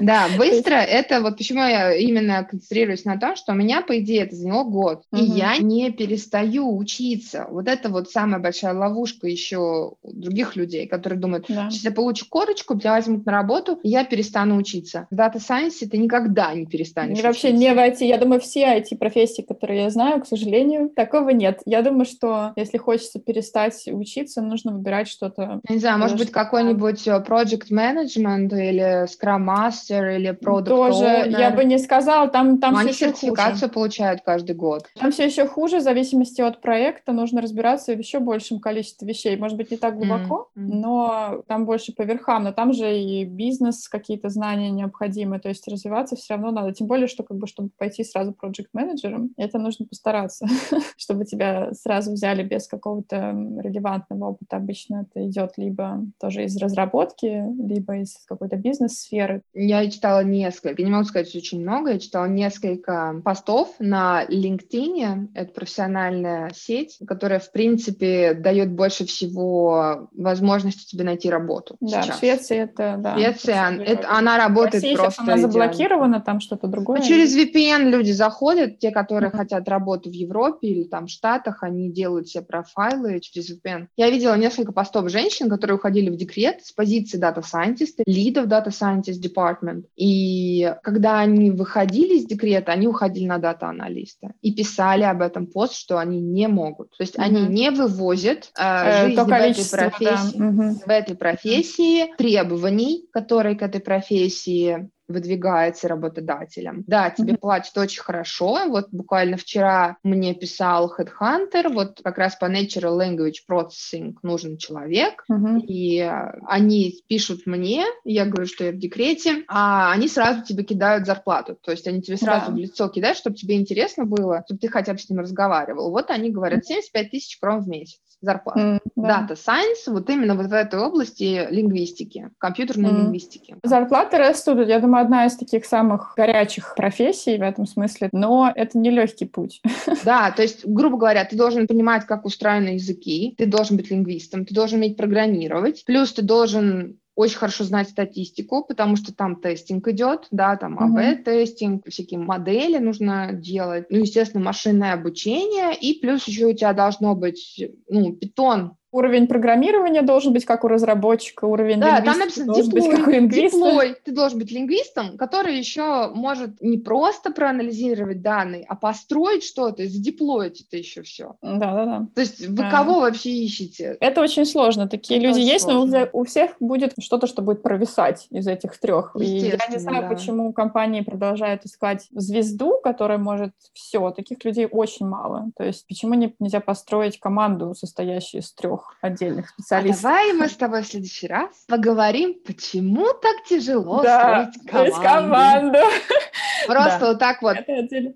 Да, 0.00 0.26
быстро— 0.38 0.74
это 0.74 1.20
вот 1.20 1.29
почему 1.36 1.60
я 1.60 1.94
именно 1.94 2.44
концентрируюсь 2.44 3.04
на 3.04 3.18
том, 3.18 3.36
что 3.36 3.52
у 3.52 3.54
меня, 3.54 3.82
по 3.82 3.98
идее, 3.98 4.22
это 4.22 4.36
заняло 4.36 4.64
год. 4.64 5.04
И 5.12 5.22
я 5.22 5.56
не 5.58 5.90
перестаю 5.90 6.76
учиться. 6.76 7.46
Вот 7.50 7.68
это 7.68 7.88
вот 7.88 8.10
самая 8.10 8.40
большая 8.40 8.74
ловушка 8.74 9.26
еще 9.26 9.94
у 10.02 10.12
других 10.12 10.56
людей, 10.56 10.86
которые 10.86 11.18
думают, 11.18 11.46
сейчас 11.46 11.84
я 11.84 11.90
получу 11.90 12.26
корочку, 12.28 12.74
меня 12.74 12.92
возьмут 12.92 13.26
на 13.26 13.32
работу, 13.32 13.78
и 13.82 13.88
я 13.88 14.04
перестану 14.04 14.56
учиться. 14.56 15.06
В 15.10 15.14
Data 15.14 15.36
Science 15.36 15.86
ты 15.86 15.98
никогда 15.98 16.52
не 16.54 16.66
перестанешь 16.66 17.20
вообще 17.30 17.52
не 17.52 17.72
в 17.72 17.78
IT. 17.78 18.04
Я 18.04 18.18
думаю, 18.18 18.40
все 18.40 18.78
IT-профессии, 18.78 19.42
которые 19.42 19.82
я 19.84 19.90
знаю, 19.90 20.20
к 20.20 20.26
сожалению, 20.26 20.90
такого 20.90 21.30
нет. 21.30 21.60
Я 21.64 21.82
думаю, 21.82 22.04
что 22.04 22.52
если 22.56 22.78
хочется 22.78 23.18
перестать 23.20 23.88
учиться, 23.90 24.42
нужно 24.42 24.72
выбирать 24.72 25.08
что-то. 25.08 25.60
Не 25.68 25.78
знаю, 25.78 25.98
может 25.98 26.18
быть, 26.18 26.30
какой-нибудь 26.30 27.06
э, 27.06 27.24
project 27.26 27.70
management 27.70 28.48
или 28.48 29.04
Scrum 29.04 29.46
Master 29.46 30.16
или 30.16 30.30
Product 30.30 30.64
Тоже, 30.64 31.19
года. 31.24 31.38
Я 31.38 31.50
бы 31.50 31.64
не 31.64 31.78
сказала, 31.78 32.28
там, 32.28 32.58
там 32.58 32.72
Но 32.72 32.80
все 32.80 32.88
они 32.88 32.92
сертификацию 32.94 33.68
хуже. 33.68 33.72
получают 33.72 34.20
каждый 34.22 34.56
год. 34.56 34.86
Там 34.98 35.10
все 35.12 35.26
еще 35.26 35.46
хуже, 35.46 35.78
в 35.78 35.82
зависимости 35.82 36.40
от 36.40 36.60
проекта, 36.60 37.12
нужно 37.12 37.40
разбираться 37.40 37.94
в 37.94 37.98
еще 37.98 38.18
большем 38.18 38.60
количестве 38.60 39.08
вещей. 39.08 39.36
Может 39.36 39.56
быть, 39.56 39.70
не 39.70 39.76
так 39.76 39.96
глубоко, 39.96 40.48
mm-hmm. 40.56 40.62
но 40.62 41.42
там 41.46 41.66
больше 41.66 41.92
по 41.92 42.02
верхам, 42.02 42.44
но 42.44 42.52
там 42.52 42.72
же 42.72 42.98
и 42.98 43.24
бизнес, 43.24 43.88
какие-то 43.88 44.28
знания 44.28 44.70
необходимы, 44.70 45.38
то 45.38 45.48
есть 45.48 45.66
развиваться 45.68 46.16
все 46.16 46.34
равно 46.34 46.50
надо. 46.50 46.72
Тем 46.72 46.86
более, 46.86 47.06
что 47.06 47.22
как 47.22 47.36
бы, 47.36 47.46
чтобы 47.46 47.70
пойти 47.76 48.04
сразу 48.04 48.32
проект-менеджером, 48.32 49.30
это 49.36 49.58
нужно 49.58 49.86
постараться, 49.86 50.46
чтобы 50.96 51.24
тебя 51.24 51.72
сразу 51.74 52.12
взяли 52.12 52.42
без 52.42 52.66
какого-то 52.66 53.34
релевантного 53.60 54.30
опыта. 54.30 54.56
Обычно 54.56 55.06
это 55.08 55.26
идет 55.26 55.52
либо 55.56 56.04
тоже 56.20 56.44
из 56.44 56.56
разработки, 56.56 57.44
либо 57.62 57.98
из 57.98 58.16
какой-то 58.26 58.56
бизнес-сферы. 58.56 59.42
Я 59.54 59.88
читала 59.90 60.22
несколько, 60.22 60.82
не 60.82 60.90
могу 60.90 61.04
сказать 61.10 61.34
очень 61.34 61.60
много, 61.60 61.92
я 61.92 61.98
читала 61.98 62.26
несколько 62.26 63.20
постов 63.24 63.74
на 63.78 64.24
LinkedIn, 64.24 65.28
это 65.34 65.52
профессиональная 65.52 66.50
сеть, 66.54 66.98
которая, 67.06 67.38
в 67.38 67.52
принципе, 67.52 68.34
дает 68.34 68.72
больше 68.72 69.04
всего 69.04 70.08
возможности 70.12 70.90
тебе 70.90 71.04
найти 71.04 71.28
работу 71.28 71.76
Да, 71.80 72.02
сейчас. 72.02 72.16
в 72.16 72.18
Швеции 72.20 72.58
это, 72.58 72.96
да. 72.98 73.14
Швеция, 73.14 73.76
это, 73.78 74.10
она 74.10 74.38
работает 74.38 74.82
России 74.82 74.96
просто 74.96 75.22
она 75.22 75.36
заблокирована, 75.36 76.20
там 76.20 76.40
что-то 76.40 76.66
другое? 76.66 77.00
Ну, 77.00 77.04
через 77.04 77.36
VPN 77.36 77.90
люди 77.90 78.12
заходят, 78.12 78.78
те, 78.78 78.90
которые 78.90 79.30
mm-hmm. 79.30 79.36
хотят 79.36 79.68
работу 79.68 80.10
в 80.10 80.12
Европе 80.12 80.68
или 80.68 80.84
там 80.84 81.06
в 81.06 81.10
Штатах, 81.10 81.62
они 81.62 81.90
делают 81.90 82.28
все 82.28 82.42
профайлы 82.42 83.20
через 83.20 83.50
VPN. 83.50 83.88
Я 83.96 84.10
видела 84.10 84.36
несколько 84.36 84.72
постов 84.72 85.10
женщин, 85.10 85.48
которые 85.48 85.76
уходили 85.76 86.10
в 86.10 86.16
декрет 86.16 86.64
с 86.64 86.72
позиции 86.72 87.20
Scientist, 87.20 88.02
лидов 88.06 88.46
Scientist 88.46 89.20
Department. 89.20 89.84
И 89.96 90.74
когда 90.82 90.99
они 91.08 91.50
выходили 91.50 92.18
из 92.18 92.26
декрета, 92.26 92.72
они 92.72 92.86
уходили 92.86 93.26
на 93.26 93.38
дата-аналиста 93.38 94.32
и 94.42 94.54
писали 94.54 95.02
об 95.02 95.22
этом 95.22 95.46
пост, 95.46 95.74
что 95.74 95.98
они 95.98 96.20
не 96.20 96.48
могут. 96.48 96.90
То 96.96 97.02
есть 97.02 97.16
mm-hmm. 97.16 97.22
они 97.22 97.42
не 97.42 97.70
вывозят 97.70 98.50
э, 98.58 99.06
жизнь 99.06 99.20
в 99.20 99.32
этой 99.32 99.70
профессии, 99.70 100.38
да. 100.38 100.44
mm-hmm. 100.44 100.72
в 100.86 100.88
этой 100.88 101.16
профессии 101.16 102.14
требований, 102.16 103.08
которые 103.12 103.56
к 103.56 103.62
этой 103.62 103.80
профессии 103.80 104.90
выдвигается 105.10 105.88
работодателем. 105.88 106.84
Да, 106.86 107.10
тебе 107.10 107.34
mm-hmm. 107.34 107.38
платят 107.38 107.76
очень 107.76 108.02
хорошо. 108.02 108.66
Вот 108.68 108.88
буквально 108.92 109.36
вчера 109.36 109.96
мне 110.02 110.34
писал 110.34 110.92
Headhunter, 110.96 111.72
вот 111.72 112.00
как 112.02 112.18
раз 112.18 112.36
по 112.36 112.46
Natural 112.46 112.98
Language 112.98 113.40
Processing 113.50 114.14
нужен 114.22 114.56
человек, 114.56 115.24
mm-hmm. 115.30 115.60
и 115.66 116.00
они 116.46 116.94
пишут 117.08 117.46
мне, 117.46 117.84
я 118.04 118.24
говорю, 118.24 118.46
что 118.46 118.64
я 118.64 118.72
в 118.72 118.78
декрете, 118.78 119.44
а 119.48 119.92
они 119.92 120.08
сразу 120.08 120.44
тебе 120.44 120.64
кидают 120.64 121.06
зарплату. 121.06 121.56
То 121.60 121.72
есть 121.72 121.86
они 121.86 122.02
тебе 122.02 122.16
сразу 122.16 122.46
да. 122.46 122.52
в 122.52 122.56
лицо 122.56 122.88
кидают, 122.88 123.18
чтобы 123.18 123.36
тебе 123.36 123.56
интересно 123.56 124.04
было, 124.04 124.42
чтобы 124.46 124.60
ты 124.60 124.68
хотя 124.68 124.92
бы 124.92 124.98
с 124.98 125.08
ним 125.08 125.20
разговаривал. 125.20 125.90
Вот 125.90 126.10
они 126.10 126.30
говорят 126.30 126.64
75 126.64 127.10
тысяч 127.10 127.38
крон 127.38 127.60
в 127.60 127.68
месяц 127.68 128.00
зарплату. 128.20 128.60
Mm, 128.60 128.78
да. 128.96 129.26
Data 129.28 129.36
Science, 129.36 129.92
вот 129.92 130.08
именно 130.10 130.34
вот 130.34 130.46
в 130.46 130.52
этой 130.52 130.78
области 130.80 131.46
лингвистики, 131.50 132.30
компьютерной 132.38 132.90
mm. 132.90 132.96
лингвистики. 132.96 133.56
Зарплаты 133.62 134.18
растут, 134.18 134.66
я 134.68 134.78
думаю, 134.80 135.04
одна 135.04 135.26
из 135.26 135.36
таких 135.36 135.64
самых 135.64 136.14
горячих 136.16 136.74
профессий 136.74 137.38
в 137.38 137.42
этом 137.42 137.66
смысле, 137.66 138.08
но 138.12 138.52
это 138.54 138.78
не 138.78 138.90
легкий 138.90 139.26
путь. 139.26 139.60
Да, 140.04 140.30
то 140.30 140.42
есть, 140.42 140.66
грубо 140.66 140.96
говоря, 140.96 141.24
ты 141.24 141.36
должен 141.36 141.66
понимать, 141.66 142.06
как 142.06 142.24
устроены 142.24 142.70
языки, 142.70 143.34
ты 143.36 143.46
должен 143.46 143.76
быть 143.76 143.90
лингвистом, 143.90 144.44
ты 144.44 144.54
должен 144.54 144.78
уметь 144.78 144.96
программировать, 144.96 145.84
плюс 145.84 146.12
ты 146.12 146.22
должен 146.22 146.99
очень 147.14 147.36
хорошо 147.36 147.64
знать 147.64 147.88
статистику, 147.88 148.64
потому 148.64 148.96
что 148.96 149.14
там 149.14 149.40
тестинг 149.40 149.88
идет, 149.88 150.26
да, 150.30 150.56
там 150.56 150.78
АБ-тестинг, 150.78 151.88
всякие 151.88 152.20
модели 152.20 152.78
нужно 152.78 153.32
делать, 153.32 153.86
ну, 153.90 153.98
естественно, 153.98 154.44
машинное 154.44 154.94
обучение, 154.94 155.74
и 155.74 156.00
плюс 156.00 156.26
еще 156.26 156.46
у 156.46 156.52
тебя 156.52 156.72
должно 156.72 157.14
быть, 157.14 157.62
ну, 157.88 158.12
питон 158.12 158.76
Уровень 158.92 159.28
программирования 159.28 160.02
должен 160.02 160.32
быть 160.32 160.44
как 160.44 160.64
у 160.64 160.68
разработчика, 160.68 161.44
уровень 161.44 161.78
да, 161.78 162.00
там 162.00 162.18
написано 162.18 162.46
должен 162.46 162.64
диплой, 162.64 162.88
быть 162.88 162.98
как 162.98 163.06
у 163.06 163.10
лингвиста. 163.10 163.56
Диплой. 163.56 163.96
Ты 164.04 164.12
должен 164.12 164.38
быть 164.38 164.50
лингвистом, 164.50 165.16
который 165.16 165.56
еще 165.56 166.10
может 166.12 166.60
не 166.60 166.78
просто 166.78 167.30
проанализировать 167.30 168.20
данные, 168.20 168.64
а 168.68 168.74
построить 168.74 169.44
что-то, 169.44 169.86
задеплоить 169.86 170.62
это 170.62 170.76
еще 170.76 171.02
все. 171.02 171.36
Да-да-да. 171.40 172.08
То 172.14 172.20
есть 172.20 172.46
вы 172.48 172.64
а. 172.64 172.70
кого 172.70 173.00
вообще 173.00 173.30
ищете? 173.30 173.96
Это 174.00 174.20
очень 174.20 174.44
сложно. 174.44 174.88
Такие 174.88 175.20
это 175.20 175.28
люди 175.28 175.40
есть, 175.40 175.66
сложно. 175.66 176.00
но 176.00 176.08
у 176.12 176.24
всех 176.24 176.56
будет 176.58 176.94
что-то, 177.00 177.26
что 177.26 177.42
будет 177.42 177.62
провисать 177.62 178.26
из 178.30 178.46
этих 178.48 178.76
трех. 178.78 179.14
И 179.20 179.24
я 179.24 179.58
не 179.70 179.78
знаю, 179.78 180.02
да. 180.02 180.08
почему 180.08 180.52
компании 180.52 181.02
продолжают 181.02 181.64
искать 181.64 182.08
звезду, 182.10 182.80
которая 182.82 183.18
может 183.18 183.52
все. 183.72 184.10
Таких 184.10 184.44
людей 184.44 184.66
очень 184.70 185.06
мало. 185.06 185.50
То 185.56 185.64
есть 185.64 185.86
почему 185.86 186.14
не, 186.14 186.34
нельзя 186.40 186.60
построить 186.60 187.20
команду, 187.20 187.74
состоящую 187.74 188.42
из 188.42 188.52
трех 188.52 188.79
трех 188.80 188.96
отдельных 189.00 189.46
а 189.46 189.48
специалистов. 189.48 190.04
А 190.04 190.08
давай 190.08 190.32
мы 190.32 190.48
с 190.48 190.56
тобой 190.56 190.82
в 190.82 190.86
следующий 190.86 191.26
раз 191.26 191.64
поговорим, 191.68 192.34
почему 192.46 193.06
так 193.14 193.44
тяжело 193.48 194.02
да, 194.02 194.50
строить 194.52 194.94
команду. 194.94 195.02
команду. 195.02 195.78
Просто 196.66 197.00
да. 197.00 197.06
вот 197.08 197.18
так 197.18 197.42
вот 197.42 197.56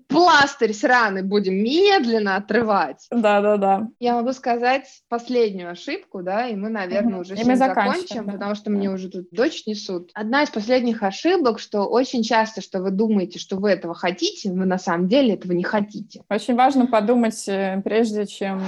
пластырь 0.07 0.73
с 0.73 0.83
раны 0.83 1.23
будем 1.23 1.55
медленно 1.55 2.35
отрывать. 2.35 3.07
Да, 3.09 3.41
да, 3.41 3.57
да. 3.57 3.87
Я 3.99 4.15
могу 4.15 4.33
сказать 4.33 4.85
последнюю 5.09 5.71
ошибку, 5.71 6.21
да, 6.21 6.47
и 6.47 6.55
мы, 6.55 6.69
наверное, 6.69 7.15
угу. 7.15 7.21
уже 7.21 7.35
и 7.35 7.43
мы 7.43 7.55
закончим, 7.55 8.25
да. 8.25 8.33
потому 8.33 8.55
что 8.55 8.65
да. 8.65 8.71
мне 8.71 8.89
уже 8.89 9.09
тут 9.09 9.27
дочь 9.31 9.65
несут. 9.65 10.11
Одна 10.13 10.43
из 10.43 10.49
последних 10.49 11.01
ошибок, 11.03 11.59
что 11.59 11.85
очень 11.85 12.23
часто, 12.23 12.61
что 12.61 12.81
вы 12.81 12.91
думаете, 12.91 13.39
что 13.39 13.57
вы 13.57 13.71
этого 13.71 13.95
хотите, 13.95 14.51
вы 14.51 14.65
на 14.65 14.77
самом 14.77 15.07
деле 15.07 15.33
этого 15.33 15.53
не 15.53 15.63
хотите. 15.63 16.23
Очень 16.29 16.55
важно 16.55 16.85
подумать, 16.85 17.43
э, 17.47 17.81
прежде 17.83 18.27
чем 18.27 18.61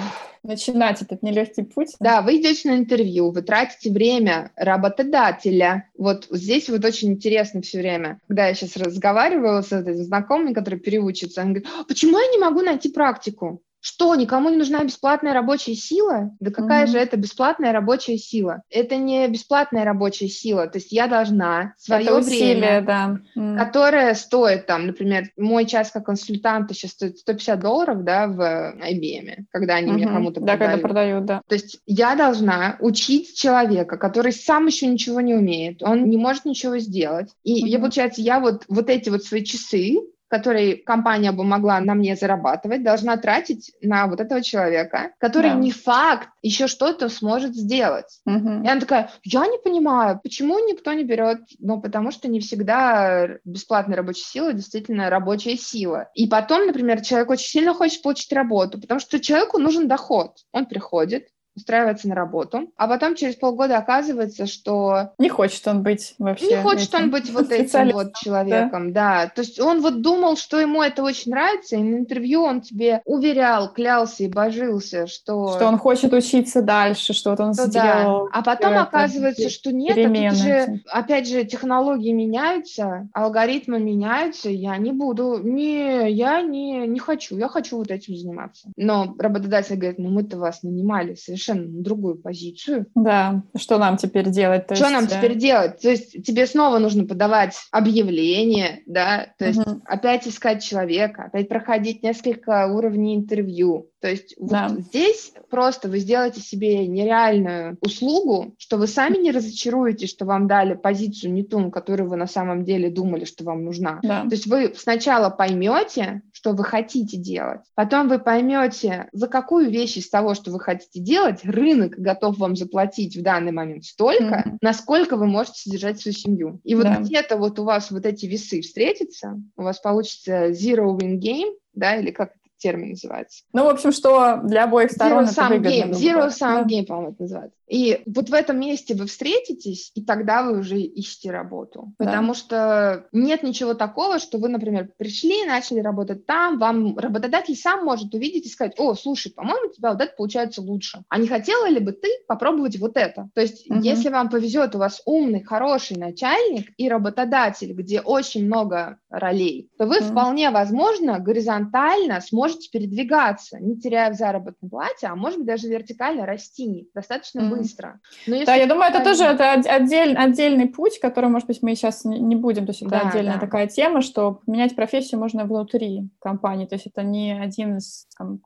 начинать 0.48 1.02
этот 1.02 1.22
нелегкий 1.22 1.64
путь. 1.64 1.96
Да, 2.00 2.22
вы 2.22 2.38
идете 2.38 2.70
на 2.70 2.78
интервью, 2.78 3.32
вы 3.32 3.42
тратите 3.42 3.92
время 3.92 4.52
работодателя. 4.56 5.90
Вот 5.98 6.28
здесь 6.32 6.70
вот 6.70 6.84
очень 6.86 7.10
интересно 7.12 7.62
все 7.62 7.80
время, 7.80 8.20
когда 8.28 8.48
я 8.48 8.54
сейчас 8.56 8.78
разговаривала 8.78 9.62
с 9.62 9.72
этим 9.72 10.04
знакомым, 10.04 10.54
который 10.54 10.80
переучится, 10.80 11.42
он 11.42 11.54
говорит, 11.54 11.68
«А 11.80 11.84
почему 11.84 12.18
я 12.18 12.28
не 12.28 12.40
могу 12.40 12.62
найти 12.62 12.90
практику? 12.90 13.62
Что, 13.90 14.16
никому 14.16 14.50
не 14.50 14.58
нужна 14.58 14.84
бесплатная 14.84 15.34
рабочая 15.34 15.74
сила? 15.74 16.36
Да 16.42 16.52
какая 16.52 16.84
mm-hmm. 16.84 16.92
же 16.92 16.98
это 16.98 17.16
бесплатная 17.16 17.72
рабочая 17.72 18.18
сила? 18.18 18.62
Это 18.70 18.98
не 18.98 19.26
бесплатная 19.30 19.86
рабочая 19.86 20.28
сила. 20.28 20.68
То 20.68 20.80
есть 20.80 20.92
я 20.92 21.08
должна 21.08 21.74
свое 21.78 22.14
усилие, 22.14 22.82
время, 22.82 22.82
да. 22.82 23.20
mm. 23.38 23.58
которое 23.58 24.14
стоит 24.16 24.66
там, 24.66 24.88
например, 24.88 25.30
мой 25.38 25.66
час 25.66 25.92
как 25.92 26.06
консультанта 26.08 26.74
сейчас 26.74 26.92
стоит 26.92 27.20
150 27.20 27.60
долларов, 27.62 28.04
да, 28.04 28.28
в 28.28 28.42
IBM, 28.42 29.46
когда 29.54 29.76
они 29.76 29.92
mm-hmm. 29.92 29.94
мне 29.94 30.06
кому-то 30.06 30.42
продают. 30.42 30.60
Да, 30.60 30.66
когда 30.66 30.82
продают, 30.82 31.26
да. 31.26 31.42
То 31.48 31.56
есть 31.56 31.80
я 31.86 32.16
должна 32.16 32.76
учить 32.82 33.38
человека, 33.38 33.96
который 33.96 34.34
сам 34.34 34.66
еще 34.66 34.88
ничего 34.88 35.22
не 35.22 35.34
умеет, 35.34 35.82
он 35.82 36.10
не 36.10 36.18
может 36.18 36.44
ничего 36.44 36.78
сделать. 36.80 37.30
И 37.44 37.64
mm-hmm. 37.64 37.70
я, 37.70 37.80
получается, 37.80 38.22
я 38.22 38.42
вот, 38.42 38.66
вот 38.68 38.90
эти 38.90 39.08
вот 39.08 39.24
свои 39.24 39.46
часы, 39.46 39.96
который 40.28 40.78
компания 40.78 41.32
бы 41.32 41.44
могла 41.44 41.80
на 41.80 41.94
мне 41.94 42.16
зарабатывать, 42.16 42.84
должна 42.84 43.18
тратить 43.18 43.72
на 43.82 44.08
вот 44.08 44.20
этого 44.20 44.42
человека, 44.42 45.12
который 45.20 45.52
да. 45.52 45.56
не 45.56 45.72
факт 45.72 46.30
еще 46.42 46.68
что-то 46.68 47.10
сможет 47.10 47.56
сделать. 47.56 48.20
Угу. 48.26 48.64
И 48.64 48.68
она 48.68 48.80
такая, 48.80 49.12
я 49.24 49.48
не 49.48 49.58
понимаю, 49.58 50.20
почему 50.22 50.60
никто 50.60 50.94
не 50.94 51.04
берет? 51.04 51.40
Ну, 51.60 51.82
потому 51.82 52.12
что 52.12 52.28
не 52.28 52.40
всегда 52.40 53.28
бесплатная 53.46 53.98
рабочая 53.98 54.26
сила 54.26 54.54
действительно 54.54 55.10
рабочая 55.10 55.58
сила. 55.58 56.10
И 56.14 56.28
потом, 56.28 56.68
например, 56.68 57.02
человек 57.02 57.30
очень 57.30 57.48
сильно 57.50 57.74
хочет 57.74 58.02
получить 58.02 58.32
работу, 58.34 58.80
потому 58.80 59.00
что 59.00 59.20
человеку 59.20 59.58
нужен 59.58 59.88
доход. 59.88 60.34
Он 60.52 60.66
приходит, 60.66 61.28
устраивается 61.58 62.08
на 62.08 62.16
работу, 62.16 62.72
а 62.78 62.88
потом 62.88 63.16
через 63.16 63.36
полгода 63.36 63.78
оказывается, 63.78 64.46
что... 64.46 65.12
Не 65.18 65.30
хочет 65.30 65.68
он 65.68 65.84
быть 65.84 66.16
вообще 66.20 66.58
Не 66.58 66.62
хочет 66.62 66.94
этим. 66.94 67.04
он 67.04 67.12
быть 67.12 67.30
вот 67.32 67.52
этим 67.52 67.92
вот 67.92 68.14
человеком, 68.16 68.94
да. 68.94 69.26
да. 69.26 69.32
То 69.34 69.42
есть 69.42 69.60
он 69.60 69.82
вот 69.82 70.02
думал, 70.02 70.38
что 70.38 70.60
ему 70.60 70.82
это 70.82 71.04
очень 71.04 71.32
нравится, 71.32 71.76
и 71.76 71.84
на 71.84 71.98
интервью 71.98 72.44
он 72.44 72.62
тебе 72.62 73.02
уверял, 73.06 73.74
клялся 73.74 74.24
и 74.24 74.28
божился, 74.28 75.08
что... 75.08 75.56
Что 75.56 75.66
он 75.66 75.78
хочет 75.78 76.14
учиться 76.14 76.62
дальше, 76.62 77.14
что 77.14 77.32
вот 77.32 77.40
он 77.40 77.54
что 77.54 77.66
сделал... 77.66 78.26
Да. 78.26 78.40
А 78.40 78.44
потом 78.44 78.78
оказывается, 78.78 79.50
что 79.50 79.72
нет, 79.72 79.98
а 79.98 80.30
тут 80.30 80.38
же, 80.38 80.82
опять 80.88 81.28
же, 81.28 81.44
технологии 81.44 82.12
меняются, 82.12 83.10
алгоритмы 83.14 83.80
меняются, 83.80 84.50
я 84.50 84.78
не 84.78 84.92
буду, 84.92 85.40
не, 85.44 86.12
я 86.12 86.42
не, 86.42 86.88
не 86.88 87.00
хочу, 87.00 87.38
я 87.38 87.48
хочу 87.48 87.78
вот 87.78 87.90
этим 87.90 88.16
заниматься. 88.16 88.70
Но 88.76 89.16
работодатель 89.18 89.76
говорит, 89.76 89.98
ну 89.98 90.10
мы-то 90.10 90.38
вас 90.38 90.62
нанимали 90.62 91.16
совершенно 91.16 91.47
совершенно 91.48 91.84
другую 91.84 92.16
позицию. 92.16 92.88
Да, 92.96 93.44
что 93.56 93.78
нам 93.78 93.98
теперь 93.98 94.30
делать? 94.30 94.68
То 94.68 94.76
что 94.76 94.86
есть, 94.86 94.96
нам 94.96 95.08
да? 95.08 95.16
теперь 95.18 95.38
делать? 95.38 95.82
То 95.82 95.90
есть 95.90 96.24
тебе 96.24 96.46
снова 96.46 96.80
нужно 96.80 97.06
подавать 97.06 97.56
объявление, 97.72 98.82
да, 98.86 99.28
то 99.38 99.46
есть 99.46 99.60
угу. 99.60 99.82
опять 99.86 100.28
искать 100.28 100.64
человека, 100.64 101.26
опять 101.26 101.50
проходить 101.50 102.04
несколько 102.04 102.68
уровней 102.68 103.16
интервью, 103.16 103.90
То 104.02 104.10
есть 104.10 104.36
да. 104.40 104.68
вот 104.70 104.82
здесь 104.82 105.34
просто 105.50 105.90
вы 105.90 106.00
сделаете 106.00 106.40
себе 106.40 106.86
нереальную 106.88 107.78
услугу, 107.82 108.56
что 108.58 108.78
вы 108.78 108.88
сами 108.88 109.18
не 109.18 109.32
разочаруетесь, 109.32 110.10
что 110.10 110.26
вам 110.26 110.48
дали 110.48 110.76
позицию 110.76 111.34
не 111.34 111.44
ту, 111.44 111.72
которую 111.72 112.10
вы 112.10 112.16
на 112.16 112.28
самом 112.28 112.64
деле 112.64 112.90
думали, 112.90 113.26
что 113.26 113.44
вам 113.44 113.64
нужна. 113.64 114.00
Да. 114.04 114.22
То 114.24 114.36
есть 114.36 114.46
вы 114.46 114.74
сначала 114.78 115.30
поймете, 115.30 116.22
что 116.32 116.54
вы 116.54 116.64
хотите 116.64 117.18
делать, 117.18 117.62
потом 117.76 118.08
вы 118.08 118.20
поймете, 118.20 119.10
за 119.14 119.28
какую 119.28 119.70
вещь 119.72 119.98
из 119.98 120.10
того, 120.10 120.36
что 120.36 120.52
вы 120.52 120.60
хотите 120.60 121.00
делать, 121.00 121.44
рынок 121.44 121.94
готов 121.98 122.38
вам 122.38 122.56
заплатить 122.56 123.18
в 123.18 123.24
данный 123.24 123.52
момент 123.52 123.86
столько, 123.86 124.44
mm-hmm. 124.46 124.58
насколько 124.62 125.18
вы 125.18 125.26
можете 125.26 125.62
содержать 125.62 126.00
свою 126.00 126.16
семью. 126.16 126.62
И 126.64 126.76
вот 126.76 126.84
да. 126.84 126.98
где-то 126.98 127.38
вот 127.38 127.60
у 127.60 127.64
вас 127.64 127.90
вот 127.92 128.06
эти 128.06 128.26
весы 128.28 128.62
встретятся, 128.62 129.42
у 129.56 129.64
вас 129.64 129.80
получится 129.80 130.50
zero 130.52 130.96
win 130.98 131.20
game, 131.20 131.54
да, 131.74 131.96
или 131.96 132.12
как 132.12 132.32
термин 132.58 132.90
называется. 132.90 133.44
Ну, 133.54 133.66
в 133.66 133.70
общем, 133.70 133.92
что 133.92 134.38
для 134.44 134.66
обоих 134.66 134.92
сторон 134.92 135.26
Zero 135.26 135.50
sum 135.50 135.60
game. 135.60 135.92
Zero 135.92 136.28
sum 136.30 136.66
game, 136.66 136.86
по-моему, 136.86 137.12
это 137.12 137.22
называется. 137.22 137.57
И 137.68 138.02
вот 138.06 138.30
в 138.30 138.34
этом 138.34 138.60
месте 138.60 138.96
вы 138.96 139.08
встретитесь, 139.08 139.92
и 139.94 140.04
тогда 140.04 140.44
вы 140.44 140.60
уже 140.60 140.80
ищете 140.80 141.32
работу. 141.32 141.94
Да. 142.00 142.06
Потому 142.06 142.34
что 142.34 143.08
нет 143.12 143.44
ничего 143.44 143.74
такого, 143.74 144.20
что 144.20 144.38
вы, 144.38 144.48
например, 144.48 144.90
пришли, 144.98 145.46
начали 145.46 145.82
работать 145.82 146.26
там, 146.26 146.60
вам 146.60 146.98
работодатель 146.98 147.56
сам 147.56 147.84
может 147.84 148.14
увидеть 148.14 148.46
и 148.46 148.50
сказать, 148.50 148.74
о, 148.78 148.96
слушай, 148.96 149.32
по-моему, 149.32 149.70
у 149.70 149.74
тебя 149.74 149.92
вот 149.92 150.02
это 150.02 150.14
получается 150.16 150.62
лучше. 150.62 151.04
А 151.10 151.18
не 151.18 151.28
хотела 151.28 151.68
ли 151.68 151.80
бы 151.80 151.92
ты 151.92 152.08
попробовать 152.28 152.80
вот 152.80 152.96
это? 152.96 153.30
То 153.36 153.42
есть, 153.42 153.70
угу. 153.70 153.80
если 153.82 154.10
вам 154.10 154.30
повезет, 154.30 154.76
у 154.76 154.80
вас 154.80 155.02
умный, 155.06 155.44
хороший 155.44 155.98
начальник 155.98 156.70
и 156.78 156.88
работодатель, 156.88 157.74
где 157.74 158.00
очень 158.00 158.46
много 158.46 158.98
ролей, 159.10 159.70
то 159.78 159.86
вы 159.86 159.98
угу. 159.98 160.06
вполне 160.06 160.52
возможно 160.52 161.20
горизонтально 161.20 162.22
сможете 162.22 162.70
передвигаться, 162.72 163.60
не 163.60 163.78
теряя 163.78 164.12
в 164.12 164.16
заработной 164.16 164.70
плате, 164.70 165.08
а 165.08 165.16
может 165.16 165.40
быть 165.40 165.48
даже 165.48 165.68
вертикально 165.68 166.26
расти 166.26 166.90
достаточно 166.94 167.44
угу 167.44 167.57
быстро. 167.58 168.00
Но 168.26 168.46
да, 168.46 168.56
я 168.56 168.68
думаю, 168.68 168.90
это 168.90 169.04
тоже 169.04 169.24
это 169.24 169.54
отдель, 169.54 170.16
отдельный 170.16 170.68
путь, 170.68 171.00
который, 171.00 171.30
может 171.30 171.48
быть, 171.48 171.62
мы 171.62 171.76
сейчас 171.76 172.06
не 172.06 172.36
будем, 172.36 172.66
то 172.66 172.72
есть 172.72 172.82
это 172.82 172.92
да, 172.92 173.10
отдельная 173.10 173.36
да. 173.36 173.40
такая 173.40 173.68
тема, 173.68 174.02
что 174.02 174.42
менять 174.48 174.76
профессию 174.76 175.20
можно 175.20 175.46
внутри 175.46 176.10
компании, 176.20 176.66
то 176.66 176.76
есть 176.76 176.88
это 176.88 177.04
не 177.04 177.38
один 177.38 177.78
из 177.78 178.08
там, 178.18 178.42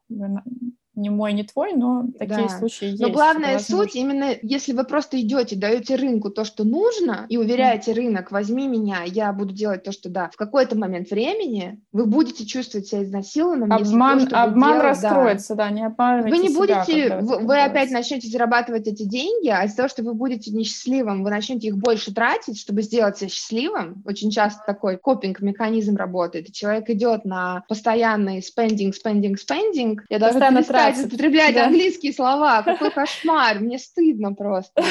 не 0.95 1.09
мой, 1.09 1.33
не 1.33 1.43
твой, 1.43 1.73
но 1.73 2.05
такие 2.19 2.47
да. 2.47 2.59
случаи 2.59 2.89
есть. 2.89 3.01
Но 3.01 3.09
главная 3.09 3.59
суть 3.59 3.95
именно, 3.95 4.35
если 4.41 4.73
вы 4.73 4.83
просто 4.83 5.19
идете, 5.21 5.55
даете 5.55 5.95
рынку 5.95 6.29
то, 6.29 6.43
что 6.43 6.63
нужно, 6.63 7.25
и 7.29 7.37
уверяете 7.37 7.91
mm. 7.91 7.95
рынок, 7.95 8.31
возьми 8.31 8.67
меня, 8.67 9.03
я 9.05 9.31
буду 9.31 9.53
делать 9.53 9.83
то, 9.83 9.91
что 9.91 10.09
да, 10.09 10.29
в 10.33 10.35
какой-то 10.35 10.77
момент 10.77 11.09
времени 11.09 11.81
вы 11.93 12.05
будете 12.05 12.45
чувствовать 12.45 12.87
себя 12.87 13.03
изнасилованным. 13.03 13.71
Обман, 13.71 14.27
то, 14.27 14.43
обман 14.43 14.79
делать, 14.79 14.85
раскроется, 14.85 15.55
да. 15.55 15.65
да, 15.65 15.71
не 15.71 15.85
обманывайте 15.85 16.35
Вы 16.35 16.43
не 16.43 16.49
себя, 16.49 16.59
будете, 16.59 17.17
вы, 17.21 17.39
вы 17.39 17.61
опять 17.61 17.91
начнете 17.91 18.27
зарабатывать 18.27 18.87
эти 18.87 19.03
деньги, 19.03 19.47
а 19.47 19.63
из-за 19.63 19.77
того, 19.77 19.89
что 19.89 20.03
вы 20.03 20.13
будете 20.13 20.51
несчастливым, 20.51 21.23
вы 21.23 21.29
начнете 21.29 21.67
их 21.67 21.77
больше 21.77 22.13
тратить, 22.13 22.59
чтобы 22.59 22.81
сделать 22.81 23.17
себя 23.17 23.29
счастливым. 23.29 24.03
Очень 24.05 24.29
часто 24.29 24.61
такой 24.65 24.97
копинг-механизм 24.97 25.95
работает, 25.95 26.49
и 26.49 26.51
человек 26.53 26.89
идет 26.89 27.23
на 27.23 27.63
постоянный 27.69 28.39
spending, 28.39 28.91
spending, 28.91 29.35
spending. 29.35 29.97
Я 30.09 30.19
даже 30.19 30.39
перестать 30.87 31.05
употреблять 31.05 31.55
да. 31.55 31.65
английские 31.65 32.13
слова. 32.13 32.61
Какой 32.63 32.91
кошмар, 32.95 33.59
мне 33.59 33.77
стыдно 33.77 34.33
просто. 34.33 34.83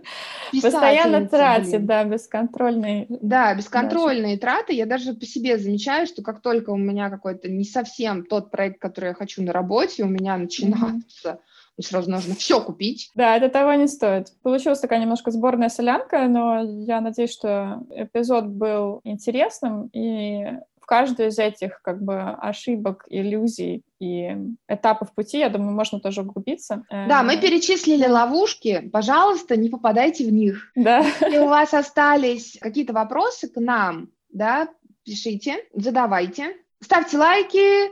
Постоянно 0.62 1.26
тратит, 1.28 1.86
да, 1.86 2.04
бесконтрольные. 2.04 3.06
Да, 3.08 3.54
бесконтрольные 3.54 4.38
траты. 4.38 4.72
Я 4.74 4.86
даже 4.86 5.14
по 5.14 5.26
себе 5.26 5.58
замечаю, 5.58 6.06
что 6.06 6.22
как 6.22 6.40
только 6.40 6.70
у 6.70 6.76
меня 6.76 7.10
какой-то 7.10 7.48
не 7.48 7.64
совсем 7.64 8.24
тот 8.24 8.50
проект, 8.50 8.80
который 8.80 9.08
я 9.08 9.14
хочу 9.14 9.42
на 9.42 9.52
работе, 9.52 10.04
у 10.04 10.08
меня 10.08 10.36
начинается 10.36 11.40
и 11.76 11.82
сразу 11.82 12.10
нужно 12.10 12.34
все 12.34 12.60
купить. 12.60 13.10
Да, 13.14 13.36
это 13.36 13.48
того 13.48 13.74
не 13.74 13.86
стоит. 13.86 14.32
Получилась 14.42 14.80
такая 14.80 14.98
немножко 14.98 15.30
сборная 15.30 15.68
солянка, 15.68 16.26
но 16.26 16.62
я 16.62 17.00
надеюсь, 17.00 17.32
что 17.32 17.82
эпизод 17.90 18.46
был 18.46 19.00
интересным, 19.04 19.90
и 19.92 20.58
в 20.86 20.88
каждую 20.88 21.30
из 21.30 21.38
этих 21.40 21.82
как 21.82 22.00
бы 22.00 22.20
ошибок, 22.20 23.06
иллюзий 23.08 23.82
и 23.98 24.36
этапов 24.68 25.12
пути, 25.12 25.40
я 25.40 25.48
думаю, 25.48 25.74
можно 25.74 25.98
тоже 25.98 26.20
углубиться. 26.20 26.84
Да, 26.90 27.24
мы 27.24 27.34
э, 27.34 27.40
перечислили 27.40 28.06
ловушки, 28.06 28.88
пожалуйста, 28.92 29.56
не 29.56 29.68
попадайте 29.68 30.24
в 30.24 30.32
них. 30.32 30.70
Да. 30.76 31.00
Если 31.00 31.38
у 31.38 31.48
вас 31.48 31.74
остались 31.74 32.56
какие-то 32.60 32.92
вопросы 32.92 33.48
к 33.48 33.56
нам, 33.56 34.10
да, 34.30 34.68
пишите, 35.04 35.56
задавайте, 35.74 36.56
ставьте 36.80 37.18
лайки, 37.18 37.90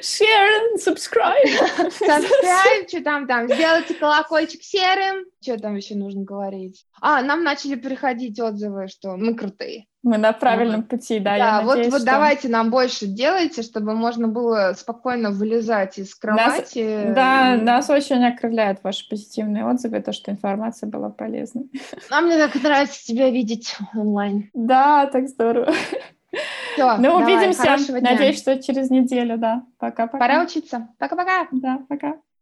Share 0.00 0.48
and 0.60 0.78
subscribe. 0.78 1.44
Subscribe, 2.00 2.88
что 2.88 3.02
там, 3.02 3.26
там, 3.26 3.46
сделайте 3.46 3.94
колокольчик 3.94 4.62
серым. 4.62 5.24
Что 5.40 5.58
там 5.58 5.76
еще 5.76 5.94
нужно 5.94 6.22
говорить? 6.22 6.84
А, 7.00 7.22
нам 7.22 7.44
начали 7.44 7.74
приходить 7.74 8.40
отзывы, 8.40 8.88
что 8.88 9.16
мы 9.16 9.34
крутые. 9.34 9.86
Мы 10.04 10.18
на 10.18 10.34
правильном 10.34 10.82
вот. 10.82 10.90
пути, 10.90 11.18
да. 11.18 11.38
Да, 11.38 11.62
вот, 11.62 11.76
надеюсь, 11.76 11.92
вот 11.92 12.02
что... 12.02 12.10
давайте 12.10 12.48
нам 12.48 12.70
больше 12.70 13.06
делайте, 13.06 13.62
чтобы 13.62 13.94
можно 13.94 14.28
было 14.28 14.74
спокойно 14.76 15.30
вылезать 15.30 15.98
из 15.98 16.14
кровати. 16.14 17.06
Нас, 17.06 17.14
да, 17.14 17.56
нас 17.56 17.88
очень 17.88 18.22
окрыляют 18.22 18.80
ваши 18.82 19.08
позитивные 19.08 19.64
отзывы, 19.64 20.02
то, 20.02 20.12
что 20.12 20.30
информация 20.30 20.90
была 20.90 21.08
полезной. 21.08 21.70
А 22.10 22.20
мне 22.20 22.36
так 22.36 22.54
нравится 22.62 23.02
тебя 23.02 23.30
видеть 23.30 23.76
онлайн. 23.94 24.50
Да, 24.52 25.06
так 25.06 25.26
здорово. 25.26 25.72
Все, 26.74 26.96
ну, 26.98 27.16
увидимся. 27.16 27.76
Надеюсь, 28.00 28.38
что 28.38 28.60
через 28.62 28.90
неделю, 28.90 29.38
да. 29.38 29.62
Пока-пока. 29.78 30.18
Пора 30.18 30.42
учиться. 30.42 30.88
Пока-пока. 30.98 31.48
Да, 31.52 31.80
пока. 31.88 32.14